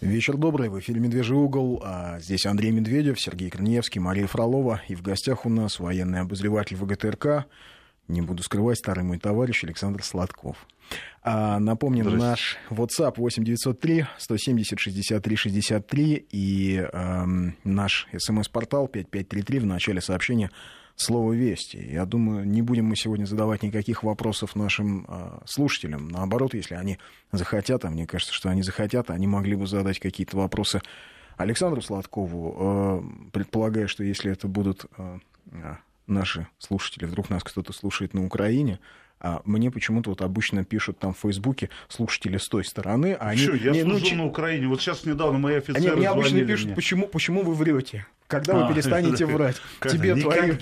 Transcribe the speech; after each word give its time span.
Вечер 0.00 0.36
добрый, 0.36 0.68
в 0.68 0.78
эфире 0.78 1.00
«Медвежий 1.00 1.36
угол». 1.36 1.82
А 1.84 2.20
здесь 2.20 2.46
Андрей 2.46 2.70
Медведев, 2.70 3.20
Сергей 3.20 3.50
Корнеевский, 3.50 4.00
Мария 4.00 4.28
Фролова. 4.28 4.80
И 4.86 4.94
в 4.94 5.02
гостях 5.02 5.44
у 5.44 5.48
нас 5.48 5.80
военный 5.80 6.20
обозреватель 6.20 6.76
ВГТРК, 6.76 7.46
не 8.06 8.22
буду 8.22 8.44
скрывать, 8.44 8.78
старый 8.78 9.02
мой 9.02 9.18
товарищ 9.18 9.64
Александр 9.64 10.04
Сладков. 10.04 10.68
А, 11.24 11.58
напомним, 11.58 12.16
наш 12.16 12.58
WhatsApp 12.70 13.14
8903 13.16 14.06
170 14.18 14.78
63 14.78 15.36
63 15.36 16.26
и 16.30 16.88
э, 16.92 17.24
наш 17.64 18.06
смс-портал 18.16 18.86
5533 18.86 19.58
в 19.58 19.66
начале 19.66 20.00
сообщения 20.00 20.52
слово 20.98 21.32
«Вести». 21.32 21.76
Я 21.76 22.04
думаю, 22.04 22.46
не 22.46 22.60
будем 22.60 22.86
мы 22.86 22.96
сегодня 22.96 23.24
задавать 23.24 23.62
никаких 23.62 24.02
вопросов 24.02 24.56
нашим 24.56 25.06
э, 25.08 25.38
слушателям. 25.46 26.08
Наоборот, 26.08 26.54
если 26.54 26.74
они 26.74 26.98
захотят, 27.32 27.84
а 27.84 27.90
мне 27.90 28.06
кажется, 28.06 28.34
что 28.34 28.50
они 28.50 28.62
захотят, 28.62 29.10
они 29.10 29.26
могли 29.26 29.54
бы 29.54 29.66
задать 29.66 30.00
какие-то 30.00 30.36
вопросы 30.36 30.82
Александру 31.36 31.80
Сладкову, 31.80 32.56
э, 32.58 33.30
предполагая, 33.30 33.86
что 33.86 34.02
если 34.02 34.32
это 34.32 34.48
будут 34.48 34.86
э, 34.96 35.18
наши 36.08 36.48
слушатели, 36.58 37.04
вдруг 37.04 37.30
нас 37.30 37.44
кто-то 37.44 37.72
слушает 37.72 38.12
на 38.12 38.24
Украине, 38.24 38.80
а 39.20 39.40
мне 39.44 39.70
почему-то 39.70 40.10
вот 40.10 40.22
обычно 40.22 40.64
пишут 40.64 40.98
там 40.98 41.14
в 41.14 41.18
Фейсбуке 41.18 41.70
слушатели 41.88 42.38
с 42.38 42.48
той 42.48 42.64
стороны. 42.64 43.14
А 43.18 43.30
они, 43.30 43.40
Что, 43.40 43.54
я 43.54 43.72
не, 43.72 43.82
служу 43.82 44.06
ну, 44.10 44.16
на 44.16 44.26
Украине. 44.26 44.68
Вот 44.68 44.80
сейчас 44.80 45.04
недавно 45.04 45.38
мои 45.38 45.56
офицеры 45.56 45.90
они, 45.90 45.96
мне 45.96 46.08
обычно 46.08 46.44
пишут, 46.44 46.66
мне. 46.66 46.74
Почему, 46.74 47.06
почему 47.08 47.42
вы 47.42 47.54
врете? 47.54 48.06
Когда 48.28 48.52
а, 48.52 48.66
вы 48.66 48.74
перестанете 48.74 49.26
врать? 49.26 49.60
Тебе 49.82 50.14
твои, 50.14 50.52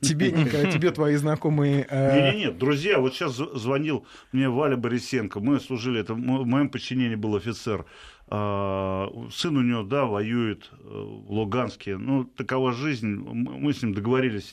тебе, 0.00 0.30
тебе 0.72 0.90
твои 0.90 1.14
знакомые... 1.14 1.86
Э... 1.88 2.14
Нет, 2.14 2.36
нет, 2.36 2.58
друзья, 2.58 2.98
вот 2.98 3.14
сейчас 3.14 3.36
звонил 3.36 4.06
мне 4.32 4.48
Валя 4.48 4.76
Борисенко. 4.76 5.38
Мы 5.38 5.60
служили, 5.60 6.00
это 6.00 6.14
в 6.14 6.18
моем 6.18 6.68
подчинении 6.68 7.14
был 7.14 7.36
офицер. 7.36 7.84
А, 8.28 9.08
сын 9.32 9.56
у 9.56 9.62
него, 9.62 9.82
да, 9.82 10.06
воюет 10.06 10.70
э, 10.72 10.76
в 10.82 11.30
Луганске. 11.30 11.96
Ну, 11.96 12.24
такова 12.24 12.72
жизнь. 12.72 13.06
Мы 13.06 13.72
с 13.72 13.82
ним 13.82 13.94
договорились 13.94 14.52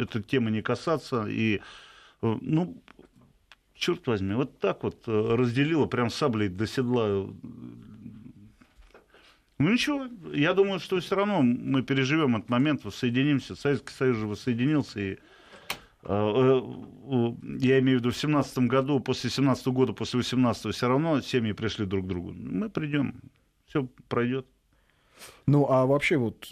эту 0.00 0.22
тему 0.22 0.48
не 0.48 0.62
касаться. 0.62 1.26
И 1.28 1.60
Э, 2.22 2.38
ну, 2.40 2.76
черт 3.74 4.06
возьми, 4.06 4.34
вот 4.34 4.58
так 4.58 4.84
вот 4.84 5.02
разделила 5.06 5.86
прям 5.86 6.08
саблей 6.08 6.48
до 6.48 6.66
седла. 6.66 7.26
Ну 9.62 9.72
ничего, 9.72 10.08
я 10.32 10.54
думаю, 10.54 10.80
что 10.80 10.98
все 11.00 11.14
равно 11.14 11.42
мы 11.42 11.82
переживем 11.82 12.36
этот 12.36 12.50
момент, 12.50 12.84
воссоединимся. 12.84 13.54
Советский 13.54 13.92
Союз 13.92 14.16
же 14.16 14.26
воссоединился, 14.26 15.00
и 15.00 15.18
э, 16.02 16.62
я 17.60 17.78
имею 17.78 17.98
в 17.98 18.00
виду 18.00 18.10
в 18.10 18.16
17 18.16 18.58
году, 18.58 18.98
после 19.00 19.30
17 19.30 19.66
года, 19.68 19.92
после 19.92 20.18
18 20.18 20.74
все 20.74 20.88
равно 20.88 21.20
семьи 21.20 21.52
пришли 21.52 21.86
друг 21.86 22.06
к 22.06 22.08
другу. 22.08 22.32
Мы 22.32 22.70
придем, 22.70 23.20
все 23.66 23.86
пройдет. 24.08 24.46
Ну, 25.46 25.70
а 25.70 25.86
вообще 25.86 26.16
вот, 26.16 26.50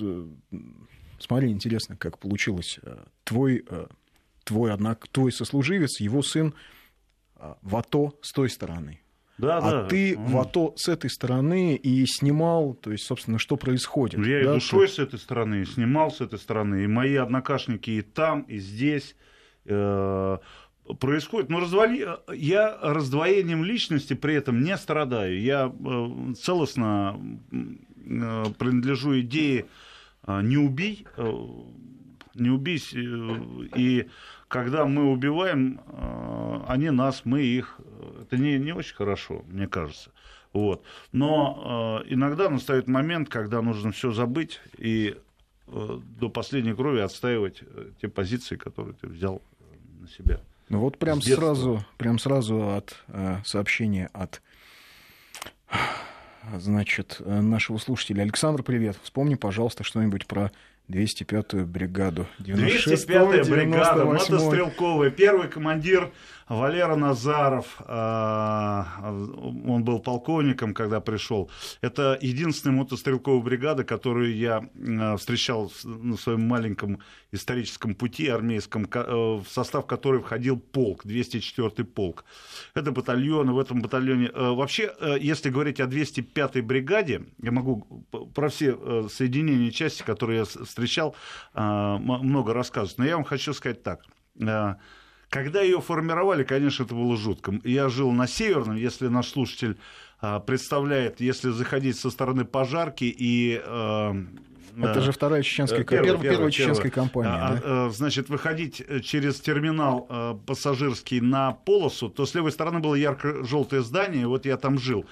смотри, 1.18 1.50
интересно, 1.50 1.96
как 1.96 2.18
получилось. 2.18 2.78
Твой 3.24 3.64
твой, 4.44 4.72
однако, 4.72 5.08
твой 5.08 5.32
сослуживец, 5.32 6.00
его 6.00 6.22
сын 6.22 6.54
в 7.62 7.76
АТО 7.76 8.18
с 8.20 8.32
той 8.32 8.50
стороны. 8.50 9.00
Да, 9.40 9.58
а 9.58 9.70
да. 9.70 9.84
ты 9.84 10.12
mm. 10.12 10.26
в 10.26 10.38
АТО 10.38 10.74
с 10.76 10.88
этой 10.88 11.10
стороны 11.10 11.76
и 11.76 12.04
снимал, 12.06 12.74
то 12.74 12.92
есть, 12.92 13.04
собственно, 13.04 13.38
что 13.38 13.56
происходит. 13.56 14.18
Ну, 14.20 14.26
я 14.26 14.44
да, 14.44 14.50
и 14.50 14.54
душой 14.54 14.86
ты... 14.86 14.92
с 14.94 14.98
этой 14.98 15.18
стороны, 15.18 15.62
и 15.62 15.64
снимал 15.64 16.10
с 16.10 16.20
этой 16.20 16.38
стороны, 16.38 16.84
и 16.84 16.86
мои 16.86 17.16
однокашники 17.16 17.90
и 17.90 18.02
там, 18.02 18.42
и 18.42 18.58
здесь 18.58 19.16
э, 19.64 20.38
происходит. 20.98 21.50
Но 21.50 21.60
развали... 21.60 22.06
я 22.34 22.78
раздвоением 22.82 23.64
личности 23.64 24.14
при 24.14 24.34
этом 24.34 24.62
не 24.62 24.76
страдаю. 24.76 25.40
Я 25.40 25.72
э, 25.72 26.32
целостно 26.34 27.18
э, 27.50 28.44
принадлежу 28.58 29.20
идее 29.20 29.66
э, 30.26 30.42
«не 30.42 30.56
убей», 30.56 31.06
«не 32.34 32.50
убей», 32.50 32.82
э, 32.92 32.98
и 33.76 34.08
когда 34.48 34.84
мы 34.84 35.12
убиваем, 35.12 35.80
они 36.66 36.90
нас, 36.90 37.22
мы 37.24 37.42
их. 37.42 37.78
Это 38.22 38.36
не, 38.36 38.58
не 38.58 38.72
очень 38.72 38.94
хорошо, 38.94 39.44
мне 39.48 39.66
кажется. 39.66 40.10
Вот. 40.52 40.82
Но 41.12 42.02
э, 42.04 42.12
иногда 42.12 42.48
настает 42.48 42.88
момент, 42.88 43.28
когда 43.28 43.62
нужно 43.62 43.92
все 43.92 44.10
забыть 44.10 44.60
и 44.78 45.16
э, 45.68 46.00
до 46.18 46.28
последней 46.28 46.74
крови 46.74 47.00
отстаивать 47.00 47.62
те 48.00 48.08
позиции, 48.08 48.56
которые 48.56 48.94
ты 48.94 49.06
взял 49.06 49.42
на 50.00 50.08
себя. 50.08 50.40
Ну 50.68 50.80
вот 50.80 50.98
прям 50.98 51.20
сразу, 51.20 51.84
прям 51.98 52.18
сразу 52.18 52.70
от 52.70 52.96
э, 53.08 53.38
сообщения 53.44 54.10
от 54.12 54.42
значит, 56.56 57.20
нашего 57.24 57.78
слушателя. 57.78 58.22
Александр, 58.22 58.62
привет. 58.62 58.96
Вспомни, 59.02 59.34
пожалуйста, 59.36 59.84
что-нибудь 59.84 60.26
про 60.26 60.50
205-ю 60.90 61.66
бригаду. 61.66 62.26
205-я 62.40 63.44
бригада, 63.44 64.04
мотострелковая. 64.04 65.10
Первый 65.10 65.48
командир 65.48 66.12
Валера 66.50 66.96
Назаров, 66.96 67.76
а, 67.86 69.14
он 69.64 69.84
был 69.84 70.00
полковником, 70.00 70.74
когда 70.74 71.00
пришел. 71.00 71.48
Это 71.80 72.18
единственная 72.20 72.76
мотострелковая 72.76 73.40
бригада, 73.40 73.84
которую 73.84 74.34
я 74.36 74.68
а, 74.98 75.16
встречал 75.16 75.70
на 75.84 76.16
своем 76.16 76.48
маленьком 76.48 76.98
историческом 77.30 77.94
пути 77.94 78.26
армейском, 78.26 78.88
э, 78.92 79.12
в 79.12 79.44
состав 79.48 79.86
которой 79.86 80.20
входил 80.22 80.58
полк, 80.58 81.06
204-й 81.06 81.84
полк. 81.84 82.24
Это 82.74 82.90
батальон, 82.90 83.52
в 83.52 83.58
этом 83.60 83.80
батальоне... 83.80 84.32
Э, 84.34 84.50
вообще, 84.50 84.92
э, 84.98 85.18
если 85.20 85.50
говорить 85.50 85.78
о 85.78 85.84
205-й 85.84 86.62
бригаде, 86.62 87.26
я 87.40 87.52
могу 87.52 87.86
про 88.34 88.48
все 88.48 89.08
соединения 89.08 89.70
части, 89.70 90.02
которые 90.02 90.40
я 90.40 90.44
встречал, 90.44 91.14
много 91.54 92.52
рассказывать. 92.52 92.98
Но 92.98 93.04
я 93.04 93.14
вам 93.14 93.24
хочу 93.24 93.54
сказать 93.54 93.84
так 93.84 94.00
когда 95.30 95.62
ее 95.62 95.80
формировали, 95.80 96.42
конечно, 96.42 96.82
это 96.82 96.94
было 96.94 97.16
жутко. 97.16 97.58
Я 97.64 97.88
жил 97.88 98.10
на 98.10 98.26
Северном, 98.26 98.76
если 98.76 99.06
наш 99.06 99.28
слушатель 99.28 99.78
а, 100.20 100.40
представляет, 100.40 101.20
если 101.20 101.50
заходить 101.50 101.96
со 101.96 102.10
стороны 102.10 102.44
пожарки 102.44 103.04
и 103.04 103.62
а, 103.64 104.14
это 104.76 105.00
же 105.00 105.12
вторая 105.12 105.42
чеченская, 105.42 105.84
первая, 105.84 106.04
первая, 106.04 106.22
первая, 106.22 106.36
первая 106.36 106.50
чеченская 106.50 106.90
компания. 106.90 107.28
А, 107.28 107.54
да? 107.54 107.60
А, 107.64 107.90
значит, 107.90 108.28
выходить 108.28 108.82
через 109.04 109.40
терминал 109.40 110.38
пассажирский 110.46 111.20
на 111.20 111.52
полосу, 111.52 112.08
то 112.08 112.26
с 112.26 112.34
левой 112.34 112.52
стороны 112.52 112.80
было 112.80 112.94
ярко-желтое 112.94 113.82
здание, 113.82 114.26
вот 114.26 114.46
я 114.46 114.56
там 114.56 114.78
жил. 114.78 115.06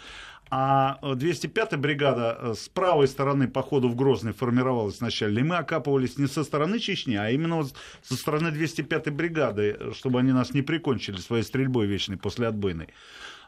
А 0.50 0.98
205-я 1.02 1.76
бригада 1.76 2.38
э, 2.40 2.54
с 2.54 2.68
правой 2.68 3.06
стороны 3.06 3.48
по 3.48 3.62
ходу 3.62 3.88
в 3.88 3.94
Грозный 3.94 4.32
формировалась 4.32 5.00
вначале. 5.00 5.40
И 5.40 5.44
мы 5.44 5.56
окапывались 5.56 6.16
не 6.16 6.26
со 6.26 6.42
стороны 6.42 6.78
Чечни, 6.78 7.16
а 7.16 7.30
именно 7.30 7.56
вот 7.56 7.74
со 8.02 8.14
стороны 8.14 8.48
205-й 8.48 9.10
бригады, 9.10 9.76
э, 9.78 9.92
чтобы 9.94 10.20
они 10.20 10.32
нас 10.32 10.54
не 10.54 10.62
прикончили 10.62 11.18
своей 11.18 11.42
стрельбой 11.42 11.86
вечной 11.86 12.16
после 12.16 12.46
отбойной. 12.46 12.88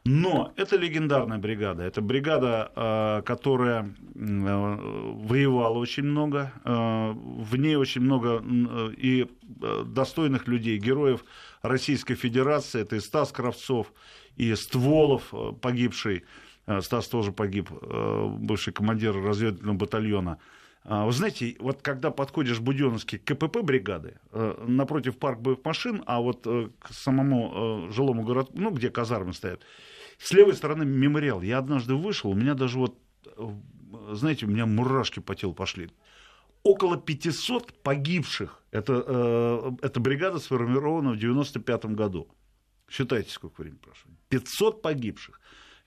Но 0.04 0.52
это 0.56 0.76
легендарная 0.76 1.38
бригада. 1.38 1.84
Это 1.84 2.02
бригада, 2.02 2.70
э, 2.74 3.22
которая 3.24 3.94
воевала 4.14 5.78
очень 5.78 6.04
много. 6.04 6.52
В 6.64 7.56
ней 7.56 7.76
очень 7.76 8.02
много 8.02 8.42
и 8.96 9.26
достойных 9.86 10.48
людей, 10.48 10.78
героев 10.78 11.24
Российской 11.62 12.14
Федерации. 12.14 12.82
Это 12.82 12.96
и 12.96 13.00
Стас 13.00 13.32
Кравцов, 13.32 13.92
и 14.36 14.54
Стволов, 14.54 15.32
погибший 15.62 16.18
Э, 16.18 16.24
Стас 16.80 17.08
тоже 17.08 17.32
погиб, 17.32 17.70
э, 17.70 18.26
бывший 18.38 18.72
командир 18.72 19.14
разведывательного 19.14 19.76
батальона. 19.76 20.38
А, 20.84 21.04
вы 21.04 21.12
знаете, 21.12 21.56
вот 21.58 21.82
когда 21.82 22.10
подходишь 22.10 22.58
в 22.58 22.64
к 22.64 23.18
КПП 23.24 23.62
бригады, 23.62 24.18
э, 24.32 24.64
напротив 24.66 25.18
парк 25.18 25.40
боевых 25.40 25.64
машин, 25.64 26.02
а 26.06 26.20
вот 26.20 26.44
к 26.44 26.92
самому 26.92 27.88
жилому 27.90 28.22
городку, 28.22 28.54
ну, 28.56 28.70
где 28.70 28.90
казармы 28.90 29.34
стоят, 29.34 29.62
с 30.18 30.32
левой 30.32 30.54
стороны 30.54 30.84
мемориал. 30.84 31.42
Я 31.42 31.58
однажды 31.58 31.94
вышел, 31.94 32.30
у 32.30 32.34
меня 32.34 32.54
даже 32.54 32.78
вот, 32.78 32.98
знаете, 34.12 34.46
у 34.46 34.48
меня 34.48 34.66
мурашки 34.66 35.20
по 35.20 35.34
телу 35.34 35.54
пошли. 35.54 35.90
Около 36.62 36.96
500 36.96 37.82
погибших. 37.82 38.62
Это, 38.70 39.74
эта 39.82 40.00
бригада 40.00 40.38
сформирована 40.38 41.12
в 41.12 41.18
95 41.18 41.86
году. 41.86 42.28
Считайте, 42.90 43.30
сколько 43.30 43.62
времени 43.62 43.78
прошло. 43.78 44.10
500 44.28 44.82
погибших. 44.82 45.40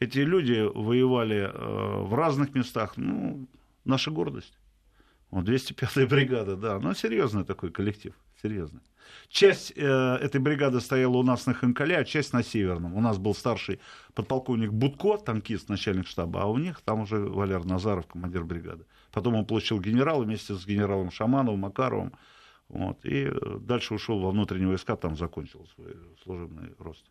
Эти 0.03 0.19
люди 0.19 0.69
воевали 0.75 1.49
э, 1.53 2.03
в 2.03 2.13
разных 2.13 2.53
местах. 2.53 2.97
Ну, 2.97 3.47
наша 3.85 4.11
гордость. 4.11 4.59
Вот 5.31 5.47
205-я 5.47 6.07
бригада, 6.07 6.57
да. 6.57 6.79
Ну, 6.79 6.93
серьезный 6.93 7.45
такой 7.45 7.71
коллектив. 7.71 8.13
Серьезный. 8.41 8.81
Часть 9.29 9.71
э, 9.77 10.17
этой 10.21 10.41
бригады 10.41 10.81
стояла 10.81 11.17
у 11.17 11.23
нас 11.23 11.45
на 11.45 11.53
Ханкале, 11.53 11.97
а 11.97 12.03
часть 12.03 12.33
на 12.33 12.43
Северном. 12.43 12.95
У 12.95 13.01
нас 13.01 13.17
был 13.17 13.33
старший 13.33 13.79
подполковник 14.13 14.73
Будко, 14.73 15.17
танкист, 15.17 15.69
начальник 15.69 16.07
штаба, 16.07 16.41
а 16.41 16.45
у 16.47 16.57
них 16.57 16.81
там 16.81 16.99
уже 17.01 17.17
Валер 17.17 17.63
Назаров, 17.63 18.05
командир 18.07 18.43
бригады. 18.43 18.83
Потом 19.13 19.35
он 19.35 19.45
получил 19.45 19.79
генерал 19.79 20.21
вместе 20.21 20.53
с 20.53 20.65
генералом 20.65 21.11
Шамановым, 21.11 21.61
Макаровым. 21.61 22.11
Вот, 22.67 23.05
и 23.05 23.31
э, 23.31 23.57
дальше 23.61 23.93
ушел 23.93 24.19
во 24.19 24.31
внутренние 24.31 24.67
войска, 24.67 24.97
там 24.97 25.15
закончил 25.15 25.65
свой 25.75 25.95
служебный 26.23 26.75
рост. 26.77 27.05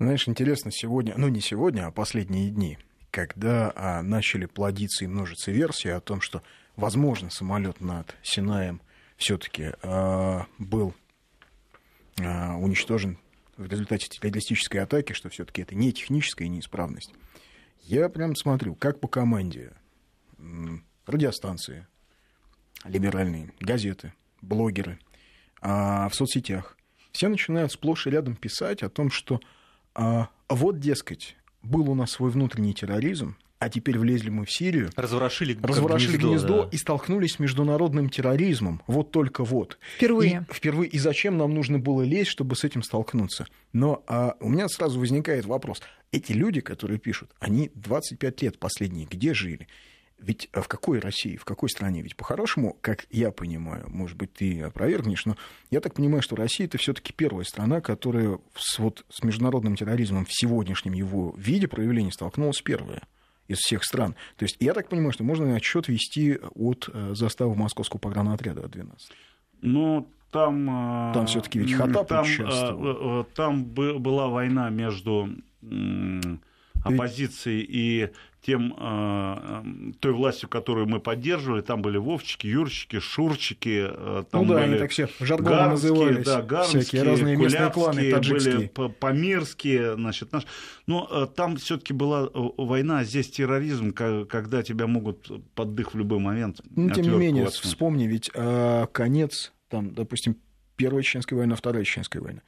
Знаешь, 0.00 0.26
интересно, 0.28 0.70
сегодня, 0.72 1.12
ну 1.18 1.28
не 1.28 1.42
сегодня, 1.42 1.86
а 1.86 1.90
последние 1.90 2.48
дни, 2.48 2.78
когда 3.10 3.70
а, 3.76 4.02
начали 4.02 4.46
плодиться 4.46 5.04
и 5.04 5.06
множиться 5.06 5.50
версии 5.50 5.90
о 5.90 6.00
том, 6.00 6.22
что, 6.22 6.42
возможно, 6.74 7.28
самолет 7.28 7.82
над 7.82 8.16
Синаем 8.22 8.80
все-таки 9.18 9.72
а, 9.82 10.46
был 10.56 10.94
а, 12.18 12.56
уничтожен 12.56 13.18
в 13.58 13.66
результате 13.66 14.08
террористической 14.08 14.80
атаки, 14.80 15.12
что 15.12 15.28
все-таки 15.28 15.60
это 15.60 15.74
не 15.74 15.92
техническая 15.92 16.48
неисправность. 16.48 17.12
Я 17.82 18.08
прям 18.08 18.34
смотрю, 18.34 18.76
как 18.76 19.00
по 19.00 19.06
команде 19.06 19.74
радиостанции, 21.04 21.86
либеральные, 22.84 23.52
газеты, 23.60 24.14
блогеры, 24.40 24.98
а 25.60 26.08
в 26.08 26.14
соцсетях. 26.14 26.78
Все 27.12 27.28
начинают 27.28 27.70
сплошь 27.70 28.06
и 28.06 28.10
рядом 28.10 28.34
писать 28.34 28.82
о 28.82 28.88
том, 28.88 29.10
что 29.10 29.42
вот, 30.48 30.80
дескать, 30.80 31.36
был 31.62 31.90
у 31.90 31.94
нас 31.94 32.12
свой 32.12 32.30
внутренний 32.30 32.74
терроризм, 32.74 33.36
а 33.60 33.68
теперь 33.68 33.98
влезли 33.98 34.30
мы 34.30 34.46
в 34.46 34.50
Сирию. 34.50 34.90
Разворошили, 34.96 35.56
разворошили 35.62 36.16
гнездо, 36.16 36.28
гнездо 36.28 36.62
да. 36.62 36.68
и 36.72 36.76
столкнулись 36.78 37.34
с 37.34 37.38
международным 37.38 38.08
терроризмом. 38.08 38.82
Вот 38.86 39.10
только 39.10 39.44
вот. 39.44 39.78
Впервые. 39.96 40.46
И, 40.48 40.52
впервые. 40.52 40.88
И 40.88 40.98
зачем 40.98 41.36
нам 41.36 41.52
нужно 41.52 41.78
было 41.78 42.00
лезть, 42.00 42.30
чтобы 42.30 42.56
с 42.56 42.64
этим 42.64 42.82
столкнуться? 42.82 43.46
Но 43.74 44.02
а, 44.06 44.36
у 44.40 44.48
меня 44.48 44.66
сразу 44.68 44.98
возникает 44.98 45.44
вопрос. 45.44 45.82
Эти 46.10 46.32
люди, 46.32 46.62
которые 46.62 46.98
пишут, 46.98 47.32
они 47.38 47.70
25 47.74 48.42
лет 48.42 48.58
последние 48.58 49.06
где 49.06 49.34
жили? 49.34 49.68
Ведь 50.20 50.48
а 50.52 50.60
в 50.60 50.68
какой 50.68 50.98
России, 50.98 51.36
в 51.36 51.44
какой 51.44 51.70
стране? 51.70 52.02
Ведь 52.02 52.16
по-хорошему, 52.16 52.76
как 52.80 53.06
я 53.10 53.30
понимаю, 53.30 53.86
может 53.88 54.16
быть, 54.16 54.32
ты 54.34 54.60
опровергнешь, 54.60 55.24
но 55.24 55.36
я 55.70 55.80
так 55.80 55.94
понимаю, 55.94 56.22
что 56.22 56.36
Россия 56.36 56.66
это 56.66 56.78
все-таки 56.78 57.12
первая 57.12 57.44
страна, 57.44 57.80
которая 57.80 58.38
с, 58.54 58.78
вот, 58.78 59.04
с 59.08 59.22
международным 59.22 59.76
терроризмом 59.76 60.26
в 60.26 60.32
сегодняшнем 60.32 60.92
его 60.92 61.34
виде 61.38 61.68
проявления 61.68 62.12
столкнулась 62.12 62.60
первая 62.60 63.02
из 63.48 63.58
всех 63.58 63.82
стран. 63.82 64.14
То 64.36 64.44
есть 64.44 64.56
я 64.60 64.74
так 64.74 64.88
понимаю, 64.88 65.12
что 65.12 65.24
можно 65.24 65.54
отчет 65.56 65.88
вести 65.88 66.38
от 66.54 66.88
э, 66.92 67.14
заставы 67.14 67.56
московского 67.56 67.98
погранотряда 67.98 68.66
от 68.66 68.70
12. 68.70 69.10
Ну, 69.62 70.08
там... 70.30 71.10
Э, 71.10 71.14
там 71.14 71.26
все 71.26 71.40
таки 71.40 71.58
ведь 71.58 71.72
Хатап 71.72 72.08
там, 72.08 72.24
участвовал. 72.24 73.22
Э, 73.22 73.24
там 73.34 73.64
была 73.64 74.28
война 74.28 74.70
между 74.70 75.30
оппозицией 76.84 77.66
и 77.68 78.10
тем, 78.42 78.74
э, 78.78 79.92
той 80.00 80.12
властью, 80.12 80.48
которую 80.48 80.86
мы 80.86 80.98
поддерживали, 80.98 81.60
там 81.60 81.82
были 81.82 81.98
Вовчики, 81.98 82.46
Юрчики, 82.46 82.98
Шурчики, 82.98 83.86
э, 83.90 84.24
там 84.30 84.46
ну 84.46 84.54
да, 84.54 84.60
были 84.60 84.70
они 84.70 84.78
так 84.78 84.90
все 84.90 85.08
жаргоном 85.20 85.70
назывались, 85.70 86.24
да, 86.24 86.40
Гарнские, 86.40 86.82
всякие 86.82 87.02
разные 87.02 87.36
местные 87.36 87.70
кланы, 87.70 88.10
таджикские. 88.10 88.70
были 88.74 88.92
Памирские, 88.98 89.94
значит, 89.94 90.32
наш... 90.32 90.46
но 90.86 91.06
э, 91.10 91.26
там 91.34 91.56
все 91.56 91.76
таки 91.76 91.92
была 91.92 92.28
война, 92.32 93.04
здесь 93.04 93.30
терроризм, 93.30 93.92
когда 93.92 94.62
тебя 94.62 94.86
могут 94.86 95.30
под 95.54 95.74
дых 95.74 95.92
в 95.92 95.98
любой 95.98 96.18
момент 96.18 96.60
Ну, 96.74 96.90
тем 96.90 97.04
не 97.04 97.16
менее, 97.16 97.46
вспомни, 97.46 98.04
ведь 98.04 98.30
э, 98.32 98.86
конец, 98.92 99.52
там, 99.68 99.92
допустим, 99.92 100.36
Первая 100.76 101.02
Чеченская 101.02 101.38
война, 101.38 101.56
Вторая 101.56 101.84
Чеченская 101.84 102.22
война 102.22 102.40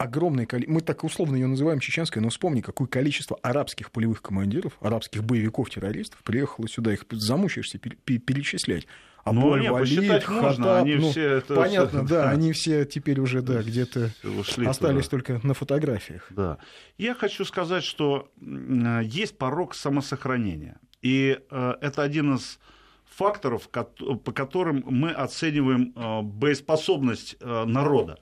огромное 0.00 0.46
количество, 0.46 0.74
мы 0.74 0.80
так 0.80 1.04
условно 1.04 1.36
ее 1.36 1.46
называем 1.46 1.78
чеченской, 1.78 2.22
но 2.22 2.30
вспомни, 2.30 2.62
какое 2.62 2.88
количество 2.88 3.38
арабских 3.42 3.90
полевых 3.90 4.22
командиров, 4.22 4.72
арабских 4.80 5.22
боевиков-террористов 5.22 6.22
приехало 6.22 6.68
сюда, 6.68 6.94
их 6.94 7.04
замучаешься 7.10 7.78
перечислять. 7.78 8.86
А 9.22 9.32
ну, 9.32 9.54
нет, 9.58 9.70
можно, 9.70 10.20
Хатаб, 10.20 10.82
они 10.82 10.94
ну, 10.94 11.10
все 11.10 11.28
это... 11.34 11.54
Понятно, 11.54 12.06
да, 12.08 12.30
они 12.30 12.52
все 12.52 12.86
теперь 12.86 13.20
уже, 13.20 13.42
да, 13.42 13.62
где-то 13.62 14.10
остались 14.66 15.04
туда. 15.08 15.22
только 15.22 15.46
на 15.46 15.52
фотографиях. 15.52 16.26
Да. 16.30 16.56
Я 16.96 17.14
хочу 17.14 17.44
сказать, 17.44 17.84
что 17.84 18.30
есть 18.40 19.36
порог 19.36 19.74
самосохранения. 19.74 20.80
И 21.02 21.38
э, 21.50 21.74
это 21.82 22.02
один 22.02 22.36
из 22.36 22.58
факторов, 23.04 23.68
по 23.68 24.32
которым 24.32 24.82
мы 24.86 25.10
оцениваем 25.10 25.92
э, 25.94 26.22
боеспособность 26.22 27.36
э, 27.40 27.64
народа. 27.66 28.18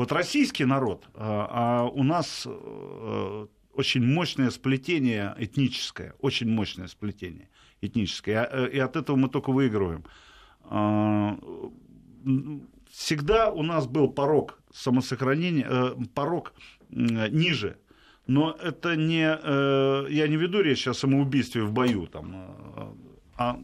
Вот 0.00 0.12
российский 0.12 0.64
народ, 0.64 1.10
а, 1.14 1.48
а 1.50 1.84
у 1.84 2.02
нас 2.02 2.46
э, 2.46 3.46
очень 3.74 4.02
мощное 4.02 4.48
сплетение 4.48 5.34
этническое, 5.38 6.14
очень 6.20 6.48
мощное 6.48 6.86
сплетение 6.86 7.50
этническое, 7.82 8.48
э, 8.50 8.70
и 8.70 8.78
от 8.78 8.96
этого 8.96 9.16
мы 9.16 9.28
только 9.28 9.52
выигрываем. 9.52 10.06
А, 10.62 11.38
всегда 12.90 13.50
у 13.50 13.62
нас 13.62 13.86
был 13.86 14.08
порог 14.08 14.58
самосохранения, 14.72 15.66
э, 15.68 15.94
порог 16.14 16.54
ниже, 16.88 17.76
но 18.26 18.52
это 18.52 18.96
не, 18.96 19.20
я 20.14 20.28
не 20.28 20.36
веду 20.36 20.62
речь 20.62 20.88
о 20.88 20.94
самоубийстве 20.94 21.62
в 21.62 21.72
бою, 21.72 22.06
там, 22.06 22.96
а 23.36 23.60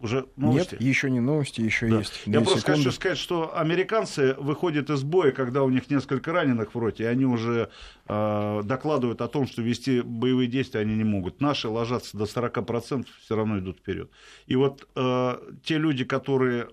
уже 0.00 0.26
новости? 0.36 0.74
Нет, 0.74 0.82
еще 0.82 1.10
не 1.10 1.20
новости, 1.20 1.60
еще 1.60 1.88
да. 1.88 1.98
есть. 1.98 2.22
Я 2.26 2.40
просто 2.40 2.60
секунды. 2.60 2.78
хочу 2.78 2.92
сказать, 2.92 3.18
что 3.18 3.56
американцы 3.56 4.34
выходят 4.38 4.90
из 4.90 5.02
боя, 5.02 5.30
когда 5.30 5.62
у 5.62 5.70
них 5.70 5.90
несколько 5.90 6.32
раненых 6.32 6.74
в 6.74 6.78
роте, 6.78 7.04
и 7.04 7.06
они 7.06 7.26
уже 7.26 7.70
э, 8.08 8.60
докладывают 8.64 9.20
о 9.20 9.28
том, 9.28 9.46
что 9.46 9.62
вести 9.62 10.00
боевые 10.00 10.48
действия 10.48 10.80
они 10.80 10.94
не 10.94 11.04
могут. 11.04 11.40
Наши 11.40 11.68
ложатся 11.68 12.16
до 12.16 12.24
40%, 12.24 13.06
все 13.24 13.36
равно 13.36 13.58
идут 13.58 13.78
вперед. 13.78 14.10
И 14.46 14.56
вот 14.56 14.88
э, 14.96 15.38
те 15.64 15.78
люди, 15.78 16.04
которые 16.04 16.68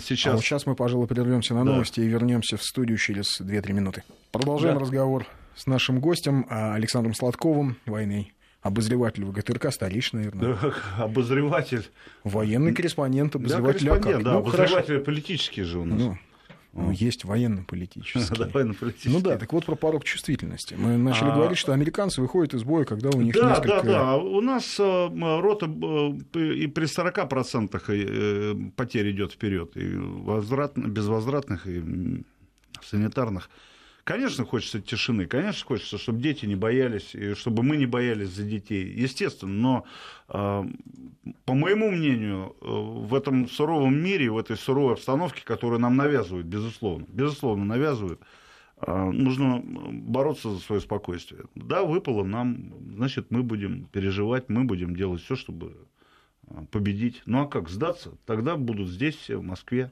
сейчас... 0.00 0.32
А 0.32 0.36
вот 0.36 0.44
сейчас 0.44 0.66
мы, 0.66 0.74
пожалуй, 0.74 1.06
прервемся 1.06 1.54
на 1.54 1.64
новости 1.64 2.00
да. 2.00 2.06
и 2.06 2.08
вернемся 2.08 2.56
в 2.56 2.62
студию 2.62 2.98
через 2.98 3.40
2-3 3.40 3.72
минуты. 3.72 4.04
Продолжаем 4.30 4.76
да. 4.76 4.80
разговор 4.82 5.26
с 5.56 5.66
нашим 5.66 5.98
гостем 5.98 6.46
Александром 6.48 7.14
Сладковым, 7.14 7.76
военный 7.86 8.32
обозреватель 8.60 9.24
ВГТРК, 9.24 9.72
столичный, 9.72 10.24
наверное. 10.24 10.58
Да, 10.60 11.04
обозреватель. 11.04 11.86
Военный 12.24 12.74
корреспондент, 12.74 13.36
обозреватель. 13.36 13.86
Да, 13.86 13.90
корреспондент, 13.94 14.24
да, 14.24 14.32
ну, 14.32 14.38
обозреватель 14.38 14.86
хорошо. 14.86 15.04
политический 15.04 15.62
же 15.62 15.78
у 15.78 15.84
нас. 15.84 15.98
Ну, 15.98 16.18
ну, 16.74 16.90
есть 16.90 17.24
военно-политический. 17.24 18.20
Да, 18.38 18.48
военно-политический. 18.52 19.10
Ну 19.10 19.20
да, 19.20 19.36
так 19.36 19.52
вот 19.52 19.64
про 19.64 19.74
порог 19.74 20.04
чувствительности. 20.04 20.74
Мы 20.74 20.96
начали 20.96 21.30
а... 21.30 21.34
говорить, 21.34 21.58
что 21.58 21.72
американцы 21.72 22.20
выходят 22.20 22.54
из 22.54 22.62
боя, 22.62 22.84
когда 22.84 23.10
у 23.10 23.20
них 23.20 23.34
да, 23.34 23.50
несколько... 23.50 23.68
Да, 23.68 23.82
да, 23.82 23.92
да. 23.92 24.16
У 24.16 24.40
нас 24.40 24.78
э, 24.78 25.08
рота 25.40 25.66
э, 25.66 26.38
и 26.38 26.66
при 26.66 26.84
40% 26.84 27.82
э, 27.88 28.70
потерь 28.76 29.10
идет 29.10 29.32
вперед, 29.32 29.76
и 29.76 29.96
возврат, 29.96 30.76
безвозвратных, 30.76 31.66
и 31.66 32.22
санитарных. 32.82 33.50
Конечно, 34.08 34.46
хочется 34.46 34.80
тишины, 34.80 35.26
конечно, 35.26 35.66
хочется, 35.66 35.98
чтобы 35.98 36.22
дети 36.22 36.46
не 36.46 36.56
боялись, 36.56 37.14
и 37.14 37.34
чтобы 37.34 37.62
мы 37.62 37.76
не 37.76 37.84
боялись 37.84 38.30
за 38.30 38.42
детей, 38.42 38.86
естественно, 38.86 39.52
но, 39.52 39.84
а, 40.28 40.66
по 41.44 41.52
моему 41.52 41.90
мнению, 41.90 42.56
э, 42.62 42.66
в 42.70 43.14
этом 43.14 43.50
суровом 43.50 44.02
мире, 44.02 44.30
в 44.30 44.38
этой 44.38 44.56
суровой 44.56 44.94
обстановке, 44.94 45.42
которую 45.44 45.78
нам 45.78 45.96
навязывают, 45.96 46.46
безусловно, 46.46 47.04
безусловно 47.06 47.66
навязывают, 47.66 48.22
а, 48.78 49.10
нужно 49.10 49.62
бороться 49.62 50.52
за 50.52 50.60
свое 50.60 50.80
спокойствие. 50.80 51.42
Да, 51.54 51.84
выпало 51.84 52.24
нам, 52.24 52.72
значит, 52.96 53.26
мы 53.28 53.42
будем 53.42 53.84
переживать, 53.92 54.48
мы 54.48 54.64
будем 54.64 54.96
делать 54.96 55.20
все, 55.20 55.36
чтобы 55.36 55.76
а, 56.46 56.64
победить. 56.70 57.20
Ну 57.26 57.42
а 57.42 57.46
как, 57.46 57.68
сдаться? 57.68 58.12
Тогда 58.24 58.56
будут 58.56 58.88
здесь 58.88 59.16
все, 59.16 59.36
в 59.36 59.42
Москве. 59.42 59.90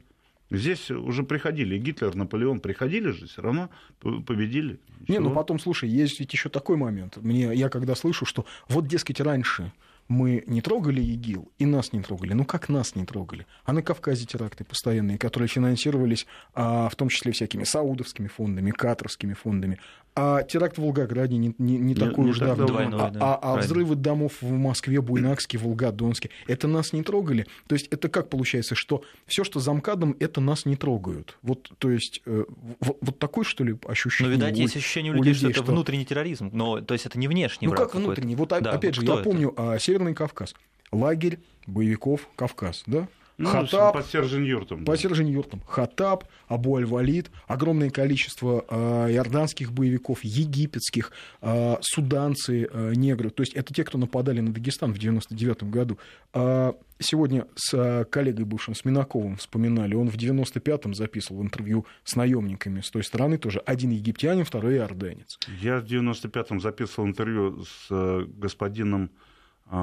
Здесь 0.51 0.91
уже 0.91 1.25
приходили, 1.25 1.77
Гитлер, 1.77 2.15
Наполеон 2.15 2.61
приходили 2.61 3.11
же, 3.11 3.27
все 3.27 3.43
равно 3.43 3.69
победили. 4.01 4.79
Не, 5.09 5.19
ну 5.19 5.31
потом, 5.31 5.59
слушай, 5.59 5.89
есть 5.89 6.21
ведь 6.21 6.33
еще 6.33 6.49
такой 6.49 6.77
момент. 6.77 7.17
Мне, 7.17 7.53
я 7.55 7.69
когда 7.69 7.95
слышу, 7.95 8.25
что 8.25 8.47
вот, 8.69 8.87
дескать, 8.87 9.21
раньше 9.21 9.73
мы 10.09 10.45
не 10.47 10.61
трогали 10.61 11.01
ИГИЛ, 11.01 11.51
и 11.59 11.67
нас 11.67 11.93
не 11.93 12.01
трогали. 12.01 12.33
Ну 12.33 12.45
как 12.45 12.69
нас 12.69 12.95
не 12.95 13.05
трогали? 13.05 13.47
А 13.65 13.73
на 13.73 13.83
Кавказе 13.83 14.25
теракты 14.25 14.65
постоянные, 14.65 15.19
которые 15.19 15.49
финансировались 15.49 16.27
а, 16.55 16.89
в 16.89 16.95
том 16.95 17.09
числе 17.09 17.33
всякими 17.33 17.65
саудовскими 17.65 18.29
фондами, 18.29 18.71
катарскими 18.71 19.35
фондами. 19.35 19.81
А 20.19 20.43
теракт 20.45 20.79
в 20.79 20.81
Волгограде 20.81 21.37
не, 21.37 21.55
не, 21.59 21.77
не, 21.77 21.79
не 21.79 21.95
такой 21.95 22.31
уж 22.31 22.39
давно. 22.39 22.67
Двойной, 22.67 22.99
а, 22.99 23.11
да, 23.11 23.21
а, 23.21 23.55
а 23.55 23.57
взрывы 23.59 23.97
домов 23.97 24.33
в 24.41 24.51
Москве, 24.51 25.03
Буйнакске, 25.03 25.59
Волгодонске, 25.59 26.31
это 26.47 26.67
нас 26.67 26.95
не 26.95 27.03
трогали. 27.03 27.47
То 27.67 27.75
есть 27.75 27.89
это 27.89 28.09
как 28.09 28.31
получается, 28.31 28.75
что 28.75 29.05
все, 29.27 29.45
что 29.45 29.61
за 29.61 29.75
МКАДом, 29.75 30.17
это 30.19 30.41
нас 30.41 30.65
не 30.65 30.77
трогают. 30.77 31.37
Вот, 31.43 31.71
то 31.79 31.91
есть 31.91 32.23
э, 32.25 32.45
вот, 32.81 32.97
вот 33.03 33.19
такое, 33.19 33.45
что 33.45 33.63
ли, 33.63 33.77
ощущение? 33.87 34.31
Ну, 34.31 34.37
видать, 34.37 34.59
у, 34.59 34.63
есть 34.63 34.77
ощущение 34.77 35.13
у 35.13 35.17
людей, 35.17 35.35
что 35.35 35.51
это 35.51 35.63
что... 35.63 35.73
внутренний 35.73 36.07
терроризм. 36.07 36.49
Но, 36.51 36.81
то 36.81 36.95
есть 36.95 37.05
это 37.05 37.19
не 37.19 37.29
внешний 37.29 37.69
Ну, 37.69 37.75
как 37.75 37.95
внутренний? 37.95 38.37
Вот 38.37 38.49
да, 38.49 38.57
опять 38.57 38.95
же, 38.95 39.05
я 39.05 39.15
это? 39.15 39.23
помню 39.23 39.53
а, 39.59 39.79
Северный 39.79 40.15
Кавказ. 40.15 40.55
Лагерь 40.93 41.41
боевиков 41.67 42.27
Кавказ, 42.37 42.85
да? 42.87 43.07
Ну, 43.39 43.51
Хатаб, 43.51 43.95
по 43.95 44.03
Сержин-Юртам. 44.03 44.85
По 44.85 44.97
Сержин-Юртам. 44.97 45.61
Хатаб, 45.67 46.25
Абу 46.49 46.77
Аль-Валид, 46.77 47.31
огромное 47.47 47.91
количество 47.91 48.65
э, 48.69 49.13
иорданских 49.13 49.73
боевиков, 49.73 50.25
египетских, 50.25 51.13
э, 51.43 51.77
суданцы, 51.83 52.67
э, 52.71 52.93
негры. 52.95 53.29
То 53.29 53.43
есть 53.43 53.53
это 53.53 53.75
те, 53.75 53.85
кто 53.85 53.99
нападали 53.99 54.41
на 54.41 54.53
Дагестан 54.53 54.95
в 54.95 54.99
99 54.99 55.65
году. 55.65 55.99
Э, 56.33 56.73
сегодня 56.99 57.47
с 57.57 58.07
коллегой 58.11 58.47
бывшим, 58.47 58.75
с 58.75 58.87
Минаковым 58.87 59.37
вспоминали. 59.37 59.95
Он 59.95 60.09
в 60.09 60.17
95-м 60.17 60.95
записывал 60.95 61.43
интервью 61.43 61.85
с 62.05 62.17
наемниками 62.17 62.81
с 62.81 62.91
той 62.91 63.05
стороны 63.05 63.37
тоже. 63.37 63.59
Один 63.67 63.91
египтянин, 63.91 64.47
второй 64.47 64.77
иорданец. 64.77 65.39
Я 65.61 65.81
в 65.81 65.85
95-м 65.85 66.61
записывал 66.61 67.07
интервью 67.07 67.65
с 67.65 68.25
господином 68.39 69.11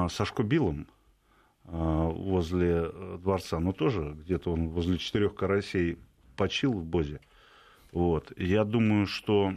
Сашко 0.10 0.41
Билом 0.41 0.88
возле 1.65 2.89
дворца, 3.20 3.60
но 3.60 3.72
тоже 3.72 4.15
где-то 4.20 4.51
он 4.51 4.70
возле 4.70 4.98
четырех 4.98 5.36
карасей 5.36 5.98
почил 6.36 6.74
в 6.74 6.86
Бозе. 6.86 7.20
Вот. 7.91 8.34
Я 8.38 8.63
думаю, 8.63 9.05
что 9.05 9.53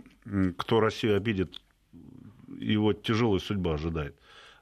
кто 0.57 0.81
Россию 0.81 1.17
обидит, 1.17 1.61
его 2.59 2.93
тяжелая 2.93 3.41
судьба 3.41 3.75
ожидает. 3.75 4.17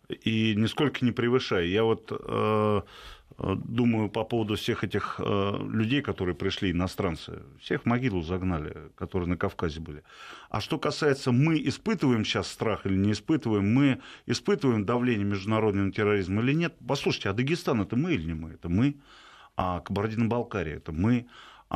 И 0.08 0.54
нисколько 0.56 1.04
не 1.04 1.12
превышая. 1.12 1.64
Я 1.64 1.84
вот 1.84 2.10
э, 2.10 2.82
думаю 3.38 4.08
по 4.08 4.24
поводу 4.24 4.54
всех 4.56 4.84
этих 4.84 5.16
э, 5.18 5.58
людей, 5.68 6.02
которые 6.02 6.34
пришли, 6.34 6.70
иностранцы. 6.70 7.42
Всех 7.60 7.82
в 7.82 7.86
могилу 7.86 8.22
загнали, 8.22 8.90
которые 8.94 9.28
на 9.28 9.36
Кавказе 9.36 9.80
были. 9.80 10.02
А 10.50 10.60
что 10.60 10.78
касается, 10.78 11.32
мы 11.32 11.58
испытываем 11.64 12.24
сейчас 12.24 12.48
страх 12.48 12.86
или 12.86 12.96
не 12.96 13.12
испытываем, 13.12 13.72
мы 13.74 14.00
испытываем 14.26 14.84
давление 14.84 15.24
международного 15.24 15.90
терроризма 15.90 16.42
или 16.42 16.52
нет. 16.52 16.74
Послушайте, 16.86 17.30
а 17.30 17.32
Дагестан 17.32 17.80
это 17.80 17.96
мы 17.96 18.14
или 18.14 18.26
не 18.26 18.34
мы? 18.34 18.52
Это 18.52 18.68
мы. 18.68 18.96
А 19.56 19.80
Кабардино-Балкария 19.80 20.76
это 20.76 20.92
мы 20.92 21.26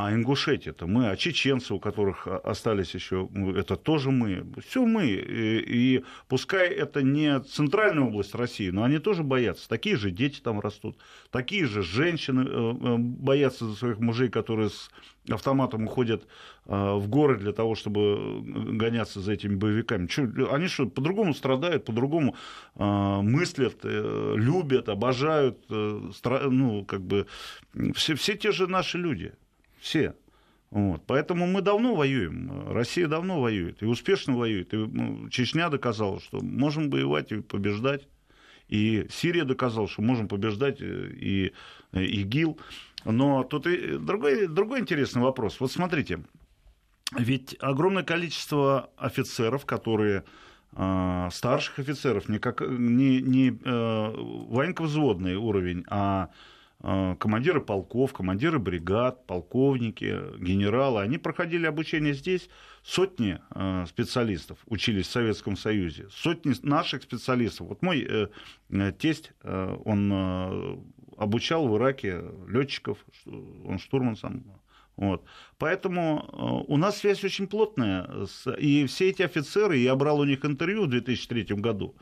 а 0.01 0.13
Ингушетия 0.13 0.71
это 0.71 0.87
мы, 0.87 1.09
а 1.09 1.17
чеченцы, 1.17 1.73
у 1.73 1.79
которых 1.79 2.25
остались 2.25 2.93
еще, 2.93 3.27
это 3.57 3.75
тоже 3.75 4.11
мы. 4.11 4.45
Все 4.65 4.85
мы. 4.85 5.07
И, 5.07 5.97
и 5.97 6.05
пускай 6.29 6.69
это 6.69 7.01
не 7.01 7.37
центральная 7.41 8.05
область 8.05 8.33
России, 8.33 8.69
но 8.69 8.83
они 8.83 8.99
тоже 8.99 9.23
боятся. 9.23 9.67
Такие 9.67 9.97
же 9.97 10.11
дети 10.11 10.39
там 10.39 10.61
растут, 10.61 10.97
такие 11.31 11.65
же 11.65 11.83
женщины 11.83 12.41
э, 12.41 12.47
э, 12.47 12.97
боятся 12.97 13.67
за 13.67 13.75
своих 13.75 13.99
мужей, 13.99 14.29
которые 14.29 14.69
с 14.69 14.89
автоматом 15.29 15.83
уходят 15.83 16.23
э, 16.65 16.93
в 16.95 17.09
горы 17.09 17.37
для 17.37 17.51
того, 17.51 17.75
чтобы 17.75 18.41
гоняться 18.41 19.19
за 19.19 19.33
этими 19.33 19.55
боевиками. 19.55 20.07
Что, 20.07 20.53
они 20.53 20.67
что, 20.67 20.85
по-другому 20.85 21.33
страдают, 21.33 21.83
по-другому 21.83 22.35
мыслят, 22.75 23.79
любят, 23.83 24.87
обожают, 24.87 25.65
ну, 25.69 26.85
как 26.85 27.01
бы, 27.01 27.27
все, 27.95 28.15
все 28.15 28.37
те 28.37 28.53
же 28.53 28.67
наши 28.67 28.97
люди. 28.97 29.33
Все. 29.79 30.15
Вот. 30.71 31.01
Поэтому 31.07 31.47
мы 31.47 31.61
давно 31.61 31.95
воюем. 31.95 32.71
Россия 32.71 33.07
давно 33.07 33.41
воюет. 33.41 33.81
И 33.81 33.85
успешно 33.85 34.37
воюет. 34.37 34.73
И 34.73 34.77
ну, 34.77 35.29
Чечня 35.29 35.69
доказала, 35.69 36.19
что 36.19 36.41
можем 36.41 36.89
воевать 36.89 37.31
и 37.31 37.41
побеждать. 37.41 38.07
И 38.67 39.07
Сирия 39.09 39.45
доказала, 39.45 39.87
что 39.87 40.03
можем 40.03 40.27
побеждать 40.27 40.79
э, 40.79 41.09
и 41.19 41.53
ИГИЛ. 41.93 42.59
Но 43.05 43.43
тут 43.43 43.65
и 43.65 43.97
другой, 43.97 44.47
другой 44.47 44.81
интересный 44.81 45.23
вопрос. 45.23 45.59
Вот 45.59 45.71
смотрите, 45.71 46.23
ведь 47.17 47.55
огромное 47.59 48.03
количество 48.03 48.91
офицеров, 48.95 49.65
которые 49.65 50.23
э, 50.73 51.29
старших 51.31 51.79
офицеров, 51.79 52.29
не, 52.29 52.37
как, 52.37 52.61
не, 52.61 53.21
не 53.21 53.49
э, 53.49 54.13
военковзводный 54.15 55.35
уровень, 55.35 55.83
а 55.89 56.29
Э, 56.29 56.33
командиры 56.81 57.59
полков, 57.61 58.13
командиры 58.13 58.57
бригад, 58.57 59.25
полковники, 59.27 60.17
генералы, 60.39 61.01
они 61.01 61.17
проходили 61.17 61.65
обучение 61.65 62.13
здесь. 62.13 62.49
Сотни 62.83 63.39
э, 63.53 63.85
специалистов 63.87 64.57
учились 64.65 65.07
в 65.07 65.11
Советском 65.11 65.57
Союзе, 65.57 66.07
сотни 66.09 66.53
наших 66.63 67.03
специалистов. 67.03 67.67
Вот 67.67 67.81
мой 67.81 68.07
э, 68.09 68.93
тесть, 68.97 69.33
он 69.43 70.83
обучал 71.17 71.67
в 71.67 71.77
Ираке 71.77 72.23
летчиков, 72.47 72.97
он 73.25 73.77
штурман 73.79 74.15
сам. 74.15 74.43
Вот. 74.95 75.23
Поэтому 75.57 76.65
у 76.67 76.77
нас 76.77 76.97
связь 76.97 77.23
очень 77.23 77.47
плотная. 77.47 78.09
И 78.57 78.85
все 78.85 79.09
эти 79.09 79.21
офицеры, 79.21 79.77
я 79.77 79.95
брал 79.95 80.19
у 80.19 80.25
них 80.25 80.45
интервью 80.45 80.83
в 80.83 80.89
2003 80.89 81.55
году, 81.55 81.95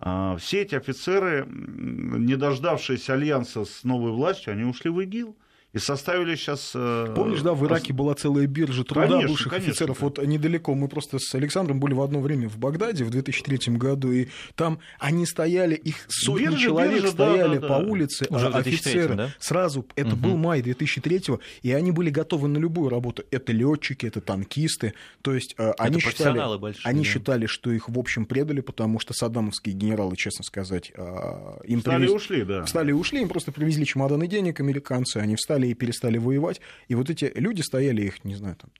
все 0.00 0.62
эти 0.62 0.74
офицеры, 0.74 1.46
не 1.48 2.36
дождавшись 2.36 3.10
альянса 3.10 3.64
с 3.64 3.84
новой 3.84 4.12
властью, 4.12 4.52
они 4.52 4.64
ушли 4.64 4.90
в 4.90 5.00
ИГИЛ 5.00 5.36
и 5.74 5.78
составили 5.78 6.34
сейчас... 6.34 6.72
Э, 6.74 7.12
Помнишь, 7.14 7.42
да, 7.42 7.52
в 7.52 7.64
Ираке 7.66 7.92
была 7.92 8.14
целая 8.14 8.46
биржа 8.46 8.84
труда 8.84 9.06
конечно, 9.06 9.28
бывших 9.28 9.50
конечно, 9.50 9.70
офицеров. 9.70 9.98
Да. 9.98 10.04
Вот 10.04 10.26
недалеко, 10.26 10.74
мы 10.74 10.88
просто 10.88 11.18
с 11.18 11.34
Александром 11.34 11.78
были 11.78 11.92
в 11.92 12.00
одно 12.00 12.20
время 12.20 12.48
в 12.48 12.56
Багдаде 12.56 13.04
в 13.04 13.10
2003 13.10 13.74
году, 13.76 14.10
и 14.10 14.28
там 14.54 14.78
они 14.98 15.26
стояли, 15.26 15.74
их 15.74 15.96
сотни 16.08 16.44
биржа, 16.44 16.58
человек 16.58 16.94
биржа, 16.94 17.12
стояли 17.12 17.54
да, 17.56 17.60
да, 17.60 17.68
по 17.68 17.82
да. 17.82 17.90
улице, 17.90 18.26
Уже 18.30 18.46
а 18.48 18.58
офицеры. 18.58 19.14
Да? 19.14 19.34
Сразу, 19.38 19.86
это 19.94 20.14
угу. 20.14 20.16
был 20.16 20.36
май 20.36 20.62
2003 20.62 21.18
и 21.62 21.72
они 21.72 21.90
были 21.90 22.10
готовы 22.10 22.48
на 22.48 22.58
любую 22.58 22.88
работу. 22.88 23.24
Это 23.30 23.52
летчики, 23.52 24.06
это 24.06 24.20
танкисты. 24.20 24.94
То 25.20 25.34
есть 25.34 25.54
э, 25.58 25.70
это 25.70 25.82
они, 25.82 26.00
считали, 26.00 26.58
большие, 26.58 26.82
они 26.84 27.02
да. 27.02 27.08
считали, 27.08 27.46
что 27.46 27.70
их 27.70 27.88
в 27.88 27.98
общем 27.98 28.24
предали, 28.24 28.60
потому 28.60 29.00
что 29.00 29.12
саддамовские 29.12 29.74
генералы, 29.74 30.16
честно 30.16 30.44
сказать, 30.44 30.92
э, 30.94 31.58
им 31.64 31.80
встали 31.80 31.98
привез... 31.98 32.10
и 32.10 32.14
ушли, 32.14 32.44
да. 32.44 32.64
Встали 32.64 32.90
и 32.90 32.94
ушли, 32.94 33.20
им 33.20 33.28
просто 33.28 33.52
привезли 33.52 33.84
чемоданы 33.84 34.26
денег 34.26 34.60
американцы, 34.60 35.18
они 35.18 35.36
встали 35.36 35.57
и 35.66 35.74
перестали 35.74 36.18
воевать. 36.18 36.60
И 36.88 36.94
вот 36.94 37.10
эти 37.10 37.32
люди 37.34 37.62
стояли, 37.62 38.02
их, 38.02 38.24
не 38.24 38.34
знаю, 38.34 38.56
там, 38.56 38.70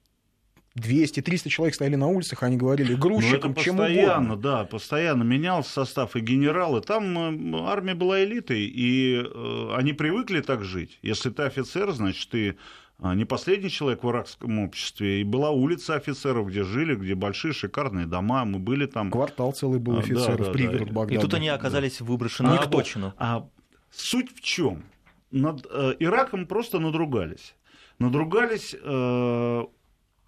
200-300 0.79 1.49
человек 1.49 1.75
стояли 1.75 1.97
на 1.97 2.07
улицах, 2.07 2.43
они 2.43 2.57
говорили 2.57 2.95
грузчикам, 2.95 3.55
чем 3.55 3.77
постоянно, 3.77 4.37
да, 4.37 4.65
постоянно 4.65 5.23
менялся 5.23 5.71
состав 5.71 6.17
и 6.17 6.21
генералы. 6.21 6.81
Там 6.81 7.55
э, 7.55 7.61
армия 7.67 7.95
была 7.95 8.23
элитой, 8.23 8.63
и 8.63 9.21
э, 9.23 9.75
они 9.77 9.93
привыкли 9.93 10.41
так 10.41 10.65
жить. 10.65 10.99
Если 11.03 11.31
ты 11.31 11.43
офицер, 11.43 11.91
значит, 11.93 12.31
ты 12.31 12.57
э, 13.03 13.15
не 13.15 13.25
последний 13.25 13.71
человек 13.71 14.05
в 14.05 14.11
иракском 14.11 14.59
обществе. 14.61 15.21
И 15.21 15.25
была 15.25 15.51
улица 15.51 15.95
офицеров, 15.95 16.49
где 16.49 16.65
жили, 16.65 16.95
где 16.95 17.15
большие 17.15 17.53
шикарные 17.53 18.07
дома. 18.07 18.45
Мы 18.45 18.59
были 18.59 18.87
там. 18.87 19.11
Квартал 19.11 19.53
целый 19.53 19.81
был 19.81 19.99
офицеров, 19.99 20.39
да, 20.39 20.45
да, 20.47 20.53
пригород 20.53 20.89
да. 20.89 20.95
Багдада. 20.95 21.21
И 21.21 21.23
тут 21.23 21.35
они 21.35 21.49
оказались 21.49 21.99
да. 21.99 22.05
выброшены 22.05 22.51
на 22.51 22.59
обочину. 22.61 23.15
А 23.19 23.49
суть 23.91 24.31
в 24.35 24.41
чем? 24.41 24.85
Над 25.31 25.67
э, 25.71 25.95
Ираком 25.99 26.47
просто 26.47 26.79
надругались. 26.79 27.55
Надругались 27.99 28.75
э, 28.81 29.65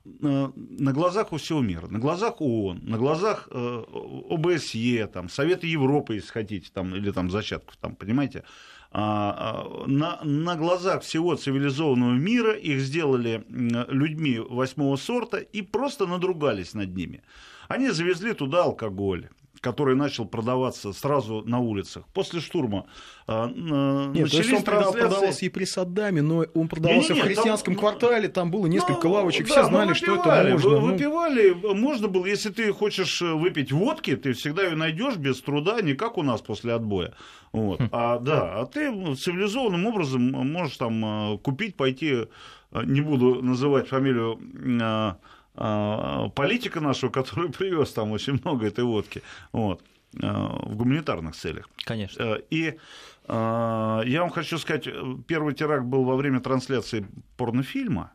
на 0.05 0.93
глазах 0.93 1.33
у 1.33 1.37
всего 1.37 1.61
мира, 1.61 1.87
на 1.89 1.99
глазах 1.99 2.41
ООН, 2.41 2.81
на 2.83 2.97
глазах 2.97 3.49
э, 3.51 3.85
ОБСЕ, 4.31 5.07
там, 5.07 5.29
Совета 5.29 5.67
Европы, 5.67 6.15
если 6.15 6.31
хотите, 6.31 6.71
там, 6.73 6.95
или 6.95 7.11
там 7.11 7.31
зачатков, 7.31 7.77
там, 7.77 7.95
понимаете, 7.97 8.45
а, 8.93 9.63
а, 9.63 9.87
на, 9.87 10.21
на 10.25 10.57
глазах 10.57 11.03
всего 11.03 11.37
цивилизованного 11.37 12.15
мира 12.15 12.55
их 12.55 12.81
сделали 12.81 13.45
людьми 13.49 14.39
восьмого 14.41 14.97
сорта 14.97 15.39
и 15.39 15.63
просто 15.63 16.07
надругались 16.07 16.75
над 16.75 16.97
ними. 16.97 17.23
Они 17.69 17.91
завезли 17.91 18.33
туда 18.33 18.65
алкоголь, 18.65 19.29
который 19.61 19.95
начал 19.95 20.25
продаваться 20.25 20.93
сразу 20.93 21.43
на 21.45 21.59
улицах 21.59 22.05
после 22.15 22.41
штурма. 22.41 22.87
А, 23.27 23.47
Нет, 23.49 24.23
начались 24.25 24.31
то 24.31 24.39
есть 24.39 24.53
он 24.53 24.63
трансляции... 24.63 25.01
продавался 25.01 25.47
и 25.47 25.49
при 25.49 25.65
Саддаме, 25.65 26.23
но 26.23 26.47
он 26.55 26.69
продавался 26.69 27.13
не, 27.13 27.21
не, 27.21 27.23
не, 27.23 27.23
в 27.23 27.25
христианском 27.27 27.75
там, 27.75 27.81
квартале, 27.81 28.29
там 28.29 28.51
было 28.51 28.67
несколько 28.67 29.07
ну, 29.07 29.15
лавочек, 29.15 29.47
да, 29.49 29.53
все 29.53 29.65
знали, 29.65 29.93
что 29.93 30.17
это 30.17 30.49
можно. 30.51 30.71
Ну. 30.71 30.81
Выпивали, 30.81 31.55
ну... 31.63 31.75
можно 31.75 32.09
было, 32.09 32.25
если 32.27 32.49
ты 32.49 32.73
хочешь 32.73 33.21
выпить 33.21 33.71
водки, 33.71 34.17
ты 34.17 34.33
всегда 34.33 34.65
ее 34.65 34.77
найдешь 34.77 35.17
без 35.17 35.41
труда, 35.43 35.81
не 35.83 35.95
как 35.95 36.17
у 36.17 36.23
нас 36.23 36.41
после 36.41 36.73
отбоя. 36.73 37.15
Вот. 37.53 37.81
Хм. 37.81 37.89
А, 37.93 38.19
да, 38.19 38.61
а 38.61 38.67
ты 38.67 38.91
цивилизованным 39.15 39.87
образом 39.87 40.23
можешь 40.23 40.77
там 40.79 41.39
купить, 41.43 41.77
пойти, 41.77 42.29
не 42.73 43.01
буду 43.01 43.43
называть 43.43 43.89
фамилию 43.89 44.39
а, 44.83 45.17
политика 45.55 46.81
нашего, 46.81 47.11
который 47.11 47.51
привез 47.59 47.93
там 47.93 48.13
очень 48.13 48.41
много 48.45 48.67
этой 48.67 48.85
водки, 48.85 49.23
вот, 49.53 49.83
а, 50.23 50.59
в 50.67 50.77
гуманитарных 50.77 51.35
целях. 51.37 51.69
Конечно. 51.85 52.23
Э, 52.23 52.41
и 52.51 52.79
а, 53.27 54.03
я 54.05 54.23
вам 54.23 54.31
хочу 54.31 54.59
сказать, 54.59 54.89
первый 55.27 55.55
теракт 55.55 55.85
был 55.85 56.05
во 56.05 56.17
время 56.17 56.41
трансляции 56.41 57.07
порнофильма, 57.37 58.13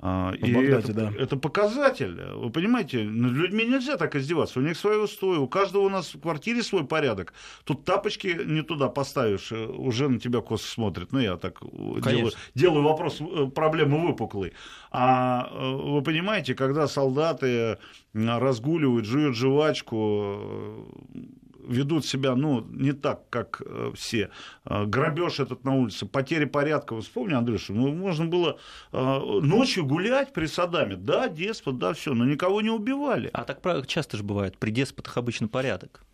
а, 0.00 0.32
и 0.32 0.52
Багдаде, 0.52 0.92
это, 0.92 0.92
да. 0.92 1.12
это 1.18 1.36
показатель. 1.36 2.20
Вы 2.34 2.50
понимаете, 2.50 3.04
над 3.04 3.32
людьми 3.32 3.64
нельзя 3.64 3.96
так 3.96 4.14
издеваться. 4.16 4.58
У 4.58 4.62
них 4.62 4.76
свои 4.76 4.98
устои, 4.98 5.38
у 5.38 5.46
каждого 5.46 5.84
у 5.84 5.88
нас 5.88 6.14
в 6.14 6.20
квартире 6.20 6.62
свой 6.62 6.84
порядок. 6.84 7.32
Тут 7.64 7.84
тапочки 7.84 8.38
не 8.44 8.62
туда 8.62 8.88
поставишь, 8.88 9.50
э, 9.52 9.66
уже 9.66 10.08
на 10.08 10.20
тебя 10.20 10.40
косо 10.40 10.66
смотрят. 10.66 11.12
Ну, 11.12 11.20
я 11.20 11.36
так 11.36 11.62
делаю, 11.62 12.32
делаю 12.54 12.82
вопрос, 12.82 13.20
э, 13.20 13.46
проблемы 13.46 14.06
выпуклый. 14.06 14.52
А 14.90 15.48
э, 15.50 15.72
вы 15.72 16.02
понимаете, 16.02 16.54
когда 16.54 16.86
солдаты 16.86 17.78
разгуливают, 18.12 19.06
жуют 19.06 19.36
жвачку, 19.36 20.86
ведут 21.68 22.06
себя, 22.06 22.34
ну, 22.34 22.66
не 22.70 22.92
так, 22.92 23.28
как 23.30 23.62
э, 23.64 23.92
все. 23.94 24.30
Э, 24.64 24.84
грабеж 24.84 25.40
этот 25.40 25.64
на 25.64 25.74
улице, 25.74 26.06
потери 26.06 26.44
порядка. 26.44 27.00
Вспомни, 27.00 27.34
Андрюша, 27.34 27.72
ну, 27.72 27.92
можно 27.92 28.26
было 28.26 28.58
э, 28.92 28.98
ночью 29.42 29.84
гулять 29.84 30.32
при 30.32 30.46
Саддаме. 30.46 30.96
Да, 30.96 31.28
деспот, 31.28 31.78
да, 31.78 31.92
все, 31.92 32.14
но 32.14 32.24
никого 32.24 32.60
не 32.60 32.70
убивали. 32.70 33.30
А 33.32 33.44
так 33.44 33.86
часто 33.86 34.16
же 34.16 34.22
бывает, 34.22 34.58
при 34.58 34.70
деспотах 34.70 35.16
обычно 35.16 35.48
порядок. 35.48 36.04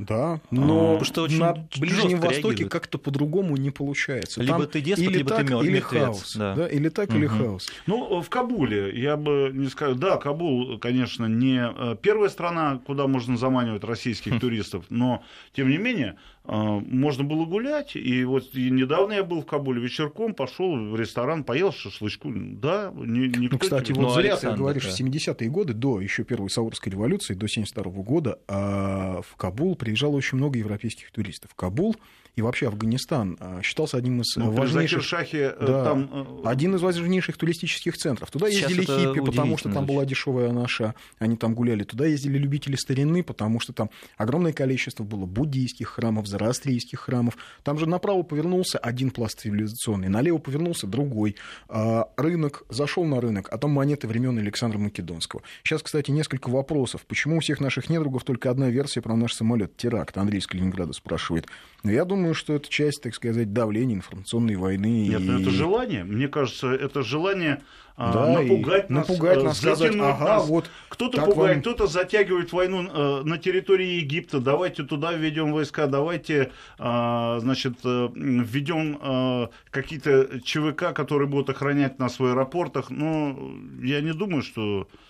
Да, 0.00 0.40
но 0.50 0.98
а, 0.98 1.04
что 1.04 1.22
очень 1.22 1.40
на 1.40 1.52
Ближнем 1.78 2.20
Востоке 2.20 2.64
как-то 2.64 2.96
по-другому 2.96 3.58
не 3.58 3.70
получается. 3.70 4.40
Либо 4.40 4.60
Там 4.60 4.68
ты 4.68 4.80
деспот, 4.80 5.06
или 5.06 5.18
либо 5.18 5.28
так, 5.28 5.46
ты 5.46 5.52
или 5.52 5.72
мертвец. 5.72 6.02
хаос. 6.02 6.36
Да. 6.36 6.54
Да, 6.54 6.66
или 6.66 6.88
так, 6.88 7.10
угу. 7.10 7.18
или 7.18 7.26
хаос. 7.26 7.68
Ну, 7.86 8.22
в 8.22 8.30
Кабуле, 8.30 8.98
я 8.98 9.18
бы 9.18 9.50
не 9.52 9.68
сказал... 9.68 9.96
Да, 9.96 10.16
Кабул, 10.16 10.78
конечно, 10.78 11.26
не 11.26 11.60
э, 11.62 11.96
первая 12.00 12.30
страна, 12.30 12.80
куда 12.86 13.06
можно 13.06 13.36
заманивать 13.36 13.84
российских 13.84 14.40
туристов, 14.40 14.86
но, 14.88 15.22
тем 15.52 15.68
не 15.68 15.76
менее, 15.76 16.16
можно 16.44 17.24
было 17.24 17.44
гулять. 17.44 17.94
И 17.94 18.24
вот 18.24 18.54
недавно 18.54 19.12
я 19.12 19.24
был 19.24 19.42
в 19.42 19.46
Кабуле 19.46 19.80
вечерком, 19.80 20.34
пошел 20.34 20.74
в 20.90 20.96
ресторан, 20.96 21.44
поел 21.44 21.72
шашлычку. 21.72 22.30
Да, 22.34 22.92
ни, 22.96 23.26
никто... 23.26 23.56
Ну, 23.56 23.58
кстати, 23.58 23.92
вот 23.92 24.14
зря 24.14 24.36
ты 24.36 24.50
говоришь, 24.52 24.84
да. 24.84 24.90
в 24.90 25.00
70-е 25.00 25.50
годы, 25.50 25.74
до 25.74 26.00
еще 26.00 26.24
первой 26.24 26.50
Саурской 26.50 26.92
революции, 26.92 27.34
до 27.34 27.46
72 27.46 27.84
-го 27.84 28.02
года, 28.02 28.38
а 28.48 29.20
в 29.22 29.36
Кабул 29.36 29.76
приезжало 29.76 30.16
очень 30.16 30.38
много 30.38 30.58
европейских 30.58 31.10
туристов. 31.10 31.54
Кабул 31.54 31.96
и 32.36 32.42
вообще 32.42 32.68
Афганистан 32.68 33.36
а, 33.40 33.60
считался 33.62 33.96
одним 33.96 34.20
из 34.20 34.36
ну, 34.36 34.50
важнейших... 34.50 35.02
Шахе, 35.02 35.54
э, 35.58 35.66
да, 35.66 35.84
там... 35.84 36.40
Э, 36.44 36.48
один 36.48 36.74
из 36.74 36.82
важнейших 36.82 37.36
туристических 37.36 37.96
центров. 37.96 38.30
Туда 38.30 38.48
ездили 38.48 38.84
хиппи, 38.84 39.20
потому 39.24 39.56
что 39.56 39.70
там 39.70 39.86
была 39.86 40.04
дешевая 40.04 40.52
наша, 40.52 40.94
они 41.18 41.36
там 41.36 41.54
гуляли. 41.54 41.84
Туда 41.84 42.06
ездили 42.06 42.38
любители 42.38 42.76
старины, 42.76 43.22
потому 43.22 43.60
что 43.60 43.72
там 43.72 43.90
огромное 44.16 44.52
количество 44.52 45.04
было 45.04 45.26
буддийских 45.26 45.88
храмов, 45.88 46.26
зороастрийских 46.26 47.00
храмов. 47.00 47.36
Там 47.62 47.78
же 47.78 47.86
направо 47.86 48.22
повернулся 48.22 48.78
один 48.78 49.10
пласт 49.10 49.40
цивилизационный, 49.40 50.08
налево 50.08 50.38
повернулся 50.38 50.86
другой. 50.86 51.36
А, 51.68 52.08
рынок, 52.16 52.64
зашел 52.68 53.04
на 53.04 53.20
рынок, 53.20 53.48
а 53.50 53.58
там 53.58 53.70
монеты 53.70 54.06
времен 54.06 54.38
Александра 54.38 54.78
Македонского. 54.78 55.42
Сейчас, 55.64 55.82
кстати, 55.82 56.10
несколько 56.10 56.48
вопросов. 56.48 57.04
Почему 57.06 57.38
у 57.38 57.40
всех 57.40 57.60
наших 57.60 57.88
недругов 57.90 58.24
только 58.24 58.50
одна 58.50 58.68
версия 58.68 59.00
про 59.00 59.16
наш 59.16 59.34
самолет? 59.34 59.76
Теракт. 59.76 60.16
Андрей 60.16 60.38
из 60.38 60.46
Калининграда 60.46 60.92
спрашивает. 60.92 61.46
Но 61.82 61.90
я 61.90 62.04
думаю, 62.04 62.19
что 62.34 62.54
это 62.54 62.68
часть, 62.68 63.02
так 63.02 63.14
сказать, 63.14 63.52
давления 63.52 63.96
информационной 63.96 64.56
войны. 64.56 65.08
Нет, 65.08 65.20
ну, 65.20 65.38
и... 65.38 65.42
это 65.42 65.50
желание. 65.50 66.04
Мне 66.04 66.28
кажется, 66.28 66.68
это 66.68 67.02
желание 67.02 67.62
а, 67.96 68.12
да, 68.12 68.40
напугать 68.40 68.88
нас, 68.88 69.06
напугать 69.06 69.38
э, 69.38 69.42
нас, 69.42 69.58
сказать, 69.58 69.94
ага, 69.94 70.24
нас. 70.24 70.48
вот 70.48 70.70
кто-то 70.88 71.20
пугает, 71.20 71.56
вам... 71.56 71.60
кто-то 71.60 71.86
затягивает 71.86 72.50
войну 72.50 72.88
э, 72.88 73.22
на 73.24 73.36
территории 73.36 74.00
Египта. 74.00 74.40
Давайте 74.40 74.84
туда 74.84 75.12
введем 75.12 75.52
войска, 75.52 75.86
давайте, 75.86 76.50
э, 76.78 77.38
значит, 77.40 77.74
э, 77.84 78.08
введем 78.14 79.50
какие-то 79.70 80.40
ЧВК, 80.40 80.94
которые 80.94 81.28
будут 81.28 81.50
охранять 81.50 81.98
нас 81.98 82.18
в 82.18 82.24
аэропортах. 82.24 82.88
Но 82.88 83.38
я 83.82 84.00
не 84.00 84.12
думаю, 84.14 84.42
что 84.42 84.88
а, 84.88 85.09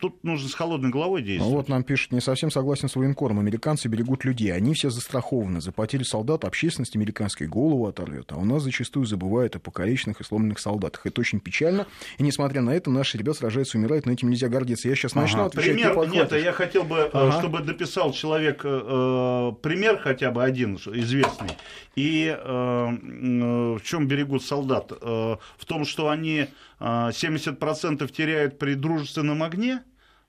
тут 0.00 0.22
нужно 0.22 0.48
с 0.48 0.54
холодной 0.54 0.90
головой 0.90 1.22
действовать. 1.22 1.50
Ну, 1.50 1.56
вот 1.56 1.68
нам 1.68 1.82
пишут, 1.82 2.12
не 2.12 2.20
совсем 2.20 2.50
согласен 2.50 2.88
с 2.88 2.96
военкором. 2.96 3.38
Американцы 3.38 3.88
берегут 3.88 4.24
людей. 4.24 4.52
Они 4.52 4.74
все 4.74 4.90
застрахованы. 4.90 5.60
За 5.60 5.72
потери 5.72 6.02
солдат 6.02 6.44
общественность 6.44 6.94
американской 6.94 7.46
голову 7.46 7.86
оторвет. 7.86 8.32
А 8.32 8.36
у 8.36 8.44
нас 8.44 8.62
зачастую 8.62 9.06
забывают 9.06 9.56
о 9.56 9.60
покалеченных 9.60 10.20
и 10.20 10.24
сломленных 10.24 10.58
солдатах. 10.58 11.06
Это 11.06 11.20
очень 11.20 11.40
печально. 11.40 11.86
И 12.18 12.22
несмотря 12.22 12.60
на 12.60 12.70
это, 12.70 12.90
наши 12.90 13.16
ребята 13.16 13.38
сражаются, 13.38 13.78
умирают, 13.78 14.04
но 14.04 14.12
этим 14.12 14.30
нельзя 14.30 14.48
гордиться. 14.48 14.88
Я 14.88 14.94
сейчас 14.94 15.14
начну 15.14 15.40
ага. 15.40 15.48
отвечать. 15.48 15.74
Пример, 15.74 16.08
нет, 16.08 16.32
я 16.32 16.52
хотел 16.52 16.84
бы, 16.84 16.96
э, 16.96 17.10
ага. 17.12 17.38
чтобы 17.38 17.60
дописал 17.60 18.12
человек 18.12 18.62
э, 18.64 19.52
пример 19.62 19.98
хотя 19.98 20.30
бы 20.30 20.44
один 20.44 20.76
известный. 20.76 21.50
И 21.94 22.26
э, 22.26 22.88
э, 22.92 23.76
в 23.78 23.82
чем 23.82 24.06
берегут 24.06 24.44
солдат? 24.44 24.92
Э, 25.00 25.36
в 25.56 25.64
том, 25.66 25.84
что 25.84 26.08
они 26.08 26.46
70% 26.82 28.10
теряют 28.10 28.58
при 28.58 28.74
дружественном 28.74 29.42
огне, 29.42 29.82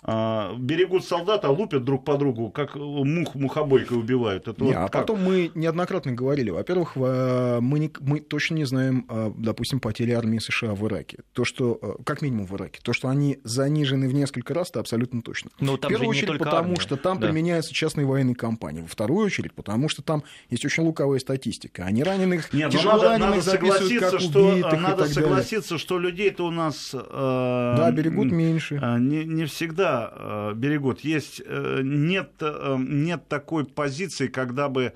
а, 0.05 0.55
берегут 0.57 1.05
солдата, 1.05 1.49
лупят 1.49 1.85
друг 1.85 2.03
по 2.03 2.17
другу, 2.17 2.49
как 2.51 2.75
мух 2.75 3.35
мухобойкой 3.35 3.97
убивают. 3.97 4.47
Это 4.49 4.61
не, 4.61 4.71
вот 4.71 4.77
а 4.77 4.89
как? 4.89 4.91
потом 4.91 5.23
мы 5.23 5.51
неоднократно 5.55 6.11
говорили, 6.11 6.49
во-первых, 6.49 6.95
мы, 6.95 7.79
не, 7.79 7.91
мы 8.01 8.19
точно 8.19 8.55
не 8.55 8.65
знаем, 8.65 9.05
а, 9.07 9.33
допустим, 9.37 9.79
потери 9.79 10.11
армии 10.11 10.39
США 10.39 10.73
в 10.73 10.85
Ираке. 10.87 11.19
То, 11.31 11.45
что, 11.45 11.79
а, 11.81 12.03
как 12.03 12.21
минимум 12.21 12.47
в 12.47 12.55
Ираке, 12.55 12.81
то, 12.83 12.91
что 12.91 13.07
они 13.07 13.39
занижены 13.45 14.09
в 14.09 14.13
несколько 14.13 14.53
раз, 14.53 14.71
это 14.71 14.81
абсолютно 14.81 15.21
точно. 15.21 15.51
Но 15.61 15.77
в 15.77 15.79
первую 15.79 16.09
очередь, 16.09 16.37
потому 16.37 16.57
армия. 16.57 16.79
что 16.79 16.97
там 16.97 17.19
да. 17.19 17.27
применяются 17.27 17.73
частные 17.73 18.05
военные 18.05 18.35
компании. 18.35 18.81
Во 18.81 18.87
вторую 18.87 19.25
очередь, 19.25 19.53
потому 19.53 19.87
что 19.87 20.01
там 20.01 20.23
есть 20.49 20.65
очень 20.65 20.83
луковая 20.83 21.19
статистика. 21.19 21.85
Они 21.85 22.03
раненых, 22.03 22.51
Нет, 22.51 22.73
ну 22.73 22.77
тяжело 22.77 22.95
надо, 22.95 23.09
раненых 23.09 23.29
надо 23.29 23.41
согласиться, 23.51 24.11
как 24.11 24.19
что, 24.19 24.47
убитых 24.49 24.81
Надо 24.81 25.05
согласиться, 25.05 25.69
далее. 25.69 25.79
что 25.79 25.99
людей-то 25.99 26.45
у 26.45 26.51
нас... 26.51 26.91
Э, 26.93 27.75
да, 27.77 27.91
берегут 27.91 28.31
меньше. 28.31 28.75
Не, 28.99 29.23
не 29.23 29.45
всегда 29.45 29.92
Э, 29.93 30.53
берегут. 30.55 31.01
Есть, 31.01 31.41
э, 31.45 31.81
нет, 31.83 32.31
э, 32.41 32.75
нет 32.79 33.27
такой 33.27 33.65
позиции, 33.65 34.27
когда 34.27 34.69
бы 34.69 34.93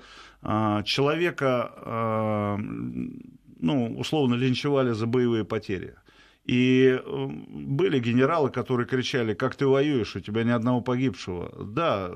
человека, 0.84 1.72
ну, 3.60 3.98
условно, 3.98 4.36
линчевали 4.36 4.92
за 4.92 5.06
боевые 5.06 5.44
потери. 5.44 5.94
И 6.48 6.98
были 7.06 8.00
генералы, 8.00 8.50
которые 8.50 8.86
кричали, 8.86 9.34
как 9.34 9.54
ты 9.54 9.66
воюешь, 9.66 10.16
у 10.16 10.20
тебя 10.20 10.42
ни 10.42 10.50
одного 10.50 10.80
погибшего. 10.80 11.54
Да, 11.62 12.10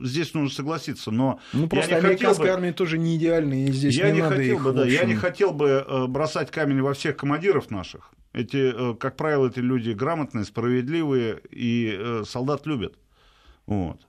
здесь 0.00 0.32
нужно 0.34 0.54
согласиться, 0.54 1.10
но... 1.10 1.40
Ну, 1.52 1.68
просто 1.68 1.96
я 1.96 2.00
не 2.00 2.06
американская 2.06 2.46
бы... 2.46 2.52
армия 2.52 2.72
тоже 2.72 2.96
не 2.96 3.16
идеальная, 3.16 3.66
и 3.66 3.72
здесь 3.72 3.98
я 3.98 4.10
не, 4.10 4.16
не 4.16 4.22
надо 4.22 4.36
хотел 4.36 4.56
их, 4.56 4.62
бы, 4.62 4.72
да, 4.72 4.86
Я 4.86 5.04
не 5.04 5.16
хотел 5.16 5.52
бы 5.52 5.84
бросать 6.08 6.50
камень 6.50 6.80
во 6.80 6.94
всех 6.94 7.16
командиров 7.16 7.70
наших. 7.70 8.12
Эти, 8.32 8.92
э, 8.92 8.94
как 8.94 9.16
правило, 9.16 9.48
эти 9.48 9.58
люди 9.58 9.90
грамотные, 9.90 10.44
справедливые, 10.44 11.40
и 11.50 11.96
э, 11.98 12.22
солдат 12.24 12.66
любят. 12.66 12.96
Вот. 13.66 14.00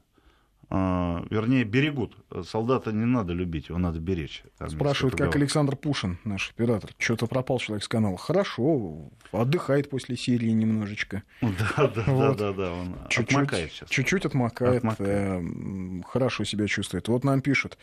А, 0.73 1.25
вернее, 1.29 1.65
берегут. 1.65 2.15
Солдата 2.45 2.93
не 2.93 3.03
надо 3.03 3.33
любить, 3.33 3.67
его 3.67 3.77
надо 3.77 3.99
беречь. 3.99 4.41
Спрашивают, 4.69 5.17
как 5.17 5.35
Александр 5.35 5.75
Пушин, 5.75 6.17
наш 6.23 6.51
оператор. 6.51 6.91
Что-то 6.97 7.27
пропал 7.27 7.59
человек 7.59 7.83
с 7.83 7.89
канала. 7.89 8.17
Хорошо, 8.17 9.09
отдыхает 9.33 9.89
после 9.89 10.15
Сирии 10.15 10.51
немножечко. 10.51 11.23
Да, 11.41 11.87
да, 11.93 12.03
вот. 12.07 12.37
да, 12.37 12.53
да, 12.53 12.53
да, 12.53 12.73
он 12.73 12.95
чуть-чуть, 13.09 13.37
отмокает 13.37 13.71
сейчас. 13.71 13.89
Чуть-чуть 13.89 14.25
отмокает, 14.25 14.77
отмокает. 14.77 15.43
Э, 15.43 16.01
хорошо 16.07 16.45
себя 16.45 16.67
чувствует. 16.67 17.07
Вот 17.09 17.25
нам 17.25 17.41
пишут. 17.41 17.77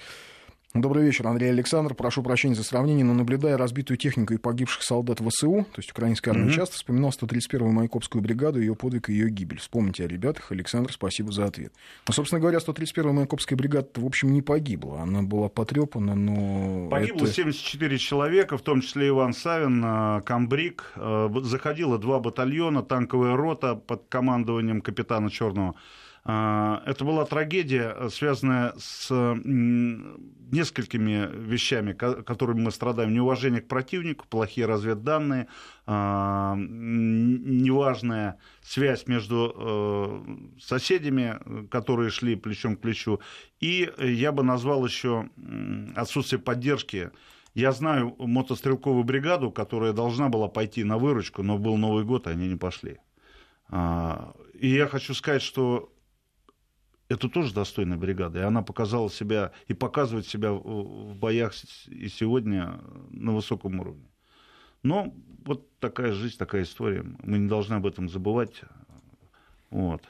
Добрый 0.75 1.03
вечер, 1.03 1.27
Андрей 1.27 1.49
Александр. 1.49 1.95
Прошу 1.95 2.23
прощения 2.23 2.55
за 2.55 2.63
сравнение, 2.63 3.03
но 3.03 3.15
наблюдая 3.15 3.57
разбитую 3.57 3.97
технику 3.97 4.35
и 4.35 4.37
погибших 4.37 4.83
солдат 4.83 5.19
ВСУ, 5.19 5.65
то 5.73 5.79
есть 5.79 5.91
украинской 5.93 6.29
армии, 6.29 6.51
mm-hmm. 6.51 6.55
часто 6.55 6.77
вспоминал 6.77 7.11
131-ю 7.11 7.73
Майкопскую 7.73 8.21
бригаду, 8.21 8.61
ее 8.61 8.75
подвиг 8.75 9.09
и 9.09 9.15
ее 9.15 9.31
гибель. 9.31 9.61
Вспомните 9.61 10.05
о 10.05 10.09
ребятах. 10.09 10.53
Александр, 10.53 10.93
спасибо 10.93 11.33
за 11.33 11.47
ответ. 11.47 11.73
Ну, 12.07 12.13
собственно 12.13 12.39
говоря, 12.39 12.59
131-я 12.59 13.13
Майкопская 13.13 13.57
бригада, 13.57 13.89
в 13.95 14.05
общем, 14.05 14.31
не 14.31 14.43
погибла. 14.43 15.01
Она 15.01 15.23
была 15.23 15.49
потрепана, 15.49 16.15
но... 16.15 16.91
Погибло 16.91 17.25
это... 17.25 17.33
74 17.33 17.97
человека, 17.97 18.59
в 18.59 18.63
том 18.63 18.83
числе 18.83 19.09
Иван 19.09 19.33
Савин, 19.33 19.83
э, 19.83 20.21
Камбрик. 20.21 20.93
Э, 20.97 21.31
заходило 21.45 21.99
два 21.99 22.21
батальона, 22.21 22.83
танковая 22.83 23.37
рота 23.37 23.75
под 23.75 24.05
командованием 24.11 24.83
капитана 24.83 25.31
Черного 25.31 25.77
это 26.31 27.05
была 27.07 27.25
трагедия, 27.25 28.11
связанная 28.11 28.75
с 28.77 29.09
несколькими 30.51 31.27
вещами, 31.33 31.95
которыми 31.95 32.61
мы 32.61 32.71
страдаем. 32.71 33.15
Неуважение 33.15 33.63
к 33.63 33.69
противнику, 33.69 34.27
плохие 34.29 34.67
разведданные, 34.67 35.49
а, 35.87 36.55
неважная 36.59 38.39
связь 38.63 39.07
между 39.07 39.55
э, 39.57 40.61
соседями, 40.61 41.67
которые 41.71 42.11
шли 42.11 42.37
плечом 42.37 42.77
к 42.77 42.81
плечу. 42.81 43.21
И 43.61 43.91
я 43.99 44.31
бы 44.31 44.43
назвал 44.43 44.85
еще 44.85 45.31
отсутствие 45.97 46.41
поддержки 46.41 47.11
я 47.55 47.73
знаю 47.73 48.15
мотострелковую 48.19 49.03
бригаду, 49.03 49.51
которая 49.51 49.93
должна 49.93 50.29
была 50.29 50.47
пойти 50.47 50.85
на 50.85 50.97
выручку, 50.97 51.43
но 51.43 51.59
был 51.59 51.77
Новый 51.77 52.05
год, 52.05 52.27
и 52.27 52.31
они 52.31 52.47
не 52.49 52.57
пошли. 52.57 52.99
А, 53.69 54.33
и 54.55 54.69
я 54.69 54.87
хочу 54.87 55.13
сказать, 55.15 55.43
что 55.43 55.91
это 57.09 57.29
тоже 57.29 57.55
достойная 57.55 57.97
бригада, 57.97 58.41
и 58.41 58.43
она 58.43 58.63
показала 58.63 59.11
себя 59.11 59.53
и 59.67 59.75
показывает 59.75 60.27
себя 60.27 60.53
в 60.53 61.15
боях 61.17 61.55
и 61.89 62.09
сегодня 62.09 62.81
на 63.11 63.35
высоком 63.35 63.81
уровне. 63.81 64.09
Но 64.83 65.15
вот 65.45 65.69
такая 65.81 66.13
жизнь, 66.13 66.37
такая 66.39 66.63
история. 66.63 67.05
Мы 67.23 67.39
не 67.39 67.49
должны 67.49 67.75
об 67.75 67.87
этом 67.87 68.09
забывать. 68.09 68.61
Вот. 69.71 70.03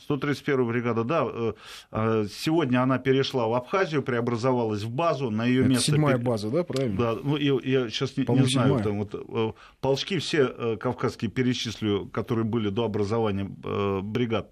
131 0.00 0.66
бригада, 0.66 1.04
да, 1.04 1.26
э, 1.26 1.52
э, 1.92 2.26
сегодня 2.30 2.82
она 2.82 2.98
перешла 2.98 3.46
в 3.48 3.54
Абхазию, 3.54 4.02
преобразовалась 4.02 4.82
в 4.82 4.90
базу, 4.90 5.30
на 5.30 5.44
ее 5.44 5.64
место... 5.64 5.92
седьмая 5.92 6.16
база, 6.16 6.50
да, 6.50 6.64
правильно? 6.64 6.96
Да, 6.96 7.16
ну, 7.22 7.36
я, 7.36 7.58
я 7.62 7.90
сейчас 7.90 8.16
не, 8.16 8.24
не 8.26 8.46
знаю, 8.46 8.80
там, 8.82 8.98
вот, 8.98 9.14
э, 9.14 9.52
полчки 9.82 10.18
все 10.18 10.78
кавказские 10.78 11.30
перечислю, 11.30 12.06
которые 12.06 12.44
были 12.44 12.70
до 12.70 12.84
образования 12.84 13.44
бригад. 13.44 14.50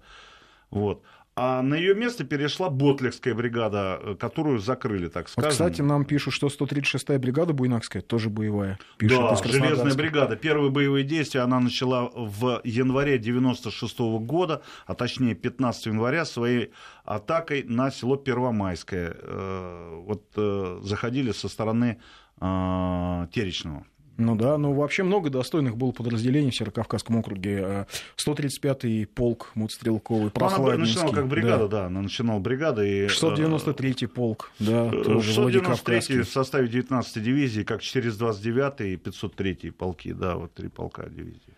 Вот. 0.69 1.03
А 1.35 1.63
на 1.63 1.73
ее 1.75 1.95
место 1.95 2.23
перешла 2.23 2.69
Ботлихская 2.69 3.33
бригада, 3.33 3.99
э, 4.01 4.15
которую 4.19 4.59
закрыли, 4.59 5.07
так 5.07 5.29
скажем. 5.29 5.49
Вот, 5.49 5.51
кстати, 5.51 5.81
нам 5.81 6.05
пишут, 6.05 6.33
что 6.33 6.47
136-я 6.47 7.17
бригада 7.17 7.53
Буйнакская 7.53 8.03
тоже 8.03 8.29
боевая. 8.29 8.77
Пишут 8.97 9.19
да, 9.19 9.35
железная 9.43 9.95
бригада. 9.95 10.35
Первые 10.35 10.69
боевые 10.69 11.03
действия 11.03 11.41
она 11.41 11.59
начала 11.59 12.11
в 12.13 12.61
январе 12.63 13.17
96 13.17 13.99
-го 13.99 14.19
года, 14.19 14.61
а 14.85 14.93
точнее 14.93 15.33
15 15.33 15.87
января, 15.87 16.25
своей 16.25 16.71
атакой 17.03 17.63
на 17.63 17.89
село 17.89 18.15
Первомайское. 18.15 19.15
Э, 19.17 20.01
вот 20.05 20.23
э, 20.35 20.81
заходили 20.83 21.31
со 21.31 21.49
стороны 21.49 21.99
Теречного 22.39 23.85
Ну 24.17 24.35
да, 24.35 24.57
ну 24.57 24.73
вообще 24.73 25.03
много 25.03 25.29
достойных 25.29 25.75
было 25.75 25.91
подразделений 25.91 26.51
в 26.51 26.55
Северокавказском 26.55 27.17
округе. 27.17 27.87
135-й 28.17 29.07
полк 29.07 29.51
мотострелковый, 29.55 30.29
Прохладнинский. 30.29 30.65
Ну, 30.65 30.71
она 30.73 30.77
начинала 30.77 31.15
как 31.15 31.27
бригада, 31.27 31.67
да, 31.67 31.67
да 31.67 31.85
она 31.87 32.01
начинала 32.01 32.39
бригада. 32.39 32.85
И, 32.85 33.07
693-й 33.07 34.07
полк, 34.07 34.51
да, 34.59 34.87
э, 34.87 35.03
тоже 35.03 35.41
693-й 35.41 36.21
в 36.21 36.29
составе 36.29 36.67
19-й 36.67 37.21
дивизии, 37.21 37.63
как 37.63 37.81
429-й 37.81 38.93
и 38.93 38.95
503-й 38.97 39.71
полки, 39.71 40.13
да, 40.13 40.35
вот 40.35 40.53
три 40.53 40.67
полка 40.69 41.09
дивизии. 41.09 41.57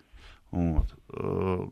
Вот. 0.52 0.86
Э, 1.13 1.68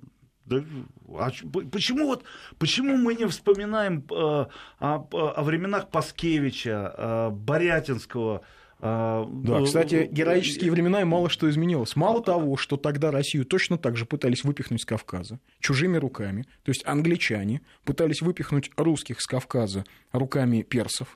да, 0.46 0.62
а 1.08 1.30
почему, 1.72 2.08
вот, 2.08 2.24
почему 2.58 2.98
мы 2.98 3.15
не 3.15 3.26
вспоминаем 3.28 4.04
э, 4.12 4.13
о, 4.13 4.50
о 4.80 5.43
временах 5.43 5.89
Паскевича, 5.89 6.93
э, 6.98 7.30
Борятинского, 7.30 8.41
да, 8.84 9.63
кстати, 9.63 10.10
героические 10.12 10.69
времена 10.69 11.02
и 11.02 11.06
мало 11.06 11.30
что 11.30 11.50
изменилось. 11.50 11.96
Мало 11.96 12.22
того, 12.22 12.58
что 12.58 12.76
тогда 12.76 13.12
Россию 13.12 13.46
точно 13.46 13.78
так 13.78 13.96
же 13.96 14.06
пытались 14.06 14.43
выпихнуть 14.43 14.82
с 14.82 14.86
Кавказа 14.86 15.39
чужими 15.62 15.98
руками. 15.98 16.46
То 16.63 16.72
есть 16.72 16.86
англичане 16.86 17.62
пытались 17.86 18.22
выпихнуть 18.22 18.72
русских 18.76 19.22
с 19.22 19.26
Кавказа 19.26 19.86
руками 20.12 20.63
персов. 20.63 21.15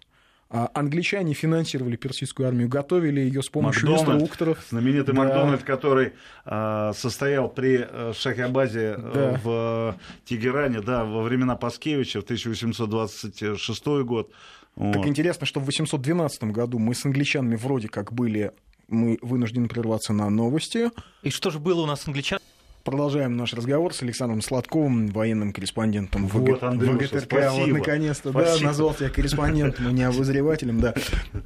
А 0.50 0.72
англичане 0.74 1.34
финансировали 1.34 1.98
персидскую 1.98 2.48
армию, 2.48 2.70
готовили 2.70 3.20
ее 3.20 3.44
с 3.44 3.50
помощью 3.50 3.90
Макдональд, 3.90 4.22
инструкторов. 4.22 4.66
Знаменитый 4.70 5.14
да. 5.14 5.24
Макдональд, 5.24 5.64
который 5.64 6.14
э, 6.46 6.92
состоял 6.96 7.50
при 7.50 7.86
э, 7.86 8.14
Шахиабазе 8.16 8.96
э, 8.98 9.12
да. 9.14 9.42
в 9.44 9.98
Тегеране 10.24 10.80
да, 10.80 11.04
во 11.04 11.24
времена 11.24 11.58
Паскевича 11.58 12.22
в 12.22 12.24
1826 12.24 13.86
год. 14.06 14.32
Вот. 14.78 14.94
Так 14.94 15.08
интересно, 15.08 15.48
что 15.48 15.60
в 15.60 15.66
812 15.66 16.44
году 16.46 16.78
мы 16.78 16.94
с 16.94 17.04
англичанами 17.04 17.56
вроде 17.56 17.88
как 17.88 18.14
были, 18.14 18.52
мы 18.88 19.18
вынуждены 19.24 19.68
прерваться 19.68 20.14
на 20.14 20.30
новости. 20.30 20.92
И 21.24 21.32
что 21.32 21.50
же 21.50 21.58
было 21.58 21.82
у 21.82 21.86
нас 21.88 22.02
с 22.02 22.08
англичанами? 22.08 22.46
Продолжаем 22.88 23.36
наш 23.36 23.54
разговор 23.54 23.94
с 23.94 24.02
Александром 24.02 24.42
Сладковым, 24.42 25.08
военным 25.08 25.52
корреспондентом 25.52 26.26
вот, 26.28 26.64
Андрюша, 26.64 27.18
ВГТРК. 27.18 27.52
Вот, 27.52 27.68
наконец-то, 27.68 28.32
да, 28.32 28.56
назвал 28.62 28.94
тебя 28.94 29.10
корреспондентом, 29.10 29.88
а 29.88 29.92
не 29.92 30.04
обозревателем, 30.04 30.80
да. 30.80 30.94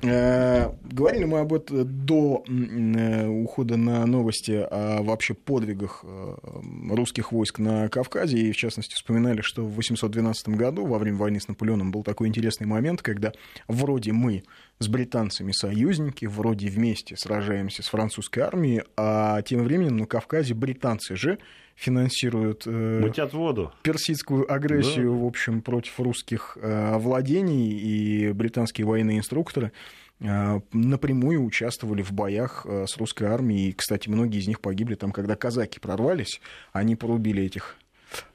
Э, 0.04 0.70
говорили 0.84 1.24
мы 1.24 1.40
об 1.40 1.52
этом 1.52 2.06
до 2.06 2.44
э, 2.48 3.28
ухода 3.28 3.76
на 3.76 4.06
новости 4.06 4.52
о 4.52 5.02
вообще 5.02 5.34
подвигах 5.34 6.02
э, 6.04 6.36
русских 6.92 7.32
войск 7.32 7.58
на 7.58 7.90
Кавказе, 7.90 8.38
и, 8.38 8.52
в 8.52 8.58
частности, 8.58 8.94
вспоминали, 8.94 9.42
что 9.42 9.66
в 9.66 9.74
812 9.74 10.50
году, 10.50 10.86
во 10.86 11.00
время 11.00 11.18
войны 11.18 11.40
с 11.40 11.48
Наполеоном, 11.48 11.90
был 11.92 12.04
такой 12.04 12.28
интересный 12.28 12.68
момент, 12.68 13.02
когда 13.02 13.32
вроде 13.68 14.12
мы 14.12 14.44
с 14.82 14.88
британцами 14.88 15.52
союзники, 15.52 16.26
вроде 16.26 16.68
вместе 16.68 17.16
сражаемся 17.16 17.84
с 17.84 17.88
французской 17.88 18.40
армией, 18.40 18.84
а 18.98 19.42
тем 19.44 19.64
временем 19.64 19.98
на 19.98 20.06
Кавказе 20.06 20.54
британцы 20.54 21.16
же 21.16 21.38
финансируют 21.76 22.64
э, 22.66 23.00
воду. 23.34 23.72
персидскую 23.82 24.52
агрессию, 24.52 25.12
да. 25.12 25.18
в 25.18 25.26
общем, 25.26 25.62
против 25.62 26.00
русских 26.00 26.58
э, 26.62 26.98
владений, 26.98 27.72
и 27.72 28.32
британские 28.34 28.86
военные 28.86 29.20
инструкторы 29.20 29.72
э, 30.20 30.60
напрямую 30.74 31.44
участвовали 31.44 32.02
в 32.02 32.12
боях 32.12 32.66
э, 32.66 32.86
с 32.88 32.98
русской 32.98 33.26
армией. 33.26 33.70
И, 33.70 33.74
кстати, 33.74 34.10
многие 34.10 34.40
из 34.40 34.48
них 34.48 34.62
погибли 34.62 34.96
там, 34.96 35.12
когда 35.12 35.36
казаки 35.36 35.80
прорвались, 35.80 36.42
они 36.72 36.96
порубили 36.96 37.44
этих 37.44 37.78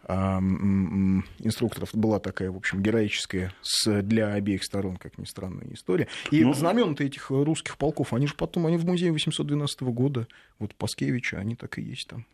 инструкторов 0.09 1.91
была 1.93 2.21
такая, 2.21 2.51
в 2.51 2.57
общем, 2.57 2.83
героическая 2.83 3.53
с, 3.61 4.03
для 4.03 4.33
обеих 4.33 4.63
сторон, 4.63 4.97
как 4.97 5.19
ни 5.19 5.25
странно, 5.25 5.63
история. 5.73 6.07
И 6.31 6.45
ну, 6.45 6.55
знамен 6.55 6.95
этих 6.99 7.31
русских 7.31 7.77
полков, 7.77 8.13
они 8.13 8.27
же 8.27 8.35
потом, 8.35 8.67
они 8.67 8.77
в 8.77 8.87
музее 8.87 9.13
812 9.13 9.83
года, 9.83 10.29
вот 10.59 10.75
Паскевича, 10.75 11.39
они 11.39 11.57
так 11.57 11.79
и 11.79 11.83
есть 11.83 12.09
там. 12.09 12.25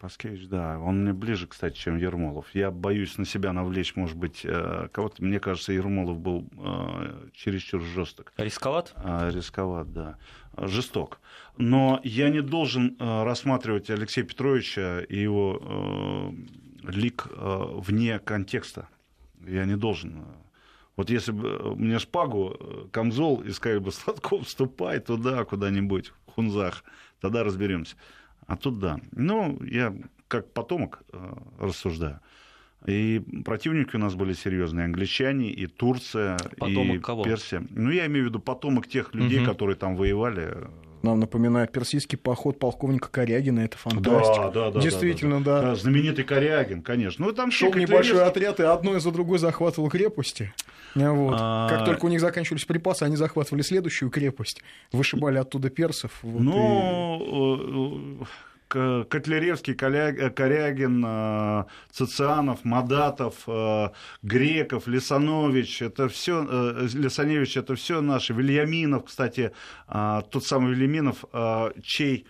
Паскевич, 0.00 0.48
да, 0.48 0.78
он 0.78 1.02
мне 1.02 1.12
ближе, 1.12 1.46
кстати, 1.46 1.76
чем 1.76 1.98
Ермолов. 1.98 2.46
Я 2.54 2.70
боюсь 2.70 3.18
на 3.18 3.26
себя 3.26 3.52
навлечь, 3.52 3.96
может 3.96 4.16
быть, 4.16 4.40
э, 4.44 4.88
кого-то. 4.92 5.22
Мне 5.22 5.38
кажется, 5.38 5.74
Ермолов 5.74 6.18
был 6.18 6.48
э, 6.56 7.28
чересчур 7.34 7.82
жесток. 7.82 8.32
Рисковат? 8.38 8.94
А, 8.96 9.28
рисковат, 9.30 9.92
да. 9.92 10.16
Жесток. 10.56 11.20
Но 11.58 12.00
я 12.02 12.30
не 12.30 12.40
должен 12.40 12.96
э, 12.98 13.24
рассматривать 13.24 13.90
Алексея 13.90 14.24
Петровича 14.24 15.00
и 15.00 15.18
его 15.18 16.32
лик 16.82 17.26
э, 17.30 17.64
вне 17.76 18.18
контекста. 18.18 18.88
Я 19.46 19.64
не 19.64 19.76
должен. 19.76 20.18
Э, 20.18 20.24
вот 20.96 21.10
если 21.10 21.32
бы 21.32 21.74
мне 21.76 21.98
шпагу, 21.98 22.56
э, 22.58 22.86
камзол, 22.90 23.40
и 23.42 23.50
сказали 23.50 23.78
бы, 23.78 23.92
Сладков, 23.92 24.46
вступай 24.46 25.00
туда 25.00 25.44
куда-нибудь, 25.44 26.12
в 26.26 26.32
Хунзах, 26.32 26.84
тогда 27.20 27.44
разберемся. 27.44 27.96
А 28.46 28.56
тут 28.56 28.78
да. 28.78 28.98
Ну, 29.12 29.62
я 29.62 29.94
как 30.28 30.52
потомок 30.52 31.02
рассуждаю. 31.58 32.20
И 32.86 33.22
противники 33.44 33.96
у 33.96 33.98
нас 33.98 34.14
были 34.14 34.32
серьезные, 34.32 34.86
англичане, 34.86 35.50
и 35.50 35.66
Турция, 35.66 36.38
потомок 36.56 36.96
и 36.96 36.98
кого? 36.98 37.24
Персия. 37.24 37.62
Ну, 37.70 37.90
я 37.90 38.06
имею 38.06 38.24
в 38.24 38.28
виду 38.28 38.40
потомок 38.40 38.86
тех 38.86 39.14
людей, 39.14 39.40
угу. 39.40 39.50
которые 39.50 39.76
там 39.76 39.96
воевали 39.96 40.56
нам 41.02 41.20
напоминает 41.20 41.72
персидский 41.72 42.18
поход 42.18 42.58
полковника 42.58 43.08
Корягина, 43.08 43.60
это 43.60 43.78
фантастика. 43.78 44.50
Да, 44.54 44.66
да, 44.66 44.70
да. 44.72 44.80
Действительно, 44.80 45.42
да. 45.42 45.60
да. 45.60 45.68
да. 45.70 45.74
знаменитый 45.74 46.24
Корягин, 46.24 46.82
конечно. 46.82 47.26
Ну, 47.26 47.32
там 47.32 47.50
Шел 47.50 47.72
небольшой 47.74 48.24
отряд, 48.24 48.60
и 48.60 48.62
одной 48.62 49.00
за 49.00 49.10
другой 49.10 49.38
захватывал 49.38 49.88
крепости. 49.88 50.52
Вот. 50.94 51.36
А... 51.38 51.68
Как 51.68 51.84
только 51.84 52.06
у 52.06 52.08
них 52.08 52.20
заканчивались 52.20 52.64
припасы, 52.64 53.04
они 53.04 53.16
захватывали 53.16 53.62
следующую 53.62 54.10
крепость, 54.10 54.62
вышибали 54.92 55.38
оттуда 55.38 55.70
персов. 55.70 56.18
Вот, 56.22 56.40
ну, 56.40 58.18
и... 58.22 58.24
Котляревский, 58.70 59.74
э, 59.74 60.30
Корягин, 60.30 61.04
э, 61.04 61.64
Цицианов, 61.90 62.64
Мадатов, 62.64 63.42
э, 63.48 63.88
Греков, 64.22 64.86
Лисанович, 64.86 65.82
это 65.82 66.08
все, 66.08 66.42
Лисаневич, 66.94 67.56
это 67.56 67.74
все 67.74 68.00
наши. 68.00 68.32
Вильяминов, 68.32 69.04
кстати, 69.06 69.52
тот 70.30 70.44
самый 70.44 70.74
Вильяминов, 70.74 71.24
чей 71.82 72.26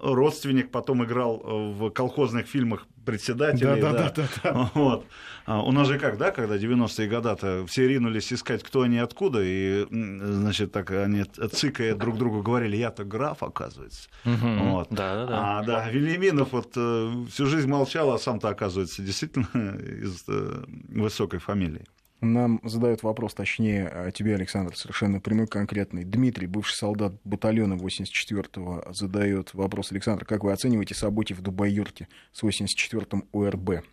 родственник 0.00 0.70
потом 0.70 1.04
играл 1.04 1.38
в 1.38 1.90
колхозных 1.90 2.46
фильмах 2.46 2.86
председателей. 3.04 3.80
Да, 3.80 3.92
да, 3.92 4.10
да. 4.10 4.12
да, 4.16 4.28
да. 4.42 4.70
Вот. 4.74 5.06
А 5.46 5.62
у 5.62 5.72
нас 5.72 5.88
же 5.88 5.98
как, 5.98 6.16
да, 6.16 6.30
когда 6.30 6.56
90-е 6.56 7.08
года-то 7.08 7.66
все 7.66 7.86
ринулись 7.86 8.32
искать, 8.32 8.62
кто 8.62 8.82
они 8.82 8.98
откуда, 8.98 9.40
и, 9.42 9.86
значит, 9.90 10.72
так 10.72 10.90
они 10.90 11.24
цикая 11.24 11.94
друг 11.94 12.16
другу 12.18 12.42
говорили, 12.42 12.76
я-то 12.76 13.04
граф, 13.04 13.42
оказывается. 13.42 14.08
Угу. 14.24 14.70
Вот. 14.70 14.88
Да, 14.90 15.14
да, 15.14 15.26
да. 15.26 15.58
А, 15.58 15.62
да, 15.62 15.90
Вильяминов 15.90 16.52
вот 16.52 16.72
э, 16.76 17.24
всю 17.30 17.46
жизнь 17.46 17.68
молчал, 17.68 18.12
а 18.12 18.18
сам-то, 18.18 18.48
оказывается, 18.48 19.02
действительно 19.02 19.48
из 19.54 20.24
э, 20.28 20.64
высокой 20.88 21.40
фамилии. 21.40 21.84
Нам 22.20 22.60
задают 22.62 23.02
вопрос, 23.02 23.34
точнее, 23.34 24.10
тебе, 24.14 24.34
Александр, 24.34 24.74
совершенно 24.76 25.20
прямой, 25.20 25.46
конкретный. 25.46 26.04
Дмитрий, 26.04 26.46
бывший 26.46 26.74
солдат 26.74 27.12
батальона 27.24 27.74
84-го, 27.74 28.92
задает 28.92 29.52
вопрос. 29.52 29.92
Александр, 29.92 30.24
как 30.24 30.42
вы 30.42 30.52
оцениваете 30.52 30.94
события 30.94 31.34
в 31.34 31.42
Дубай-Юрте 31.42 32.08
с 32.32 32.42
84-м 32.42 33.28
ОРБ? 33.32 33.84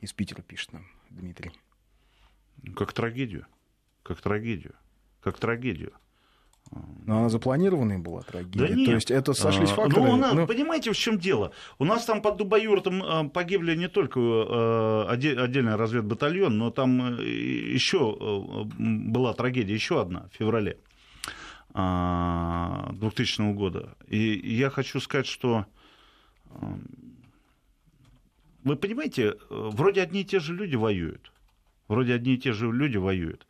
Из 0.00 0.12
Питера 0.12 0.42
пишет 0.42 0.72
нам 0.72 0.86
Дмитрий. 1.10 1.52
Как 2.74 2.92
трагедию. 2.92 3.46
Как 4.02 4.20
трагедию. 4.20 4.74
Как 5.20 5.38
трагедию. 5.38 5.92
Но 7.06 7.20
она 7.20 7.28
запланированная 7.30 7.98
была 7.98 8.22
трагедия. 8.22 8.58
Да 8.58 8.68
нет. 8.68 8.86
То 8.86 8.94
есть 8.94 9.10
это 9.10 9.32
сошлись 9.32 9.70
а, 9.70 9.74
факторы. 9.74 10.02
Ну, 10.02 10.14
она, 10.14 10.34
ну... 10.34 10.46
Понимаете, 10.46 10.92
в 10.92 10.96
чем 10.96 11.18
дело? 11.18 11.52
У 11.78 11.84
нас 11.84 12.04
там 12.04 12.20
под 12.20 12.36
Дубаюртом 12.36 13.02
э, 13.02 13.28
погибли 13.30 13.74
не 13.74 13.88
только 13.88 14.20
э, 14.20 15.06
отдельный 15.08 15.76
разведбатальон, 15.76 16.58
но 16.58 16.70
там 16.70 17.18
э, 17.18 17.24
еще 17.24 18.14
была 18.78 19.32
трагедия, 19.32 19.72
еще 19.72 20.02
одна 20.02 20.28
в 20.32 20.36
феврале 20.36 20.78
2000 21.72 23.52
года. 23.54 23.96
И 24.06 24.54
я 24.54 24.68
хочу 24.68 25.00
сказать, 25.00 25.26
что 25.26 25.64
вы 28.64 28.76
понимаете, 28.76 29.36
вроде 29.48 30.02
одни 30.02 30.20
и 30.20 30.24
те 30.24 30.40
же 30.40 30.54
люди 30.54 30.76
воюют. 30.76 31.32
Вроде 31.88 32.12
одни 32.14 32.34
и 32.34 32.38
те 32.38 32.52
же 32.52 32.70
люди 32.70 32.98
воюют 32.98 33.47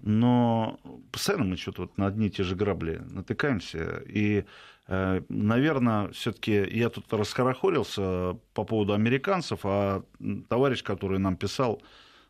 но 0.00 0.78
постоянно 1.12 1.44
мы 1.44 1.56
что-то 1.56 1.82
вот 1.82 1.98
на 1.98 2.06
одни 2.06 2.26
и 2.26 2.30
те 2.30 2.44
же 2.44 2.54
грабли 2.54 3.02
натыкаемся. 3.10 4.02
И, 4.06 4.44
э, 4.86 5.22
наверное, 5.28 6.08
все-таки 6.10 6.52
я 6.70 6.88
тут 6.88 7.12
раскорохорился 7.12 8.38
по 8.54 8.64
поводу 8.64 8.94
американцев, 8.94 9.60
а 9.64 10.04
товарищ, 10.48 10.82
который 10.82 11.18
нам 11.18 11.36
писал, 11.36 11.82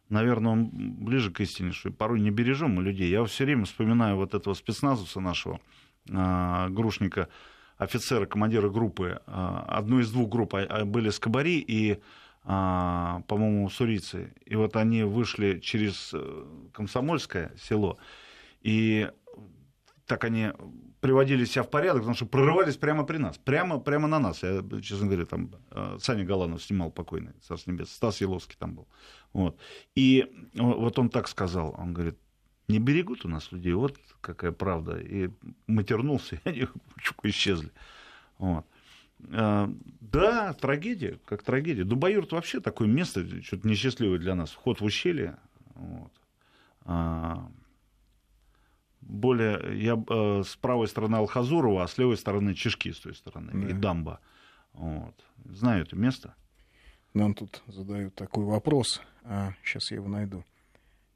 наверное, 0.09 0.53
он 0.53 0.71
ближе 0.73 1.31
к 1.31 1.41
истине, 1.41 1.73
что 1.73 1.91
порой 1.91 2.21
не 2.21 2.31
бережем 2.31 2.71
мы 2.71 2.83
людей. 2.83 3.11
Я 3.11 3.25
все 3.25 3.45
время 3.45 3.67
вспоминаю 3.67 4.17
вот 4.17 4.35
этого 4.35 4.55
спецназовца 4.55 5.21
нашего, 5.21 5.61
э, 6.09 6.69
грушника, 6.71 7.29
офицера, 7.77 8.27
командира 8.27 8.71
группы, 8.71 9.21
э, 9.27 9.61
одной 9.67 10.03
из 10.03 10.11
двух 10.11 10.29
групп 10.31 10.55
а, 10.55 10.85
были 10.85 11.11
Скобари 11.11 11.59
и 11.59 11.93
а, 11.93 11.99
по-моему, 12.49 13.67
уссурийцы. 13.67 14.33
И 14.47 14.57
вот 14.57 14.75
они 14.77 15.03
вышли 15.03 15.59
через 15.59 16.13
э, 16.15 16.47
Комсомольское 16.73 17.53
село, 17.61 17.99
и 18.63 19.11
так 20.07 20.25
они 20.25 20.53
приводили 21.01 21.45
себя 21.45 21.63
в 21.63 21.69
порядок, 21.69 22.01
потому 22.01 22.17
что 22.17 22.25
прорывались 22.25 22.79
прямо 22.79 23.05
при 23.05 23.19
нас, 23.19 23.37
прямо, 23.37 23.79
прямо 23.79 24.09
на 24.09 24.19
нас. 24.19 24.43
Я, 24.43 24.65
честно 24.81 25.07
говоря, 25.09 25.27
там 25.27 25.51
Саня 26.01 26.25
Галанов 26.25 26.63
снимал 26.63 26.91
покойный, 26.91 27.35
Царство 27.43 27.71
Небес, 27.71 27.93
Стас 27.93 28.23
Еловский 28.23 28.57
там 28.59 28.77
был. 28.77 28.89
Вот. 29.35 29.59
И 29.95 30.27
вот 30.55 30.99
он 30.99 31.11
так 31.11 31.29
сказал, 31.29 31.75
он 31.77 31.93
говорит, 31.93 32.19
не 32.67 32.79
берегут 32.79 33.27
у 33.27 33.29
нас 33.29 33.53
людей, 33.53 33.75
вот 33.75 33.99
какая 34.23 34.53
правда. 34.53 34.99
И 34.99 35.29
матернулся, 35.67 36.37
и 36.47 36.49
они 36.49 36.67
исчезли. 37.25 37.71
Вот. 38.39 38.65
А, 39.33 39.73
да, 40.01 40.53
трагедия, 40.55 41.19
как 41.25 41.43
трагедия. 41.43 41.85
Дубаюрт 41.85 42.33
вообще 42.33 42.61
такое 42.61 42.89
место, 42.89 43.25
что-то 43.43 43.69
несчастливое 43.69 44.19
для 44.19 44.35
нас. 44.35 44.51
Вход 44.51 44.81
в 44.81 44.85
ущелье. 44.85 45.37
Вот. 45.75 46.13
А, 46.85 47.51
более, 49.01 49.83
я 49.83 50.03
э, 50.09 50.43
с 50.45 50.57
правой 50.57 50.89
стороны 50.89 51.17
Алхазурова, 51.17 51.85
а 51.85 51.89
с 51.89 51.97
левой 51.99 52.17
стороны 52.17 52.55
Чешки, 52.55 52.93
с 52.93 53.01
той 53.01 53.15
стороны, 53.15 53.53
да. 53.53 53.71
и 53.71 53.73
Дамба. 53.73 54.21
Вот. 54.73 55.15
Знаю 55.45 55.83
это 55.83 55.97
место. 55.97 56.35
Нам 57.15 57.35
тут 57.35 57.63
задают 57.67 58.15
такой 58.15 58.45
вопрос, 58.45 59.01
а 59.25 59.55
сейчас 59.65 59.91
я 59.91 59.97
его 59.97 60.09
найду 60.09 60.45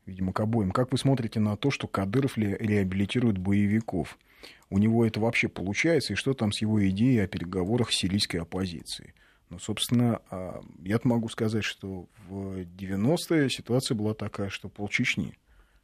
видимо, 0.06 0.32
к 0.32 0.40
обоим. 0.40 0.70
Как 0.70 0.92
вы 0.92 0.98
смотрите 0.98 1.40
на 1.40 1.56
то, 1.56 1.70
что 1.70 1.86
Кадыров 1.86 2.36
ли 2.36 2.56
реабилитирует 2.58 3.38
боевиков? 3.38 4.18
У 4.70 4.78
него 4.78 5.04
это 5.04 5.20
вообще 5.20 5.48
получается, 5.48 6.12
и 6.12 6.16
что 6.16 6.34
там 6.34 6.52
с 6.52 6.60
его 6.60 6.86
идеей 6.88 7.20
о 7.20 7.26
переговорах 7.26 7.92
с 7.92 7.96
сирийской 7.96 8.38
оппозицией? 8.38 9.14
Ну, 9.50 9.58
собственно, 9.58 10.22
а, 10.30 10.62
я 10.82 10.98
могу 11.04 11.28
сказать, 11.28 11.64
что 11.64 12.08
в 12.26 12.60
90-е 12.60 13.50
ситуация 13.50 13.94
была 13.94 14.14
такая, 14.14 14.48
что 14.48 14.70
пол 14.70 14.88
Чечни 14.88 15.36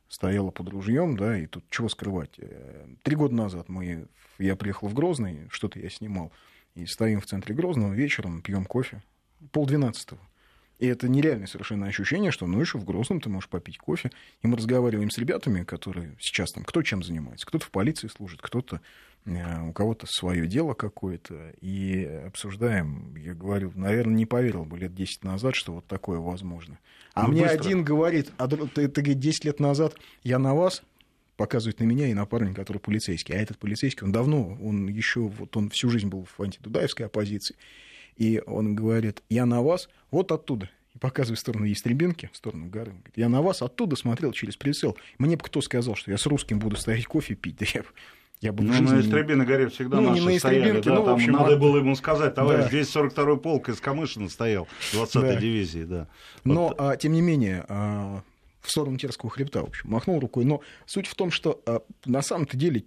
стояла 0.08 0.50
под 0.50 0.70
ружьем, 0.70 1.16
да, 1.16 1.38
и 1.38 1.46
тут 1.46 1.64
чего 1.68 1.88
скрывать. 1.90 2.38
Э, 2.38 2.86
три 3.02 3.14
года 3.14 3.34
назад 3.34 3.68
мы, 3.68 4.06
я 4.38 4.56
приехал 4.56 4.88
в 4.88 4.94
Грозный, 4.94 5.48
что-то 5.50 5.78
я 5.78 5.90
снимал, 5.90 6.32
и 6.74 6.86
стоим 6.86 7.20
в 7.20 7.26
центре 7.26 7.54
Грозного 7.54 7.92
вечером, 7.92 8.40
пьем 8.40 8.64
кофе, 8.64 9.02
полдвенадцатого. 9.52 10.20
И 10.78 10.86
это 10.86 11.08
нереальное 11.08 11.46
совершенно 11.46 11.86
ощущение, 11.86 12.30
что 12.30 12.46
ну 12.46 12.60
еще 12.60 12.78
в 12.78 12.84
Грозном 12.84 13.20
ты 13.20 13.28
можешь 13.28 13.48
попить 13.48 13.78
кофе. 13.78 14.10
И 14.42 14.46
мы 14.46 14.56
разговариваем 14.56 15.10
с 15.10 15.18
ребятами, 15.18 15.64
которые 15.64 16.16
сейчас 16.20 16.52
там, 16.52 16.64
кто 16.64 16.82
чем 16.82 17.02
занимается. 17.02 17.46
Кто-то 17.46 17.66
в 17.66 17.70
полиции 17.70 18.06
служит, 18.06 18.40
кто-то 18.40 18.80
э, 19.24 19.68
у 19.68 19.72
кого-то 19.72 20.06
свое 20.06 20.46
дело 20.46 20.74
какое-то. 20.74 21.52
И 21.60 22.04
обсуждаем, 22.26 23.16
я 23.16 23.34
говорю, 23.34 23.72
наверное, 23.74 24.14
не 24.14 24.26
поверил 24.26 24.64
бы 24.64 24.78
лет 24.78 24.94
10 24.94 25.24
назад, 25.24 25.56
что 25.56 25.74
вот 25.74 25.86
такое 25.86 26.18
возможно. 26.18 26.78
А 27.14 27.24
ну, 27.24 27.32
мне 27.32 27.42
быстро. 27.42 27.60
один 27.60 27.82
говорит, 27.82 28.30
а 28.36 28.46
ты, 28.46 28.56
ты, 28.68 28.88
ты 28.88 29.14
10 29.14 29.44
лет 29.44 29.58
назад 29.58 29.96
я 30.22 30.38
на 30.38 30.54
вас, 30.54 30.84
показывает 31.36 31.80
на 31.80 31.84
меня 31.84 32.08
и 32.08 32.14
на 32.14 32.26
парня, 32.26 32.52
который 32.52 32.78
полицейский. 32.78 33.34
А 33.34 33.38
этот 33.38 33.58
полицейский, 33.58 34.04
он 34.04 34.12
давно, 34.12 34.58
он 34.60 34.88
еще, 34.88 35.20
вот 35.20 35.56
он 35.56 35.70
всю 35.70 35.88
жизнь 35.88 36.08
был 36.08 36.26
в 36.36 36.42
антидудаевской 36.42 37.06
оппозиции. 37.06 37.56
И 38.18 38.42
он 38.46 38.74
говорит, 38.74 39.22
я 39.30 39.46
на 39.46 39.62
вас 39.62 39.88
вот 40.10 40.32
оттуда. 40.32 40.68
И 40.94 40.98
показывает 40.98 41.38
в 41.38 41.40
сторону 41.40 41.64
Естребинки, 41.64 42.28
в 42.32 42.36
сторону 42.36 42.66
горы. 42.66 42.90
Говорит, 42.90 43.12
я 43.16 43.28
на 43.28 43.40
вас 43.40 43.62
оттуда 43.62 43.94
смотрел 43.94 44.32
через 44.32 44.56
прицел. 44.56 44.98
Мне 45.18 45.36
бы 45.36 45.44
кто 45.44 45.60
сказал, 45.60 45.94
что 45.94 46.10
я 46.10 46.18
с 46.18 46.26
русским 46.26 46.58
буду 46.58 46.76
стоять 46.76 47.06
кофе 47.06 47.36
пить. 47.36 47.58
Да 47.58 47.66
я, 47.72 47.84
я 48.40 48.52
бы 48.52 48.64
ну, 48.64 48.72
жизни... 48.72 48.96
на 48.96 49.00
Истребино 49.00 49.44
горе 49.44 49.68
всегда 49.68 50.00
ну, 50.00 50.10
наши 50.10 50.22
на 50.22 50.38
стояли. 50.38 50.80
Да, 50.80 50.94
ну, 50.94 51.04
там 51.04 51.14
общем, 51.14 51.32
надо 51.32 51.54
а... 51.54 51.56
было 51.56 51.78
ему 51.78 51.94
сказать, 51.94 52.34
товарищ, 52.34 52.64
да. 52.64 52.68
здесь 52.68 52.94
42-й 52.94 53.38
полк 53.38 53.68
из 53.68 53.80
Камышина 53.80 54.28
стоял, 54.28 54.66
20-й 54.92 55.20
да. 55.20 55.36
дивизии. 55.36 55.84
Да. 55.84 56.08
Но, 56.42 56.74
а, 56.76 56.96
тем 56.96 57.12
не 57.12 57.22
менее, 57.22 57.64
а, 57.68 58.22
в 58.60 58.70
сторону 58.70 58.96
Терского 58.98 59.30
хребта, 59.30 59.62
в 59.62 59.66
общем, 59.66 59.90
махнул 59.90 60.18
рукой. 60.18 60.44
Но 60.44 60.60
суть 60.86 61.06
в 61.06 61.14
том, 61.14 61.30
что 61.30 61.62
а, 61.66 61.82
на 62.04 62.22
самом-то 62.22 62.56
деле 62.56 62.84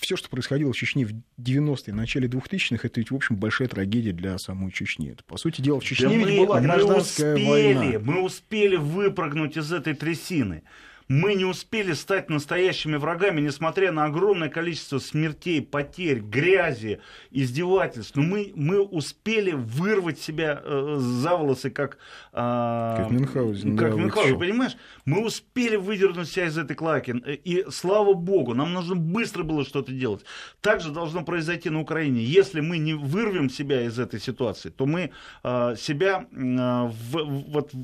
все, 0.00 0.16
что 0.16 0.28
происходило 0.28 0.72
в 0.72 0.76
Чечне 0.76 1.04
в 1.04 1.12
90-е, 1.40 1.94
начале 1.94 2.28
2000-х, 2.28 2.86
это 2.86 3.00
ведь, 3.00 3.10
в 3.10 3.14
общем, 3.14 3.36
большая 3.36 3.68
трагедия 3.68 4.12
для 4.12 4.38
самой 4.38 4.72
Чечни. 4.72 5.10
Это, 5.10 5.24
по 5.24 5.36
сути 5.36 5.60
дела, 5.60 5.80
в 5.80 5.84
Чечне 5.84 6.08
да 6.08 6.14
ведь 6.14 6.38
мы, 6.38 6.46
была 6.46 6.60
гражданская 6.60 7.36
мы 7.36 7.42
успели, 7.42 7.74
война. 7.74 7.98
Мы 7.98 8.22
успели 8.22 8.76
выпрыгнуть 8.76 9.56
из 9.56 9.72
этой 9.72 9.94
трясины 9.94 10.62
мы 11.08 11.34
не 11.34 11.46
успели 11.46 11.94
стать 11.94 12.28
настоящими 12.28 12.96
врагами, 12.96 13.40
несмотря 13.40 13.92
на 13.92 14.04
огромное 14.04 14.50
количество 14.50 14.98
смертей, 14.98 15.62
потерь, 15.62 16.20
грязи, 16.20 17.00
издевательств. 17.30 18.14
Но 18.14 18.22
мы, 18.22 18.52
мы 18.54 18.80
успели 18.80 19.52
вырвать 19.52 20.18
себя 20.18 20.60
э, 20.62 20.96
за 20.98 21.36
волосы, 21.36 21.70
как, 21.70 21.96
э, 22.32 22.94
как 22.98 23.10
Мюнхгаузен. 23.10 23.76
Как 23.76 23.92
да, 23.92 23.96
Мюнхгаузен, 23.96 24.38
понимаешь? 24.38 24.76
Мы 25.06 25.24
успели 25.24 25.76
выдернуть 25.76 26.28
себя 26.28 26.46
из 26.46 26.58
этой 26.58 26.76
клаки. 26.76 27.12
И 27.44 27.64
слава 27.70 28.12
богу, 28.12 28.52
нам 28.54 28.74
нужно 28.74 28.94
быстро 28.94 29.44
было 29.44 29.64
что-то 29.64 29.92
делать. 29.92 30.24
Так 30.60 30.82
же 30.82 30.90
должно 30.90 31.24
произойти 31.24 31.70
на 31.70 31.80
Украине. 31.80 32.22
Если 32.22 32.60
мы 32.60 32.76
не 32.76 32.92
вырвем 32.92 33.48
себя 33.48 33.82
из 33.82 33.98
этой 33.98 34.20
ситуации, 34.20 34.68
то 34.68 34.84
мы 34.84 35.12
э, 35.42 35.74
себя 35.78 36.26
э, 36.30 36.36
в, 36.36 37.24
вот 37.48 37.72
а, 37.72 37.78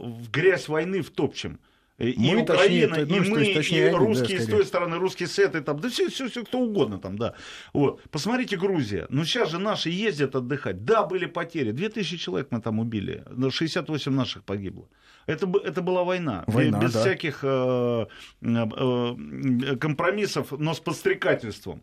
в 0.00 0.30
грязь 0.30 0.68
войны 0.68 1.02
втопчем. 1.02 1.58
И 1.98 2.14
мы, 2.16 2.42
Украина, 2.42 2.96
точнее, 2.96 3.06
ну, 3.06 3.24
и 3.24 3.28
мы, 3.28 3.54
точнее, 3.54 3.90
и 3.90 3.94
русские 3.94 4.38
да, 4.38 4.44
с 4.44 4.46
той 4.48 4.64
стороны, 4.64 4.96
русские 4.96 5.28
с 5.28 5.38
этой, 5.38 5.60
там, 5.60 5.78
да 5.78 5.88
все, 5.88 6.08
все, 6.08 6.28
все, 6.28 6.42
кто 6.44 6.58
угодно 6.58 6.98
там, 6.98 7.16
да. 7.16 7.34
Вот. 7.72 8.02
Посмотрите 8.10 8.56
Грузия. 8.56 9.06
Ну, 9.08 9.24
сейчас 9.24 9.50
же 9.50 9.58
наши 9.58 9.90
ездят 9.90 10.34
отдыхать. 10.34 10.84
Да, 10.84 11.04
были 11.04 11.26
потери. 11.26 11.70
2000 11.70 12.16
человек 12.16 12.48
мы 12.50 12.60
там 12.60 12.80
убили. 12.80 13.24
68 13.50 14.12
наших 14.12 14.42
погибло. 14.42 14.88
Это, 15.26 15.48
это 15.64 15.82
была 15.82 16.02
война. 16.02 16.42
война 16.48 16.80
без 16.80 16.92
да. 16.92 17.00
всяких 17.00 17.40
э, 17.44 18.06
э, 18.40 19.76
компромиссов, 19.76 20.50
но 20.50 20.74
с 20.74 20.80
подстрекательством. 20.80 21.82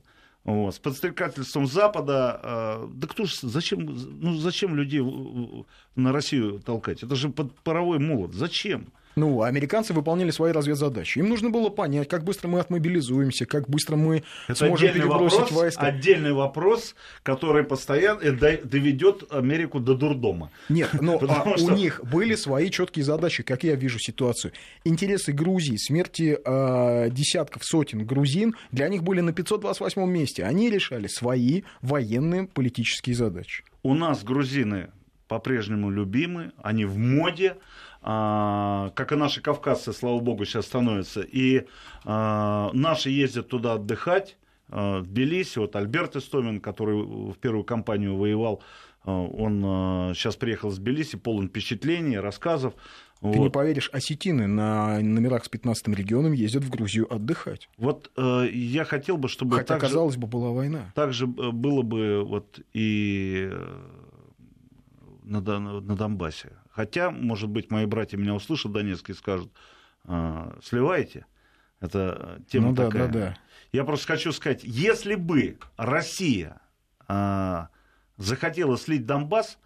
Вот, 0.50 0.74
с 0.74 0.80
подстрекательством 0.80 1.68
Запада, 1.68 2.40
э, 2.42 2.88
да 2.92 3.08
кто 3.08 3.26
ж, 3.26 3.36
зачем, 3.44 3.86
ну, 3.86 4.36
зачем 4.36 4.76
людей 4.76 5.00
на 5.96 6.12
Россию 6.12 6.60
толкать? 6.60 7.04
Это 7.04 7.16
же 7.16 7.30
под 7.30 7.54
паровой 7.60 8.00
молот. 8.00 8.34
Зачем? 8.34 8.92
Ну, 9.20 9.44
американцы 9.44 9.94
выполняли 9.94 10.32
свои 10.32 10.54
разведзадачи. 10.54 11.20
Им 11.20 11.28
нужно 11.28 11.50
было 11.50 11.70
понять, 11.70 12.08
как 12.08 12.24
быстро 12.24 12.48
мы 12.48 12.62
отмобилизуемся, 12.62 13.46
как 13.46 13.70
быстро 13.70 13.98
мы 13.98 14.24
Это 14.48 14.66
сможем 14.66 14.94
перебросить 14.94 15.40
вопрос, 15.40 15.52
войска. 15.52 15.82
Отдельный 15.82 16.32
вопрос, 16.32 16.96
который 17.22 17.66
постоянно 17.66 18.22
э, 18.22 18.62
доведет 18.64 19.24
Америку 19.30 19.82
до 19.82 19.96
дурдома. 19.96 20.52
Нет, 20.70 20.90
но 21.02 21.20
а, 21.28 21.58
что... 21.58 21.66
у 21.66 21.76
них 21.76 22.02
были 22.04 22.36
свои 22.36 22.70
четкие 22.70 23.04
задачи, 23.04 23.44
как 23.44 23.64
я 23.64 23.76
вижу 23.76 24.00
ситуацию. 24.00 24.54
Интересы 24.86 25.34
Грузии, 25.34 25.76
смерти 25.76 26.38
э, 26.44 27.10
десятков, 27.12 27.66
сотен 27.66 28.06
грузин 28.06 28.56
для 28.72 28.88
них 28.88 29.04
были 29.04 29.20
на 29.20 29.34
528 29.34 30.10
месте. 30.10 30.46
Они 30.46 30.70
решали 30.70 31.08
свои 31.08 31.64
военные 31.82 32.48
политические 32.48 33.16
задачи. 33.16 33.66
У 33.84 33.94
нас 33.94 34.24
грузины 34.24 34.90
по-прежнему 35.30 35.90
любимы, 35.92 36.52
они 36.62 36.86
в 36.86 36.98
моде, 36.98 37.58
как 38.02 39.12
и 39.12 39.16
наши 39.16 39.42
кавказцы, 39.42 39.92
слава 39.94 40.20
богу, 40.20 40.46
сейчас 40.46 40.66
становятся. 40.66 41.22
И 41.22 41.68
а, 42.06 42.72
наши 42.74 43.10
ездят 43.10 43.50
туда 43.50 43.74
отдыхать, 43.74 44.38
а, 44.70 45.00
в 45.00 45.08
Тбилиси. 45.08 45.60
Вот 45.60 45.76
Альберт 45.76 46.16
Истомин, 46.16 46.62
который 46.62 46.96
в 46.96 47.38
первую 47.40 47.64
кампанию 47.64 48.16
воевал, 48.16 48.64
он 49.06 49.62
сейчас 50.14 50.36
приехал 50.36 50.70
из 50.70 50.78
Тбилиси, 50.78 51.16
полон 51.16 51.48
впечатлений, 51.48 52.20
рассказов. 52.20 52.74
Ты 53.22 53.28
вот. 53.28 53.38
не 53.38 53.50
поверишь, 53.50 53.90
осетины 53.92 54.48
на 54.48 55.00
номерах 55.02 55.44
с 55.44 55.50
15-м 55.50 55.94
регионом 55.94 56.32
ездят 56.32 56.64
в 56.64 56.70
Грузию 56.70 57.14
отдыхать. 57.14 57.70
Вот 57.78 58.10
э, 58.16 58.48
я 58.50 58.86
хотел 58.86 59.18
бы, 59.18 59.28
чтобы... 59.28 59.58
Хотя, 59.58 59.74
так 59.74 59.82
казалось 59.82 60.16
бы, 60.16 60.26
была 60.26 60.52
война. 60.52 60.94
Так 60.96 61.12
же 61.12 61.28
было 61.28 61.82
бы 61.82 62.24
вот 62.24 62.62
и 62.72 63.52
на, 65.30 65.42
на 65.60 65.96
Донбассе. 65.96 66.52
Хотя, 66.72 67.12
может 67.12 67.50
быть, 67.50 67.72
мои 67.72 67.86
братья 67.86 68.18
меня 68.18 68.34
услышат 68.34 68.72
Донецк 68.72 69.10
и 69.10 69.14
скажут, 69.14 69.52
«А, 70.06 70.58
сливайте. 70.64 71.26
Это 71.80 72.42
тема 72.50 72.70
ну, 72.70 72.76
да, 72.76 72.86
такая. 72.88 73.08
Да, 73.08 73.14
да. 73.14 73.38
Я 73.72 73.84
просто 73.84 74.08
хочу 74.08 74.32
сказать, 74.32 74.64
если 74.64 75.16
бы 75.16 75.58
Россия 75.78 76.60
а, 77.08 77.70
захотела 78.18 78.78
слить 78.78 79.06
Донбасс, 79.06 79.58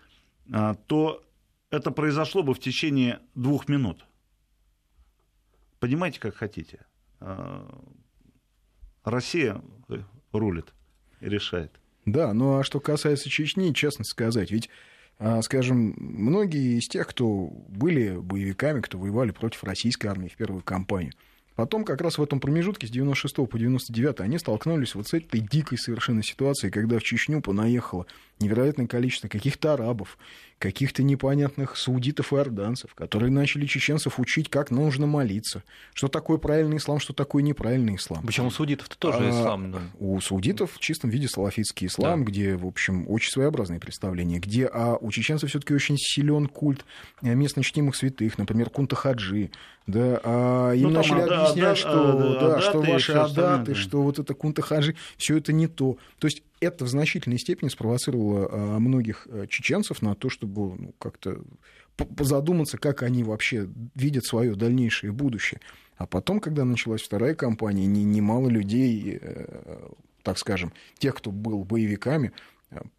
а, 0.51 0.75
то 0.75 1.23
это 1.69 1.91
произошло 1.91 2.43
бы 2.43 2.53
в 2.53 2.59
течение 2.59 3.19
двух 3.33 3.67
минут. 3.67 4.05
Понимаете, 5.79 6.19
как 6.19 6.35
хотите. 6.35 6.85
Россия 9.03 9.61
рулит 10.31 10.73
и 11.19 11.29
решает. 11.29 11.79
Да, 12.05 12.33
ну 12.33 12.59
а 12.59 12.63
что 12.63 12.79
касается 12.79 13.29
Чечни, 13.29 13.71
честно 13.73 14.03
сказать, 14.05 14.51
ведь 14.51 14.69
скажем, 15.41 15.93
многие 15.97 16.79
из 16.79 16.87
тех, 16.87 17.07
кто 17.07 17.49
были 17.69 18.17
боевиками, 18.17 18.81
кто 18.81 18.97
воевали 18.97 19.31
против 19.31 19.63
российской 19.63 20.07
армии 20.07 20.27
в 20.27 20.35
первую 20.35 20.63
кампанию, 20.63 21.13
Потом 21.55 21.85
как 21.85 22.01
раз 22.01 22.17
в 22.17 22.23
этом 22.23 22.39
промежутке 22.39 22.87
с 22.87 22.89
96 22.89 23.35
по 23.47 23.59
99 23.59 24.21
они 24.21 24.37
столкнулись 24.39 24.95
вот 24.95 25.07
с 25.07 25.13
этой 25.13 25.39
дикой 25.39 25.77
совершенно 25.77 26.23
ситуацией, 26.23 26.71
когда 26.71 26.97
в 26.97 27.03
Чечню 27.03 27.41
понаехало 27.41 28.05
невероятное 28.39 28.87
количество 28.87 29.27
каких-то 29.27 29.73
арабов, 29.73 30.17
каких-то 30.57 31.03
непонятных 31.03 31.75
саудитов 31.75 32.31
и 32.33 32.37
орданцев, 32.37 32.93
которые 32.95 33.31
начали 33.31 33.65
чеченцев 33.65 34.19
учить, 34.19 34.49
как 34.49 34.71
нужно 34.71 35.05
молиться, 35.05 35.63
что 35.93 36.07
такое 36.07 36.37
правильный 36.37 36.77
ислам, 36.77 36.99
что 36.99 37.13
такое 37.13 37.43
неправильный 37.43 37.95
ислам. 37.95 38.25
Причем 38.25 38.45
у 38.45 38.51
саудитов-то 38.51 38.97
тоже 38.97 39.19
а, 39.19 39.29
ислам. 39.29 39.71
Да. 39.71 39.81
У 39.99 40.19
саудитов 40.21 40.73
в 40.73 40.79
чистом 40.79 41.09
виде 41.09 41.27
салафитский 41.27 41.87
ислам, 41.87 42.23
да. 42.23 42.31
где, 42.31 42.55
в 42.55 42.65
общем, 42.65 43.05
очень 43.09 43.31
своеобразные 43.31 43.79
представления, 43.79 44.39
где 44.39 44.65
а 44.65 44.95
у 44.95 45.11
чеченцев 45.11 45.49
все-таки 45.49 45.73
очень 45.73 45.97
силен 45.97 46.47
культ 46.47 46.85
местно 47.21 47.61
чтимых 47.61 47.95
святых, 47.95 48.37
например, 48.37 48.69
кунта 48.69 48.95
хаджи, 48.95 49.51
да, 49.85 50.21
а 50.23 50.71
им 50.71 50.83
ну, 50.83 50.89
начали 50.91 51.19
ада, 51.19 51.42
объяснять, 51.51 51.77
что, 51.77 52.17
ада, 52.17 52.39
да, 52.39 52.61
что 52.61 52.81
ваши 52.81 53.11
адаты, 53.13 53.73
да. 53.73 53.75
что 53.75 54.01
вот 54.01 54.19
это 54.19 54.33
кунта 54.33 54.61
хаджи, 54.61 54.95
все 55.17 55.37
это 55.37 55.53
не 55.53 55.67
то. 55.67 55.97
То 56.19 56.27
есть 56.27 56.43
это 56.59 56.85
в 56.85 56.89
значительной 56.89 57.39
степени 57.39 57.69
спровоцировало 57.69 58.49
а, 58.51 58.79
многих 58.79 59.27
э, 59.29 59.47
чеченцев 59.49 60.01
на 60.01 60.15
то, 60.15 60.29
чтобы 60.29 60.75
ну, 60.77 60.93
как-то 60.99 61.41
задуматься, 62.19 62.77
как 62.77 63.03
они 63.03 63.23
вообще 63.23 63.67
видят 63.95 64.25
свое 64.25 64.55
дальнейшее 64.55 65.11
будущее. 65.11 65.59
А 65.97 66.05
потом, 66.07 66.39
когда 66.39 66.65
началась 66.65 67.01
вторая 67.01 67.35
кампания, 67.35 67.85
немало 67.85 68.49
людей, 68.49 69.19
э, 69.21 69.89
так 70.23 70.37
скажем, 70.37 70.73
тех, 70.97 71.15
кто 71.15 71.31
был 71.31 71.63
боевиками, 71.63 72.31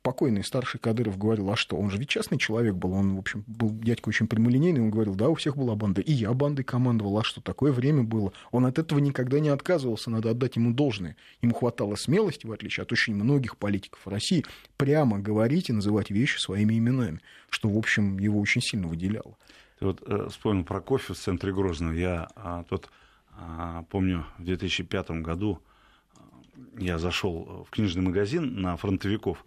покойный 0.02 0.44
старший 0.44 0.80
Кадыров 0.80 1.18
говорил, 1.18 1.50
а 1.50 1.56
что, 1.56 1.76
он 1.76 1.90
же 1.90 1.98
ведь 1.98 2.08
частный 2.08 2.38
человек 2.38 2.74
был, 2.74 2.92
он, 2.92 3.16
в 3.16 3.18
общем, 3.18 3.44
был 3.46 3.70
дядька 3.70 4.08
очень 4.08 4.26
прямолинейный, 4.26 4.80
он 4.80 4.90
говорил, 4.90 5.14
да, 5.14 5.28
у 5.28 5.34
всех 5.34 5.56
была 5.56 5.74
банда, 5.74 6.00
и 6.00 6.12
я 6.12 6.32
бандой 6.32 6.64
командовал, 6.64 7.18
а 7.18 7.24
что, 7.24 7.40
такое 7.40 7.72
время 7.72 8.02
было. 8.02 8.32
Он 8.50 8.66
от 8.66 8.78
этого 8.78 8.98
никогда 8.98 9.40
не 9.40 9.48
отказывался, 9.48 10.10
надо 10.10 10.30
отдать 10.30 10.56
ему 10.56 10.72
должное. 10.72 11.16
Ему 11.42 11.54
хватало 11.54 11.96
смелости, 11.96 12.46
в 12.46 12.52
отличие 12.52 12.82
от 12.82 12.92
очень 12.92 13.14
многих 13.14 13.56
политиков 13.56 14.06
России, 14.06 14.44
прямо 14.76 15.18
говорить 15.18 15.70
и 15.70 15.72
называть 15.72 16.10
вещи 16.10 16.38
своими 16.38 16.78
именами, 16.78 17.20
что, 17.50 17.68
в 17.68 17.76
общем, 17.76 18.18
его 18.18 18.40
очень 18.40 18.60
сильно 18.60 18.88
выделяло. 18.88 19.36
Ты 19.78 19.86
вот 19.86 20.02
э, 20.06 20.28
вспомнил 20.30 20.64
про 20.64 20.80
кофе 20.80 21.14
в 21.14 21.18
центре 21.18 21.52
Грозного. 21.52 21.92
Я 21.92 22.28
а, 22.36 22.64
тут 22.64 22.88
а, 23.32 23.84
помню, 23.90 24.24
в 24.38 24.44
2005 24.44 25.10
году 25.22 25.60
а, 26.16 26.20
я 26.78 26.98
зашел 26.98 27.66
в 27.68 27.70
книжный 27.70 28.02
магазин 28.02 28.60
на 28.60 28.76
фронтовиков, 28.76 29.44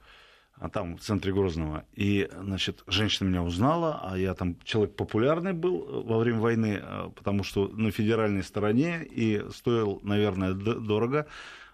а 0.59 0.69
там 0.69 0.97
в 0.97 1.01
центре 1.01 1.31
Грозного. 1.31 1.85
И, 1.93 2.27
значит, 2.35 2.83
женщина 2.87 3.27
меня 3.27 3.43
узнала, 3.43 3.99
а 4.03 4.17
я 4.17 4.33
там 4.33 4.57
человек 4.63 4.95
популярный 4.95 5.53
был 5.53 5.83
э, 5.87 6.01
во 6.03 6.17
время 6.17 6.39
войны, 6.39 6.79
э, 6.81 7.09
потому 7.15 7.43
что 7.43 7.67
на 7.67 7.91
федеральной 7.91 8.43
стороне 8.43 9.03
и 9.03 9.43
стоил, 9.51 9.99
наверное, 10.03 10.53
дорого. 10.53 11.27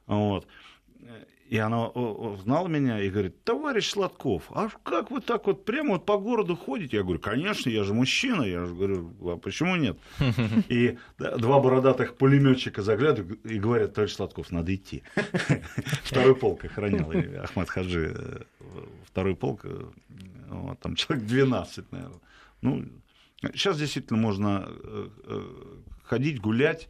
Вот. 0.06 0.48
И 1.54 1.58
она 1.60 1.88
узнала 1.88 2.68
меня 2.68 3.00
и 3.00 3.12
говорит, 3.12 3.44
товарищ 3.44 3.92
Сладков, 3.92 4.46
а 4.50 4.70
как 4.82 5.12
вы 5.12 5.22
так 5.22 5.46
вот 5.46 5.66
прямо 5.66 5.92
вот 5.92 6.06
по 6.06 6.18
городу 6.18 6.56
ходите? 6.56 6.98
Я 6.98 7.04
говорю, 7.04 7.20
конечно, 7.20 7.70
я 7.70 7.84
же 7.84 7.94
мужчина. 7.94 8.42
Я 8.42 8.66
же 8.66 8.74
говорю, 8.74 9.14
а 9.22 9.38
почему 9.38 9.76
нет? 9.76 9.98
И 10.70 10.98
два 11.20 11.60
бородатых 11.60 12.16
пулеметчика 12.16 12.82
заглядывают 12.82 13.46
и 13.46 13.60
говорят, 13.60 13.94
товарищ 13.94 14.14
Сладков, 14.14 14.52
надо 14.52 14.74
идти. 14.74 15.04
Второй 16.04 16.36
полк 16.36 16.66
охранял 16.66 17.12
Ахмад 17.44 17.70
Хаджи, 17.70 18.16
э, 18.18 18.42
второй 19.06 19.36
полк, 19.36 19.62
э, 19.64 19.86
вот, 20.50 20.80
там 20.80 20.96
человек 20.96 21.26
12, 21.26 21.92
наверное. 21.92 22.20
Ну, 22.62 22.86
сейчас 23.54 23.78
действительно 23.78 24.20
можно 24.20 24.68
э, 24.68 25.10
ходить, 26.04 26.40
гулять, 26.42 26.90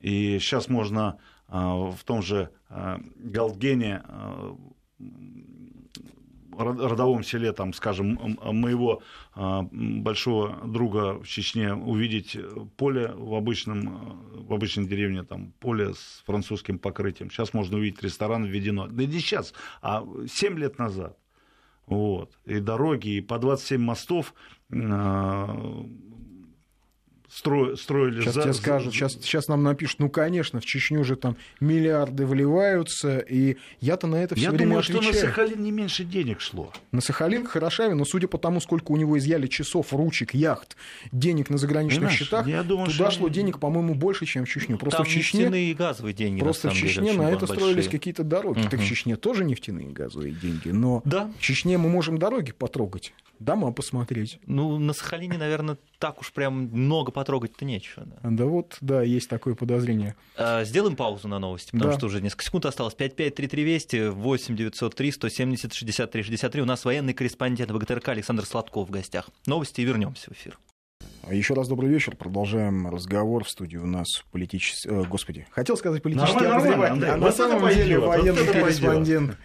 и 0.00 0.38
сейчас 0.38 0.68
можно 0.68 1.18
в 1.48 1.98
том 2.04 2.22
же 2.22 2.50
Галдгене, 2.68 4.02
родовом 6.56 7.22
селе, 7.22 7.52
там, 7.52 7.72
скажем, 7.72 8.38
моего 8.42 9.02
большого 9.34 10.66
друга 10.66 11.18
в 11.18 11.26
Чечне 11.26 11.74
увидеть 11.74 12.36
поле 12.76 13.12
в, 13.14 13.34
обычном, 13.34 14.20
в 14.46 14.52
обычной 14.52 14.86
деревне, 14.86 15.22
там, 15.22 15.52
поле 15.60 15.94
с 15.94 16.22
французским 16.26 16.78
покрытием. 16.78 17.30
Сейчас 17.30 17.54
можно 17.54 17.78
увидеть 17.78 18.02
ресторан 18.02 18.44
введено. 18.44 18.86
Да 18.88 19.04
не 19.04 19.18
сейчас, 19.20 19.54
а 19.82 20.04
7 20.28 20.58
лет 20.58 20.78
назад. 20.78 21.16
Вот. 21.86 22.38
И 22.44 22.60
дороги, 22.60 23.16
и 23.16 23.20
по 23.20 23.38
27 23.38 23.80
мостов 23.80 24.34
стро, 27.30 27.76
строили. 27.76 28.20
Сейчас 28.20 28.34
за... 28.34 28.42
тебе 28.42 28.54
скажут, 28.54 28.92
сейчас, 28.92 29.12
сейчас 29.14 29.48
нам 29.48 29.62
напишут, 29.62 30.00
ну, 30.00 30.10
конечно, 30.10 30.60
в 30.60 30.64
Чечню 30.64 31.04
же 31.04 31.16
там 31.16 31.36
миллиарды 31.60 32.26
вливаются, 32.26 33.18
и 33.18 33.56
я-то 33.80 34.06
на 34.06 34.16
это 34.16 34.34
все 34.34 34.44
я 34.44 34.50
время 34.50 34.64
думаю, 34.64 34.80
отвечаю. 34.80 35.02
что 35.02 35.12
на 35.12 35.18
Сахалин 35.18 35.62
не 35.62 35.70
меньше 35.70 36.04
денег 36.04 36.40
шло. 36.40 36.72
На 36.92 37.00
Сахалин 37.00 37.46
хорошаве, 37.46 37.94
но 37.94 38.04
судя 38.04 38.28
по 38.28 38.38
тому, 38.38 38.60
сколько 38.60 38.92
у 38.92 38.96
него 38.96 39.16
изъяли 39.18 39.46
часов, 39.46 39.92
ручек, 39.92 40.34
яхт, 40.34 40.76
денег 41.12 41.50
на 41.50 41.58
заграничных 41.58 42.00
Понимаешь, 42.00 42.18
счетах, 42.18 42.46
я 42.46 42.62
думаю, 42.62 42.90
туда 42.90 43.10
что... 43.10 43.20
шло 43.20 43.28
денег, 43.28 43.58
по-моему, 43.58 43.94
больше, 43.94 44.26
чем 44.26 44.44
в 44.44 44.48
Чечню. 44.48 44.78
Просто 44.78 44.98
там 44.98 45.06
в 45.06 45.08
Чечне... 45.08 45.40
нефтяные 45.40 45.70
и 45.70 45.74
газовые 45.74 46.14
деньги, 46.14 46.40
Просто 46.40 46.70
в 46.70 46.74
Чечне 46.74 47.10
деле, 47.10 47.18
на 47.18 47.30
это 47.30 47.46
большие. 47.46 47.58
строились 47.58 47.88
какие-то 47.88 48.24
дороги. 48.24 48.60
Угу. 48.60 48.68
Так 48.70 48.80
в 48.80 48.84
Чечне 48.84 49.16
тоже 49.16 49.44
нефтяные 49.44 49.88
и 49.88 49.92
газовые 49.92 50.32
деньги, 50.32 50.68
но 50.68 51.02
да. 51.04 51.30
в 51.38 51.42
Чечне 51.42 51.78
мы 51.78 51.88
можем 51.88 52.18
дороги 52.18 52.52
потрогать 52.52 53.12
дома 53.40 53.72
посмотреть. 53.72 54.38
Ну, 54.46 54.78
на 54.78 54.92
Сахалине, 54.92 55.38
наверное, 55.38 55.78
так 55.98 56.20
уж 56.20 56.32
прям 56.32 56.66
много 56.66 57.10
потрогать-то 57.10 57.64
нечего. 57.64 58.06
Да. 58.06 58.30
да 58.30 58.44
вот, 58.44 58.76
да, 58.80 59.02
есть 59.02 59.28
такое 59.28 59.54
подозрение. 59.54 60.14
А, 60.36 60.64
сделаем 60.64 60.94
паузу 60.94 61.26
на 61.26 61.38
новости, 61.38 61.72
потому 61.72 61.92
да. 61.92 61.98
что 61.98 62.06
уже 62.06 62.20
несколько 62.20 62.44
секунд 62.44 62.66
осталось. 62.66 62.94
553320 62.94 64.14
8903 64.14 65.12
170 65.12 65.72
63 65.72 66.22
63. 66.22 66.62
У 66.62 66.66
нас 66.66 66.84
военный 66.84 67.14
корреспондент 67.14 67.70
ВГТРК 67.70 68.10
Александр 68.10 68.44
Сладков 68.44 68.88
в 68.88 68.90
гостях. 68.90 69.28
Новости 69.46 69.80
и 69.80 69.84
вернемся 69.84 70.30
в 70.30 70.34
эфир. 70.34 70.58
Еще 71.30 71.54
раз 71.54 71.68
добрый 71.68 71.88
вечер. 71.88 72.16
Продолжаем 72.16 72.88
разговор 72.88 73.44
в 73.44 73.50
студии 73.50 73.76
у 73.76 73.86
нас 73.86 74.24
политический... 74.32 74.88
Э, 74.88 75.04
господи, 75.04 75.46
хотел 75.50 75.76
сказать 75.76 76.02
политический 76.02 76.44
обозреватель, 76.44 77.04
а 77.04 77.16
на 77.16 77.32
самом 77.32 77.68
деле 77.72 77.98
военный 77.98 78.46
корреспондент 78.46 79.36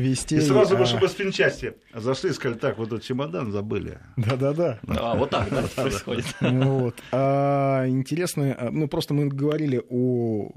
вести. 0.00 0.36
И 0.36 0.40
сразу 0.40 0.76
бы, 0.76 0.86
чтобы 0.86 1.08
спинчасти 1.08 1.74
зашли 1.94 2.30
и 2.30 2.32
сказали, 2.32 2.58
так, 2.58 2.78
вот 2.78 2.88
этот 2.88 3.02
чемодан 3.02 3.52
забыли. 3.52 3.98
Да-да-да. 4.16 4.80
А, 4.88 5.14
вот 5.16 5.30
так 5.30 5.48
да, 5.50 5.62
происходит. 5.82 6.26
Вот. 6.40 6.96
А, 7.12 7.86
интересно, 7.86 8.56
а, 8.58 8.70
ну 8.70 8.88
просто 8.88 9.14
мы 9.14 9.28
говорили 9.28 9.82
о... 9.88 10.50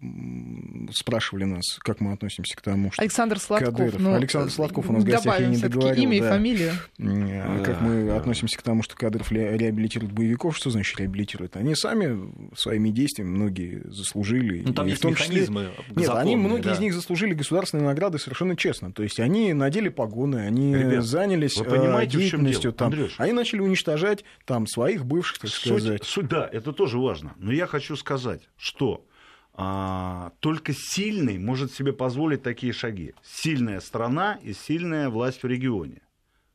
Спрашивали 0.92 1.46
нас, 1.46 1.78
как 1.80 2.00
мы 2.00 2.14
относимся 2.14 2.56
к 2.56 2.62
тому, 2.62 2.92
что... 2.92 3.02
Александр 3.02 3.40
Сладков. 3.40 3.76
Кадыров. 3.76 4.00
Ну, 4.00 4.14
Александр 4.14 4.52
Сладков 4.52 4.90
у 4.90 4.94
нас 4.94 5.04
в 5.04 5.06
гостях, 5.06 5.40
я 5.40 5.48
не 5.48 5.58
договорил. 5.58 6.04
имя 6.04 6.22
да. 6.22 6.28
и 6.28 6.30
фамилию. 6.30 6.72
А, 7.00 7.64
как 7.64 7.82
мы 7.82 8.12
относимся 8.12 8.58
к 8.58 8.62
тому, 8.62 8.84
что 8.84 8.96
Кадыров 8.96 9.32
реабилитирует 9.32 10.12
боевиков, 10.12 10.56
что 10.56 10.70
значит 10.70 11.00
реабилитирует? 11.00 11.58
Они 11.58 11.76
сами 11.76 12.32
своими 12.56 12.90
действиями 12.90 13.30
многие 13.30 13.82
заслужили. 13.86 14.64
Ну, 14.66 14.74
там 14.74 14.88
есть 14.88 15.00
в 15.00 15.02
том 15.02 15.12
механизмы 15.12 15.72
числе... 15.88 16.04
Нет, 16.04 16.10
они, 16.14 16.36
многие 16.36 16.64
да. 16.64 16.74
из 16.74 16.80
них 16.80 16.94
заслужили 16.94 17.34
государственные 17.34 17.86
награды 17.86 18.20
совершенно 18.20 18.56
честно. 18.56 18.92
То 18.92 19.04
есть 19.04 19.20
они 19.20 19.33
надели 19.54 19.90
погоны, 19.90 20.38
они 20.38 20.76
Ребят, 20.76 21.04
занялись 21.04 21.58
вы 21.58 21.66
понимаете, 21.66 22.18
деятельностью 22.18 22.74
там. 22.74 22.88
Андрюш, 22.88 23.16
они 23.18 23.34
начали 23.34 23.62
уничтожать 23.62 24.24
там 24.46 24.68
своих 24.68 25.06
бывших, 25.06 25.40
так 25.40 25.50
суть, 25.50 25.82
сказать. 25.82 26.04
Суть, 26.04 26.28
да, 26.28 26.48
это 26.52 26.74
тоже 26.74 27.00
важно. 27.00 27.34
Но 27.38 27.52
я 27.52 27.68
хочу 27.68 27.96
сказать, 27.96 28.48
что 28.58 29.06
а, 29.54 30.32
только 30.40 30.74
сильный 30.74 31.38
может 31.38 31.72
себе 31.74 31.94
позволить 31.94 32.44
такие 32.44 32.74
шаги. 32.74 33.14
Сильная 33.24 33.80
страна 33.80 34.40
и 34.44 34.54
сильная 34.54 35.10
власть 35.10 35.44
в 35.44 35.48
регионе 35.48 36.02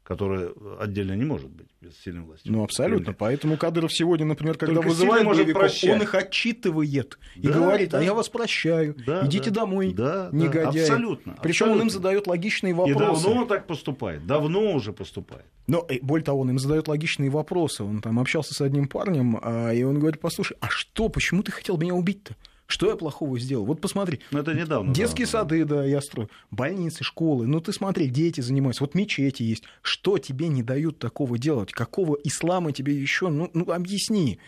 которая 0.09 0.49
отдельно 0.81 1.13
не 1.13 1.27
может 1.27 1.51
быть 1.51 1.67
без 1.83 1.95
сильной 2.01 2.23
власти. 2.23 2.49
Ну, 2.49 2.65
абсолютно. 2.65 3.13
Поэтому 3.13 3.59
Кадыров 3.59 3.93
сегодня, 3.93 4.25
например, 4.25 4.57
когда 4.57 4.77
Только 4.77 4.89
вызывает 4.89 5.27
боевиков, 5.27 5.71
он 5.85 6.01
их 6.01 6.15
отчитывает 6.15 7.19
и 7.35 7.47
да, 7.47 7.53
говорит, 7.53 7.89
а 7.91 7.99
да. 7.99 7.99
а 7.99 8.03
я 8.03 8.15
вас 8.15 8.31
прощаю, 8.31 8.97
да, 9.07 9.27
идите 9.27 9.51
да, 9.51 9.61
домой, 9.61 9.93
да, 9.93 10.31
негодяи. 10.33 10.81
Абсолютно. 10.81 11.37
Причем 11.43 11.73
он 11.73 11.83
им 11.83 11.91
задает 11.91 12.27
логичные 12.27 12.73
вопросы. 12.73 12.97
И 12.97 12.99
давно 12.99 13.43
он 13.43 13.49
так 13.49 13.67
поступает, 13.67 14.27
давно 14.27 14.73
уже 14.73 14.95
поступает. 14.95 15.45
Но, 15.67 15.85
э, 15.91 15.99
более 16.01 16.25
того, 16.25 16.41
он 16.41 16.49
им 16.49 16.59
задает 16.59 16.89
логичные 16.89 17.29
вопросы. 17.29 17.85
Он 17.85 18.01
там 18.01 18.19
общался 18.19 18.55
с 18.55 18.63
одним 18.63 18.89
парнем, 18.89 19.39
а, 19.43 19.75
и 19.75 19.83
он 19.83 19.99
говорит, 19.99 20.23
послушай, 20.23 20.57
а 20.61 20.71
что, 20.71 21.11
почему 21.11 21.43
ты 21.43 21.53
хотел 21.53 21.77
меня 21.77 21.93
убить-то? 21.93 22.35
Что 22.69 22.91
я 22.91 22.97
плохого 22.97 23.39
сделал? 23.39 23.65
Вот 23.65 23.81
посмотри. 23.81 24.21
Ну, 24.31 24.41
это 24.41 24.53
недавно. 24.53 24.93
Детские 24.93 25.27
да, 25.27 25.33
сады, 25.33 25.65
да, 25.65 25.85
я 25.87 26.03
строю. 26.03 26.29
Больницы, 26.51 27.03
школы. 27.03 27.47
Ну, 27.47 27.63
ты 27.63 27.73
смотри, 27.73 28.09
дети 28.09 28.43
занимаются. 28.43 28.85
Вот 28.85 28.95
мечети 28.95 29.43
есть. 29.43 29.65
Что 29.81 30.19
тебе 30.19 30.49
не 30.49 30.63
дают 30.63 30.99
такого 30.99 31.39
делать? 31.39 31.73
Какого 31.73 32.19
ислама 32.23 32.73
тебе 32.73 32.95
еще? 32.95 33.29
Ну, 33.31 33.51
ну 33.55 33.73
объясни. 33.73 34.39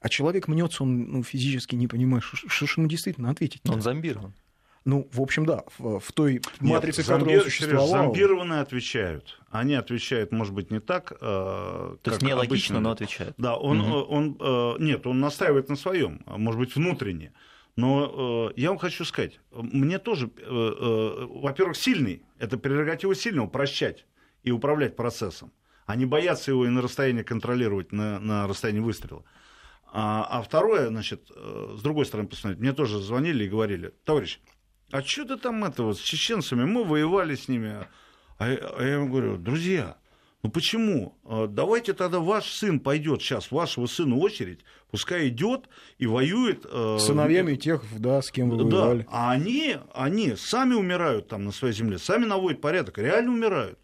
А 0.00 0.08
человек 0.08 0.48
мнется, 0.48 0.82
он 0.82 1.12
ну, 1.12 1.22
физически 1.22 1.74
не 1.74 1.86
понимает, 1.86 2.24
что 2.24 2.66
же 2.66 2.72
ему 2.78 2.88
действительно 2.88 3.30
ответить. 3.30 3.60
Он 3.68 3.82
зомбирован. 3.82 4.32
Ну, 4.86 5.06
в 5.12 5.20
общем, 5.20 5.44
да, 5.44 5.64
в, 5.76 6.00
в 6.00 6.12
той 6.12 6.40
матрице, 6.60 7.02
Нет, 7.02 7.08
которая 7.08 7.36
он 7.36 7.44
существовал... 7.44 7.88
Зомбированные 7.88 8.60
отвечают. 8.60 9.38
Они 9.50 9.74
отвечают, 9.74 10.32
может 10.32 10.54
быть, 10.54 10.70
не 10.70 10.80
так, 10.80 11.12
э, 11.12 11.16
То 11.20 12.10
есть 12.10 12.22
не 12.22 12.32
логично, 12.32 12.80
но 12.80 12.92
отвечают. 12.92 13.34
Да, 13.36 13.56
он, 13.56 13.82
угу. 13.82 13.94
он, 13.94 14.36
он, 14.40 14.76
э, 14.80 14.82
нет, 14.82 15.06
он 15.06 15.20
настаивает 15.20 15.68
на 15.68 15.76
своем, 15.76 16.22
может 16.24 16.58
быть, 16.58 16.74
внутренне 16.74 17.32
Но 17.78 18.50
э, 18.50 18.60
я 18.60 18.70
вам 18.70 18.78
хочу 18.78 19.04
сказать, 19.04 19.38
мне 19.52 20.00
тоже, 20.00 20.28
э, 20.36 20.40
э, 20.42 21.26
во-первых, 21.26 21.76
сильный, 21.76 22.24
это 22.40 22.58
прерогатива 22.58 23.14
сильного 23.14 23.46
прощать 23.46 24.04
и 24.42 24.50
управлять 24.50 24.96
процессом, 24.96 25.52
а 25.86 25.94
не 25.94 26.04
бояться 26.04 26.50
его 26.50 26.66
и 26.66 26.70
на 26.70 26.82
расстоянии 26.82 27.22
контролировать, 27.22 27.92
на, 27.92 28.18
на 28.18 28.48
расстоянии 28.48 28.80
выстрела. 28.80 29.22
А, 29.92 30.26
а 30.28 30.42
второе, 30.42 30.88
значит, 30.88 31.30
э, 31.30 31.76
с 31.78 31.80
другой 31.80 32.04
стороны 32.04 32.28
посмотреть, 32.28 32.58
мне 32.58 32.72
тоже 32.72 32.98
звонили 32.98 33.44
и 33.44 33.48
говорили, 33.48 33.94
товарищ, 34.02 34.40
а 34.90 35.00
что 35.00 35.24
ты 35.24 35.36
там 35.36 35.64
это 35.64 35.84
вот 35.84 35.98
с 35.98 36.02
чеченцами, 36.02 36.64
мы 36.64 36.82
воевали 36.82 37.36
с 37.36 37.46
ними. 37.46 37.68
А, 37.68 37.86
а 38.38 38.82
я 38.82 38.94
ему 38.94 39.08
говорю, 39.08 39.36
друзья, 39.36 39.98
ну 40.48 40.50
почему? 40.50 41.18
А 41.24 41.46
давайте 41.46 41.92
тогда 41.92 42.20
ваш 42.20 42.50
сын 42.50 42.80
пойдет 42.80 43.20
сейчас, 43.20 43.50
вашего 43.50 43.84
сына 43.84 44.16
очередь, 44.16 44.60
пускай 44.90 45.28
идет 45.28 45.68
и 45.98 46.06
воюет. 46.06 46.64
Э, 46.64 46.96
Сыновьями 46.98 47.56
тех, 47.56 47.84
да, 47.98 48.22
с 48.22 48.30
кем 48.30 48.48
вы 48.48 48.64
воевали. 48.64 49.02
Да, 49.02 49.08
а 49.10 49.30
они, 49.32 49.76
они 49.92 50.36
сами 50.36 50.72
умирают 50.72 51.28
там 51.28 51.44
на 51.44 51.52
своей 51.52 51.74
земле, 51.74 51.98
сами 51.98 52.24
наводят 52.24 52.62
порядок, 52.62 52.96
реально 52.96 53.32
умирают. 53.32 53.78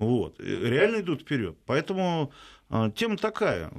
Вот, 0.00 0.40
реально 0.40 1.00
идут 1.00 1.22
вперед. 1.22 1.56
Поэтому 1.64 2.32
э, 2.70 2.90
тема 2.96 3.16
такая. 3.16 3.70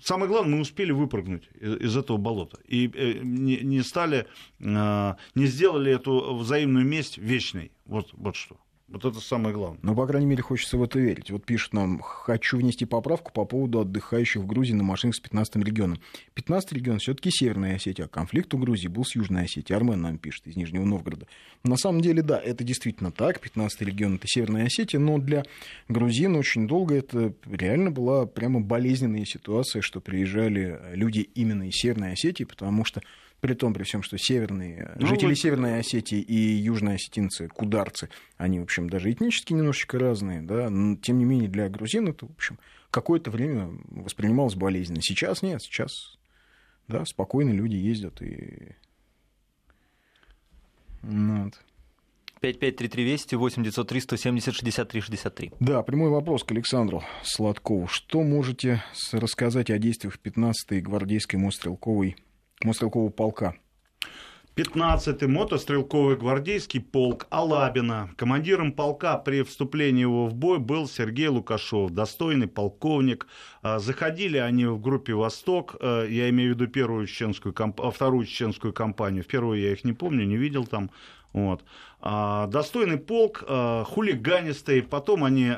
Самое 0.00 0.28
главное, 0.28 0.56
мы 0.56 0.62
успели 0.62 0.90
выпрыгнуть 0.90 1.48
из 1.60 1.96
этого 1.96 2.16
болота. 2.16 2.58
И 2.66 2.90
э, 2.92 3.20
не 3.22 3.82
стали, 3.82 4.26
не 4.58 5.46
сделали 5.46 5.92
эту 5.92 6.34
взаимную 6.34 6.84
месть 6.84 7.16
вечной. 7.18 7.70
Вот, 7.84 8.08
вот 8.14 8.34
что. 8.34 8.56
Вот 8.92 9.06
это 9.06 9.20
самое 9.20 9.54
главное. 9.54 9.78
Ну, 9.80 9.94
по 9.94 10.06
крайней 10.06 10.26
мере, 10.26 10.42
хочется 10.42 10.76
в 10.76 10.82
это 10.82 10.98
верить. 10.98 11.30
Вот 11.30 11.46
пишут 11.46 11.72
нам, 11.72 11.98
хочу 12.00 12.58
внести 12.58 12.84
поправку 12.84 13.32
по 13.32 13.46
поводу 13.46 13.80
отдыхающих 13.80 14.42
в 14.42 14.46
Грузии 14.46 14.74
на 14.74 14.82
машинах 14.82 15.16
с 15.16 15.20
15 15.20 15.56
регионом. 15.56 15.98
15 16.34 16.72
регион 16.74 16.98
все-таки 16.98 17.30
Северная 17.30 17.76
Осетия, 17.76 18.04
а 18.04 18.08
конфликт 18.08 18.52
у 18.52 18.58
Грузии 18.58 18.88
был 18.88 19.06
с 19.06 19.16
Южной 19.16 19.44
Осетией. 19.44 19.78
Армен 19.78 20.02
нам 20.02 20.18
пишет 20.18 20.46
из 20.46 20.56
Нижнего 20.56 20.84
Новгорода. 20.84 21.26
На 21.64 21.78
самом 21.78 22.02
деле, 22.02 22.22
да, 22.22 22.38
это 22.38 22.64
действительно 22.64 23.10
так. 23.10 23.40
15 23.40 23.80
регион 23.80 24.16
это 24.16 24.28
Северная 24.28 24.66
Осетия, 24.66 25.00
но 25.00 25.16
для 25.16 25.44
грузин 25.88 26.36
очень 26.36 26.68
долго 26.68 26.94
это 26.94 27.32
реально 27.50 27.90
была 27.90 28.26
прямо 28.26 28.60
болезненная 28.60 29.24
ситуация, 29.24 29.80
что 29.80 30.00
приезжали 30.00 30.78
люди 30.92 31.20
именно 31.34 31.66
из 31.66 31.76
Северной 31.76 32.12
Осетии, 32.12 32.44
потому 32.44 32.84
что 32.84 33.00
при 33.42 33.54
том, 33.54 33.74
при 33.74 33.82
всем, 33.82 34.04
что 34.04 34.16
северные, 34.18 34.92
ну, 34.94 35.08
жители 35.08 35.30
вот... 35.30 35.38
Северной 35.38 35.80
Осетии 35.80 36.20
и 36.20 36.36
южные 36.36 36.94
осетинцы, 36.94 37.48
кударцы, 37.48 38.08
они, 38.36 38.60
в 38.60 38.62
общем, 38.62 38.88
даже 38.88 39.10
этнически 39.10 39.52
немножечко 39.52 39.98
разные, 39.98 40.42
да, 40.42 40.70
но, 40.70 40.94
тем 40.94 41.18
не 41.18 41.24
менее, 41.24 41.48
для 41.48 41.68
грузин 41.68 42.06
это, 42.06 42.26
в 42.26 42.30
общем, 42.30 42.60
какое-то 42.92 43.32
время 43.32 43.68
воспринималось 43.90 44.54
болезненно. 44.54 45.02
Сейчас 45.02 45.42
нет, 45.42 45.60
сейчас, 45.60 46.16
да, 46.86 47.04
спокойно 47.04 47.50
люди 47.50 47.74
ездят 47.74 48.22
и... 48.22 48.76
Ну, 51.02 51.46
вот. 51.46 51.60
553320 52.40 53.32
8903 53.32 54.00
170 54.00 54.54
63 54.54 55.00
63. 55.00 55.52
Да, 55.58 55.82
прямой 55.82 56.10
вопрос 56.10 56.44
к 56.44 56.52
Александру 56.52 57.02
Сладкову. 57.24 57.88
Что 57.88 58.22
можете 58.22 58.84
рассказать 59.10 59.68
о 59.70 59.78
действиях 59.78 60.16
15-й 60.22 60.80
гвардейской 60.80 61.40
мотострелковой 61.40 62.16
мотострелкового 62.64 63.10
полка. 63.10 63.54
15-й 64.54 65.26
мотострелковый 65.28 66.16
гвардейский 66.16 66.80
полк 66.80 67.26
Алабина. 67.30 68.10
Командиром 68.16 68.72
полка 68.72 69.16
при 69.16 69.42
вступлении 69.44 70.02
его 70.02 70.26
в 70.26 70.34
бой 70.34 70.58
был 70.58 70.86
Сергей 70.86 71.28
Лукашов, 71.28 71.90
достойный 71.92 72.48
полковник. 72.48 73.26
А, 73.62 73.78
заходили 73.78 74.36
они 74.36 74.66
в 74.66 74.78
группе 74.78 75.14
«Восток», 75.14 75.76
а, 75.80 76.06
я 76.06 76.28
имею 76.28 76.52
в 76.52 76.54
виду 76.56 76.70
первую 76.70 77.06
чеченскую, 77.06 77.54
а, 77.58 77.90
вторую 77.90 78.26
чеченскую 78.26 78.74
компанию. 78.74 79.24
В 79.24 79.26
первую 79.26 79.58
я 79.58 79.72
их 79.72 79.84
не 79.84 79.94
помню, 79.94 80.26
не 80.26 80.36
видел 80.36 80.66
там. 80.66 80.90
Вот. 81.32 81.64
Достойный 82.00 82.98
полк, 82.98 83.42
хулиганистый. 83.46 84.82
Потом 84.82 85.24
они, 85.24 85.52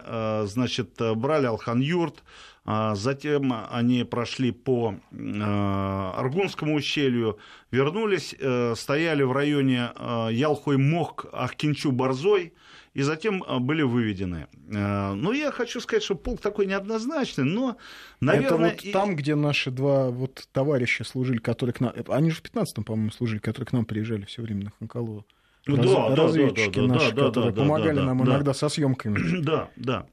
значит, 0.45 1.01
брали 1.17 1.47
Алхан-Юрт, 1.47 2.23
а 2.67 2.95
затем 2.95 3.53
они 3.71 4.05
прошли 4.05 4.51
по 4.51 4.95
э, 5.13 6.13
Аргунскому 6.17 6.75
ущелью, 6.77 7.39
вернулись, 7.71 8.35
э, 8.39 8.75
стояли 8.75 9.23
в 9.23 9.33
районе 9.33 9.91
э, 9.95 10.29
Ялхой-Мох, 10.33 11.27
Ахкинчу-Борзой, 11.31 12.55
и 12.95 13.03
затем 13.03 13.43
были 13.61 13.83
выведены. 13.83 14.47
Ну, 14.69 15.33
я 15.33 15.51
хочу 15.51 15.81
сказать, 15.81 16.05
что 16.05 16.15
полк 16.15 16.41
такой 16.41 16.67
неоднозначный, 16.67 17.43
но, 17.45 17.77
наверное... 18.21 18.71
Это 18.71 18.85
вот 18.85 18.93
там, 18.93 19.17
где 19.17 19.35
наши 19.35 19.73
два 19.73 20.11
вот 20.11 20.47
товарища 20.53 21.03
служили, 21.03 21.39
которые 21.39 21.75
к 21.75 21.81
нам... 21.81 21.93
Они 22.07 22.31
же 22.31 22.37
в 22.37 22.43
15-м, 22.45 22.85
по-моему, 22.85 23.11
служили, 23.11 23.41
которые 23.41 23.67
к 23.67 23.73
нам 23.73 23.85
приезжали 23.85 24.25
все 24.27 24.43
время 24.43 24.67
на 24.67 24.71
Ханкалова. 24.79 25.25
Ну, 25.67 25.77
Раз... 25.77 25.87
да, 25.87 26.17
разведчики 26.23 26.81
да, 26.81 26.87
да, 26.87 26.95
наши, 26.95 27.13
да, 27.13 27.27
которые 27.27 27.53
да, 27.53 27.63
помогали 27.63 27.97
да, 27.97 28.05
нам 28.05 28.19
да, 28.19 28.25
иногда 28.25 28.55
со 28.55 28.69
съемками. 28.69 29.41
Да, 29.43 29.71
да. 29.77 30.07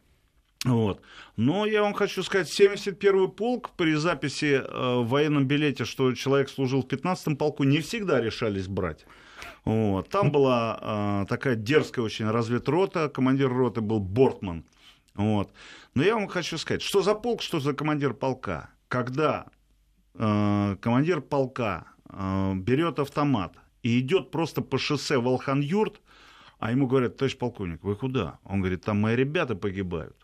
Вот. 0.63 1.01
Но 1.37 1.65
я 1.65 1.81
вам 1.81 1.93
хочу 1.93 2.23
сказать, 2.23 2.47
71-й 2.47 3.29
полк 3.29 3.71
при 3.75 3.95
записи 3.95 4.61
э, 4.63 4.95
в 4.99 5.07
военном 5.07 5.47
билете, 5.47 5.85
что 5.85 6.13
человек 6.13 6.49
служил 6.49 6.83
в 6.83 6.85
15-м 6.85 7.35
полку, 7.35 7.63
не 7.63 7.79
всегда 7.79 8.21
решались 8.21 8.67
брать. 8.67 9.05
Вот. 9.65 10.09
Там 10.09 10.31
была 10.31 11.23
э, 11.23 11.25
такая 11.27 11.55
дерзкая 11.55 12.05
очень 12.05 12.29
разведрота, 12.29 13.09
командир 13.09 13.49
роты 13.49 13.81
был 13.81 13.99
Бортман. 13.99 14.63
Вот. 15.15 15.51
Но 15.95 16.03
я 16.03 16.15
вам 16.15 16.27
хочу 16.27 16.57
сказать, 16.57 16.81
что 16.81 17.01
за 17.01 17.15
полк, 17.15 17.41
что 17.41 17.59
за 17.59 17.73
командир 17.73 18.13
полка. 18.13 18.69
Когда 18.87 19.47
э, 20.13 20.75
командир 20.79 21.21
полка 21.21 21.87
э, 22.07 22.53
берет 22.55 22.99
автомат 22.99 23.53
и 23.83 23.99
идет 23.99 24.31
просто 24.31 24.61
по 24.61 24.77
шоссе 24.77 25.17
Волхан-Юрт, 25.17 26.01
а 26.59 26.71
ему 26.71 26.87
говорят, 26.87 27.17
товарищ 27.17 27.37
полковник, 27.37 27.83
вы 27.83 27.95
куда? 27.95 28.39
Он 28.43 28.59
говорит, 28.59 28.83
там 28.83 28.99
мои 28.99 29.15
ребята 29.15 29.55
погибают 29.55 30.15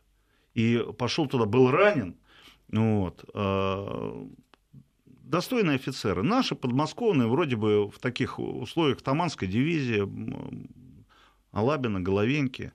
и 0.53 0.83
пошел 0.97 1.27
туда, 1.27 1.45
был 1.45 1.69
ранен. 1.69 2.15
Вот. 2.71 3.23
А, 3.33 4.27
достойные 5.05 5.75
офицеры. 5.75 6.23
Наши 6.23 6.55
подмосковные, 6.55 7.27
вроде 7.27 7.55
бы 7.55 7.89
в 7.89 7.99
таких 7.99 8.39
условиях 8.39 9.01
Таманской 9.01 9.47
дивизии, 9.47 10.03
Алабина, 11.51 12.01
Головеньки. 12.01 12.71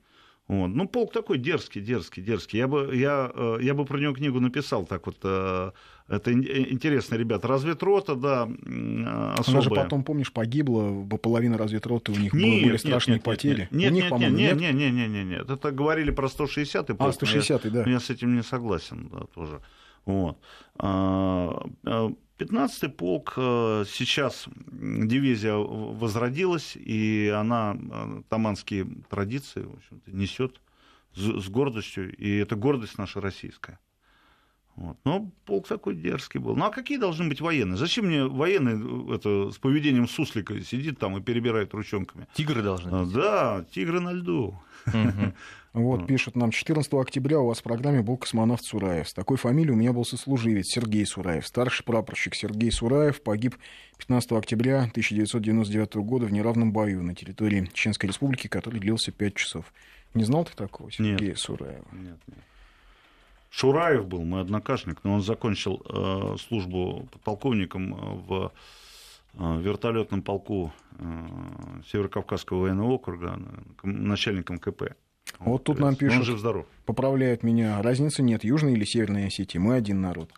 Вот. 0.47 0.67
Ну, 0.67 0.87
полк 0.87 1.13
такой 1.13 1.37
дерзкий, 1.37 1.81
дерзкий, 1.81 2.21
дерзкий. 2.21 2.57
Я 2.57 2.67
бы, 2.67 2.93
я, 2.93 3.31
э, 3.33 3.57
я 3.61 3.73
бы 3.73 3.85
про 3.85 3.97
него 3.97 4.13
книгу 4.13 4.41
написал 4.41 4.85
так 4.85 5.05
вот. 5.05 5.17
Э, 5.23 5.71
это 6.09 6.31
э, 6.31 6.33
интересно, 6.69 7.15
ребята. 7.15 7.47
Разведрота, 7.47 8.15
да, 8.15 8.43
особая. 8.43 9.43
Она 9.47 9.61
же 9.61 9.69
потом, 9.69 10.03
помнишь, 10.03 10.33
погибла, 10.33 11.07
половина 11.17 11.57
разведроты 11.57 12.11
у 12.11 12.15
них 12.15 12.33
нет, 12.33 12.61
были 12.61 12.71
нет, 12.71 12.79
страшные 12.81 13.15
нет, 13.15 13.23
потери. 13.23 13.69
Нет, 13.71 13.91
у 13.91 13.95
нет, 13.95 14.11
них, 14.11 14.19
нет, 14.19 14.31
нет, 14.31 14.57
нет, 14.57 14.73
нет, 14.75 14.93
нет, 14.93 15.09
нет, 15.09 15.25
нет. 15.25 15.49
Это 15.49 15.71
говорили 15.71 16.11
про 16.11 16.27
160 16.27 16.89
и 16.89 16.93
полк. 16.93 17.09
А, 17.09 17.13
160, 17.13 17.71
да. 17.71 17.83
Я, 17.83 17.91
я 17.91 17.99
с 18.01 18.09
этим 18.09 18.35
не 18.35 18.43
согласен, 18.43 19.09
да, 19.13 19.21
тоже. 19.33 19.61
Вот. 20.05 20.37
А, 20.77 21.65
а, 21.85 22.11
15-й 22.43 22.87
а, 22.87 22.89
полк 22.89 23.33
э, 23.37 23.85
сейчас 23.87 24.45
дивизия 24.71 25.53
возродилась, 25.53 26.75
и 26.75 27.33
она 27.35 27.75
э, 27.75 28.21
таманские 28.29 28.87
традиции 29.09 29.61
в 29.61 30.13
несет 30.13 30.61
с 31.15 31.49
гордостью, 31.49 32.15
и 32.15 32.37
это 32.37 32.55
гордость 32.55 32.97
наша 32.97 33.21
российская. 33.21 33.79
Вот. 34.75 34.97
Но 35.05 35.31
полк 35.45 35.67
такой 35.67 35.95
дерзкий 35.95 36.39
был. 36.39 36.55
Ну 36.55 36.65
а 36.65 36.71
какие 36.71 36.97
должны 36.97 37.29
быть 37.29 37.41
военные? 37.41 37.77
Зачем 37.77 38.07
мне 38.07 38.25
военный 38.25 39.15
это, 39.15 39.51
с 39.51 39.57
поведением 39.57 40.07
суслика 40.07 40.59
сидит 40.61 40.99
там 40.99 41.17
и 41.17 41.21
перебирает 41.21 41.73
ручонками? 41.73 42.27
Тигры 42.33 42.63
должны 42.63 42.91
быть. 42.91 43.13
Да, 43.13 43.65
тигры 43.71 43.99
на 43.99 44.13
льду. 44.13 44.59
Вот, 45.73 46.05
пишут 46.05 46.35
нам, 46.35 46.51
14 46.51 46.93
октября 46.93 47.39
у 47.39 47.47
вас 47.47 47.57
в 47.57 47.63
программе 47.63 48.03
был 48.03 48.15
космонавт 48.15 48.63
Сураев. 48.63 49.09
С 49.09 49.13
такой 49.15 49.37
фамилией 49.37 49.73
у 49.73 49.75
меня 49.75 49.91
был 49.91 50.05
сослуживец 50.05 50.67
Сергей 50.67 51.03
Сураев. 51.03 51.47
Старший 51.47 51.83
прапорщик 51.83 52.35
Сергей 52.35 52.71
Сураев 52.71 53.23
погиб 53.23 53.55
15 53.97 54.33
октября 54.33 54.83
1999 54.83 55.95
года 55.95 56.27
в 56.27 56.31
неравном 56.31 56.71
бою 56.71 57.01
на 57.01 57.15
территории 57.15 57.67
Чеченской 57.73 58.07
Республики, 58.07 58.47
который 58.47 58.79
длился 58.79 59.11
5 59.11 59.35
часов. 59.35 59.73
Не 60.13 60.25
знал 60.25 60.45
ты 60.45 60.55
такого 60.55 60.91
Сергея 60.91 61.29
нет. 61.29 61.39
Сураева? 61.39 61.87
Нет, 61.91 62.19
нет. 62.27 62.43
Шураев 63.55 64.07
был 64.07 64.23
мой 64.23 64.41
однокашник, 64.41 65.03
но 65.03 65.13
он 65.13 65.21
закончил 65.21 65.79
э, 65.87 66.37
службу 66.39 67.07
подполковником 67.11 67.93
в 68.25 68.51
э, 69.35 69.61
вертолетном 69.61 70.23
полку 70.23 70.73
э, 70.97 71.03
Северокавказского 71.91 72.61
военного 72.61 72.93
округа, 72.93 73.39
начальником 73.83 74.57
КП. 74.57 74.95
Вот, 75.37 75.47
вот 75.47 75.63
тут 75.65 75.79
нам 75.79 75.95
пишут, 75.95 76.17
он 76.17 76.23
жив 76.23 76.39
здоров. 76.39 76.65
поправляют 76.87 77.43
меня, 77.43 77.79
разницы 77.83 78.23
нет, 78.23 78.43
Южной 78.43 78.73
или 78.73 78.85
Северной 78.85 79.27
Осетии, 79.27 79.59
мы 79.59 79.75
один 79.75 80.01
народ. 80.01 80.31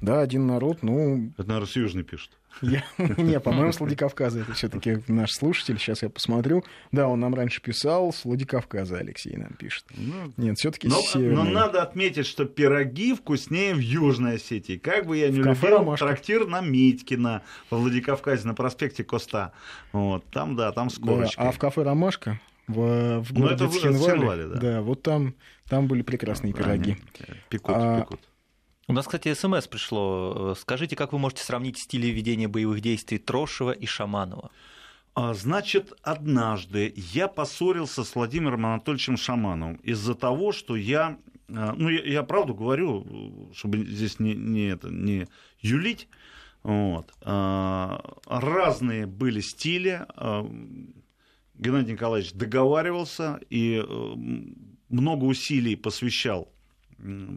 Да, 0.00 0.20
один 0.20 0.46
народ, 0.46 0.84
ну... 0.84 1.32
Это, 1.36 1.48
наверное, 1.48 1.66
с 1.68 1.74
Южной 1.74 2.04
пишет. 2.04 2.30
Я... 2.60 2.84
Не, 2.98 3.40
по-моему, 3.40 3.72
с 3.72 3.80
Владикавказа 3.80 4.40
это 4.40 4.52
все 4.52 4.68
таки 4.68 4.98
наш 5.08 5.32
слушатель. 5.32 5.78
Сейчас 5.78 6.02
я 6.02 6.10
посмотрю. 6.10 6.64
Да, 6.92 7.08
он 7.08 7.20
нам 7.20 7.34
раньше 7.34 7.60
писал, 7.60 8.12
с 8.12 8.24
Владикавказа 8.24 8.98
Алексей 8.98 9.36
нам 9.36 9.54
пишет. 9.54 9.84
Ну, 9.96 10.32
Нет, 10.36 10.58
все 10.58 10.70
таки 10.70 10.88
но, 10.88 11.00
но 11.12 11.44
надо 11.44 11.82
отметить, 11.82 12.26
что 12.26 12.44
пироги 12.44 13.14
вкуснее 13.14 13.74
в 13.74 13.80
Южной 13.80 14.36
Осетии. 14.36 14.76
Как 14.76 15.06
бы 15.06 15.16
я 15.16 15.28
не 15.28 15.38
любил 15.38 15.54
Ромашка. 15.62 16.06
трактир 16.06 16.46
на 16.46 16.60
Митькина 16.60 17.42
во 17.70 17.78
Владикавказе 17.78 18.46
на 18.46 18.54
проспекте 18.54 19.04
Коста. 19.04 19.52
Вот, 19.92 20.24
там, 20.30 20.56
да, 20.56 20.72
там 20.72 20.90
с 20.90 20.98
корочкой. 20.98 21.44
Да, 21.44 21.50
а 21.50 21.52
в 21.52 21.58
кафе 21.58 21.82
«Ромашка» 21.82 22.40
в, 22.68 23.20
в 23.20 23.32
городе 23.32 23.64
ну, 23.64 23.70
Цхинвале, 23.70 24.46
да. 24.48 24.60
да, 24.60 24.82
вот 24.82 25.02
там, 25.02 25.34
там 25.68 25.86
были 25.86 26.02
прекрасные 26.02 26.52
пироги. 26.52 26.96
Пекут, 27.48 27.74
а, 27.76 28.00
пекут. 28.00 28.20
У 28.88 28.92
нас, 28.92 29.06
кстати, 29.06 29.32
смс 29.32 29.68
пришло. 29.68 30.54
Скажите, 30.58 30.96
как 30.96 31.12
вы 31.12 31.18
можете 31.18 31.42
сравнить 31.44 31.78
стили 31.78 32.08
ведения 32.08 32.48
боевых 32.48 32.80
действий 32.80 33.18
Трошева 33.18 33.70
и 33.70 33.86
Шаманова? 33.86 34.50
А, 35.14 35.34
значит, 35.34 35.92
однажды 36.02 36.92
я 36.96 37.28
поссорился 37.28 38.02
с 38.02 38.14
Владимиром 38.14 38.66
Анатольевичем 38.66 39.16
Шамановым 39.16 39.76
из-за 39.76 40.14
того, 40.14 40.52
что 40.52 40.74
я, 40.74 41.18
а, 41.48 41.74
ну, 41.76 41.90
я, 41.90 42.02
я 42.02 42.22
правду 42.22 42.54
говорю, 42.54 43.50
чтобы 43.54 43.84
здесь 43.84 44.18
не, 44.18 44.34
не, 44.34 44.68
это, 44.68 44.88
не 44.88 45.28
юлить, 45.60 46.08
вот, 46.62 47.12
а, 47.20 48.02
разные 48.26 49.06
были 49.06 49.40
стили, 49.40 50.06
Геннадий 51.54 51.92
Николаевич 51.92 52.32
договаривался 52.32 53.38
и 53.48 53.84
э, 53.86 54.14
много 54.88 55.24
усилий 55.24 55.76
посвящал 55.76 56.52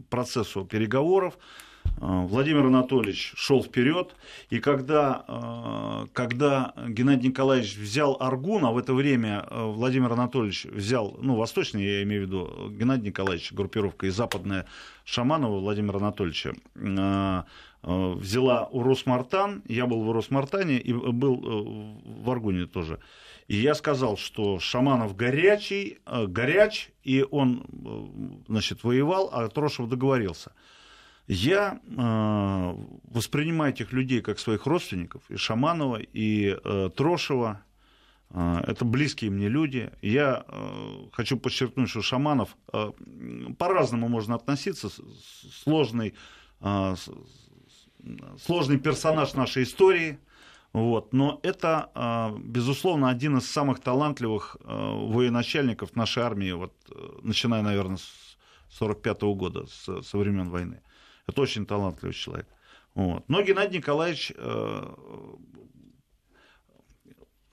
процессу 0.09 0.65
переговоров. 0.65 1.37
Э, 1.85 2.25
Владимир 2.27 2.65
Анатольевич 2.65 3.33
шел 3.35 3.63
вперед, 3.63 4.15
и 4.49 4.59
когда, 4.59 5.23
э, 5.27 6.07
когда 6.13 6.73
Геннадий 6.87 7.29
Николаевич 7.29 7.77
взял 7.77 8.17
Аргун, 8.19 8.65
а 8.65 8.71
в 8.71 8.77
это 8.77 8.93
время 8.93 9.45
э, 9.49 9.65
Владимир 9.65 10.11
Анатольевич 10.11 10.65
взял, 10.65 11.17
ну, 11.21 11.35
восточный, 11.35 11.83
я 11.83 12.03
имею 12.03 12.23
в 12.23 12.25
виду, 12.25 12.69
Геннадий 12.71 13.07
Николаевич, 13.07 13.51
группировка 13.53 14.07
и 14.07 14.09
западная 14.09 14.65
Шаманова 15.05 15.59
Владимира 15.59 15.97
Анатольевича, 15.97 16.53
взяла 17.83 18.67
Урус-Мартан, 18.71 19.61
я 19.67 19.85
был 19.85 20.01
в 20.01 20.09
Урус-Мартане 20.09 20.79
и 20.79 20.91
был 20.91 22.01
в 22.03 22.31
Аргуне 22.31 22.65
тоже. 22.65 22.99
И 23.47 23.57
я 23.57 23.75
сказал, 23.75 24.17
что 24.17 24.59
Шаманов 24.59 25.15
горячий, 25.15 25.99
э, 26.05 26.25
горяч, 26.25 26.89
и 27.03 27.23
он, 27.29 27.65
э, 27.85 28.43
значит, 28.47 28.83
воевал, 28.83 29.29
а 29.31 29.47
Трошев 29.49 29.87
договорился. 29.87 30.51
Я 31.27 31.79
э, 31.85 32.85
воспринимаю 33.03 33.71
этих 33.71 33.93
людей 33.93 34.21
как 34.21 34.39
своих 34.39 34.65
родственников, 34.65 35.21
и 35.29 35.37
Шаманова, 35.37 35.97
и 35.97 36.57
э, 36.63 36.89
Трошева. 36.95 37.63
Э, 38.31 38.63
это 38.65 38.83
близкие 38.83 39.29
мне 39.29 39.47
люди. 39.47 39.91
Я 40.01 40.43
э, 40.47 41.09
хочу 41.11 41.37
подчеркнуть, 41.37 41.89
что 41.89 42.01
Шаманов 42.01 42.57
э, 42.73 42.91
по-разному 43.59 44.07
можно 44.07 44.35
относиться, 44.35 44.89
сложный, 45.63 46.15
э, 46.61 46.95
сложный 48.43 48.79
персонаж 48.79 49.35
нашей 49.35 49.63
истории– 49.63 50.17
вот. 50.75 51.13
Но 51.13 51.39
это, 51.41 51.89
а, 51.95 52.35
безусловно, 52.37 53.09
один 53.09 53.37
из 53.37 53.49
самых 53.49 53.79
талантливых 53.79 54.57
а, 54.59 54.91
военачальников 54.93 55.95
нашей 55.95 56.23
армии, 56.23 56.51
вот, 56.51 56.73
э, 56.89 57.19
начиная, 57.21 57.61
наверное, 57.61 57.95
с 57.95 58.37
1945 58.77 59.35
года, 59.35 59.65
со 59.67 60.17
времен 60.17 60.49
войны. 60.49 60.81
Это 61.27 61.41
очень 61.41 61.65
талантливый 61.65 62.13
человек. 62.13 62.47
Вот. 62.93 63.23
Но 63.29 63.41
Геннадий 63.41 63.77
Николаевич 63.77 64.33
э, 64.35 64.95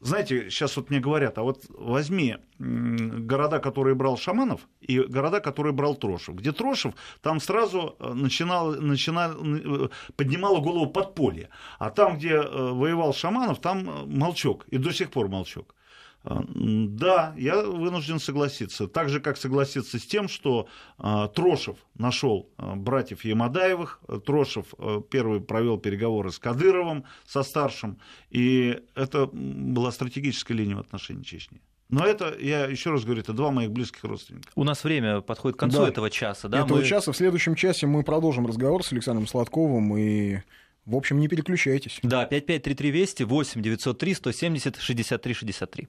знаете, 0.03 0.51
сейчас 0.51 0.77
вот 0.77 0.91
мне 0.91 0.99
говорят, 0.99 1.39
а 1.39 1.43
вот 1.43 1.65
возьми 1.69 2.37
города, 2.59 3.61
которые 3.61 3.95
брал 3.95 4.17
Шаманов, 4.17 4.61
и 4.81 4.99
города, 4.99 5.41
которые 5.41 5.73
брал 5.73 5.95
Трошев. 5.95 6.35
Где 6.35 6.51
Трошев, 6.53 6.95
там 7.21 7.41
сразу 7.41 7.95
э, 7.99 8.13
начинал, 8.13 8.73
начинал, 8.73 9.33
э, 9.33 9.89
поднимало 10.17 10.61
голову 10.61 10.91
подполье. 10.91 11.51
А 11.79 11.91
там, 11.91 12.19
где 12.19 12.35
э, 12.35 12.73
воевал 12.73 13.15
Шаманов, 13.15 13.61
там 13.61 14.09
молчок, 14.09 14.67
и 14.69 14.79
до 14.79 14.93
сих 14.93 15.11
пор 15.11 15.29
молчок. 15.29 15.75
А, 16.25 16.45
да, 16.49 17.35
я 17.37 17.63
вынужден 17.63 18.21
согласиться. 18.21 18.87
Так 18.87 19.09
же, 19.09 19.21
как 19.21 19.37
согласиться 19.37 19.99
с 19.99 20.07
тем, 20.07 20.29
что 20.29 20.69
а, 20.99 21.29
Трошев 21.29 21.77
нашел 21.95 22.49
а, 22.57 22.77
братьев 22.77 23.25
Ямадаевых, 23.25 24.01
Трошев 24.25 24.75
первый 25.11 25.41
провел 25.41 25.79
переговоры 25.79 26.31
с 26.31 26.39
Кадыровым, 26.39 27.05
со 27.27 27.43
старшим, 27.43 27.99
и 28.31 28.81
это 28.95 29.27
была 29.27 29.91
стратегическая 29.91 30.55
линия 30.55 30.77
в 30.77 30.81
отношении 30.81 31.23
Чечни. 31.23 31.61
Но 31.89 32.07
это, 32.07 32.35
я 32.41 32.65
еще 32.65 32.91
раз 32.91 33.05
говорю, 33.05 33.21
это 33.21 33.35
два 33.35 33.51
моих 33.51 33.71
близких 33.71 34.03
родственника. 34.05 34.49
У 34.55 34.65
нас 34.65 34.83
время 34.83 35.21
подходит 35.21 35.59
к 35.59 35.61
концу 35.61 35.83
да. 35.83 35.89
этого 35.89 36.09
часа. 36.09 36.49
Да? 36.49 36.61
Этого 36.65 36.79
мы... 36.79 36.85
часа. 36.85 37.13
В 37.13 37.17
следующем 37.17 37.55
часе 37.55 37.87
мы 37.87 38.03
продолжим 38.03 38.47
разговор 38.47 38.83
с 38.83 38.93
Александром 38.93 39.27
Сладковым 39.27 39.95
и 39.99 40.41
в 40.87 40.97
общем, 40.97 41.21
не 41.21 41.29
переключайтесь. 41.29 42.01
Да, 42.03 42.25
5533 42.25 42.91
Вести, 42.91 43.23
8 43.23 43.63
903 43.63 44.15
170 44.15 44.77
63 44.81 45.35
63. 45.35 45.89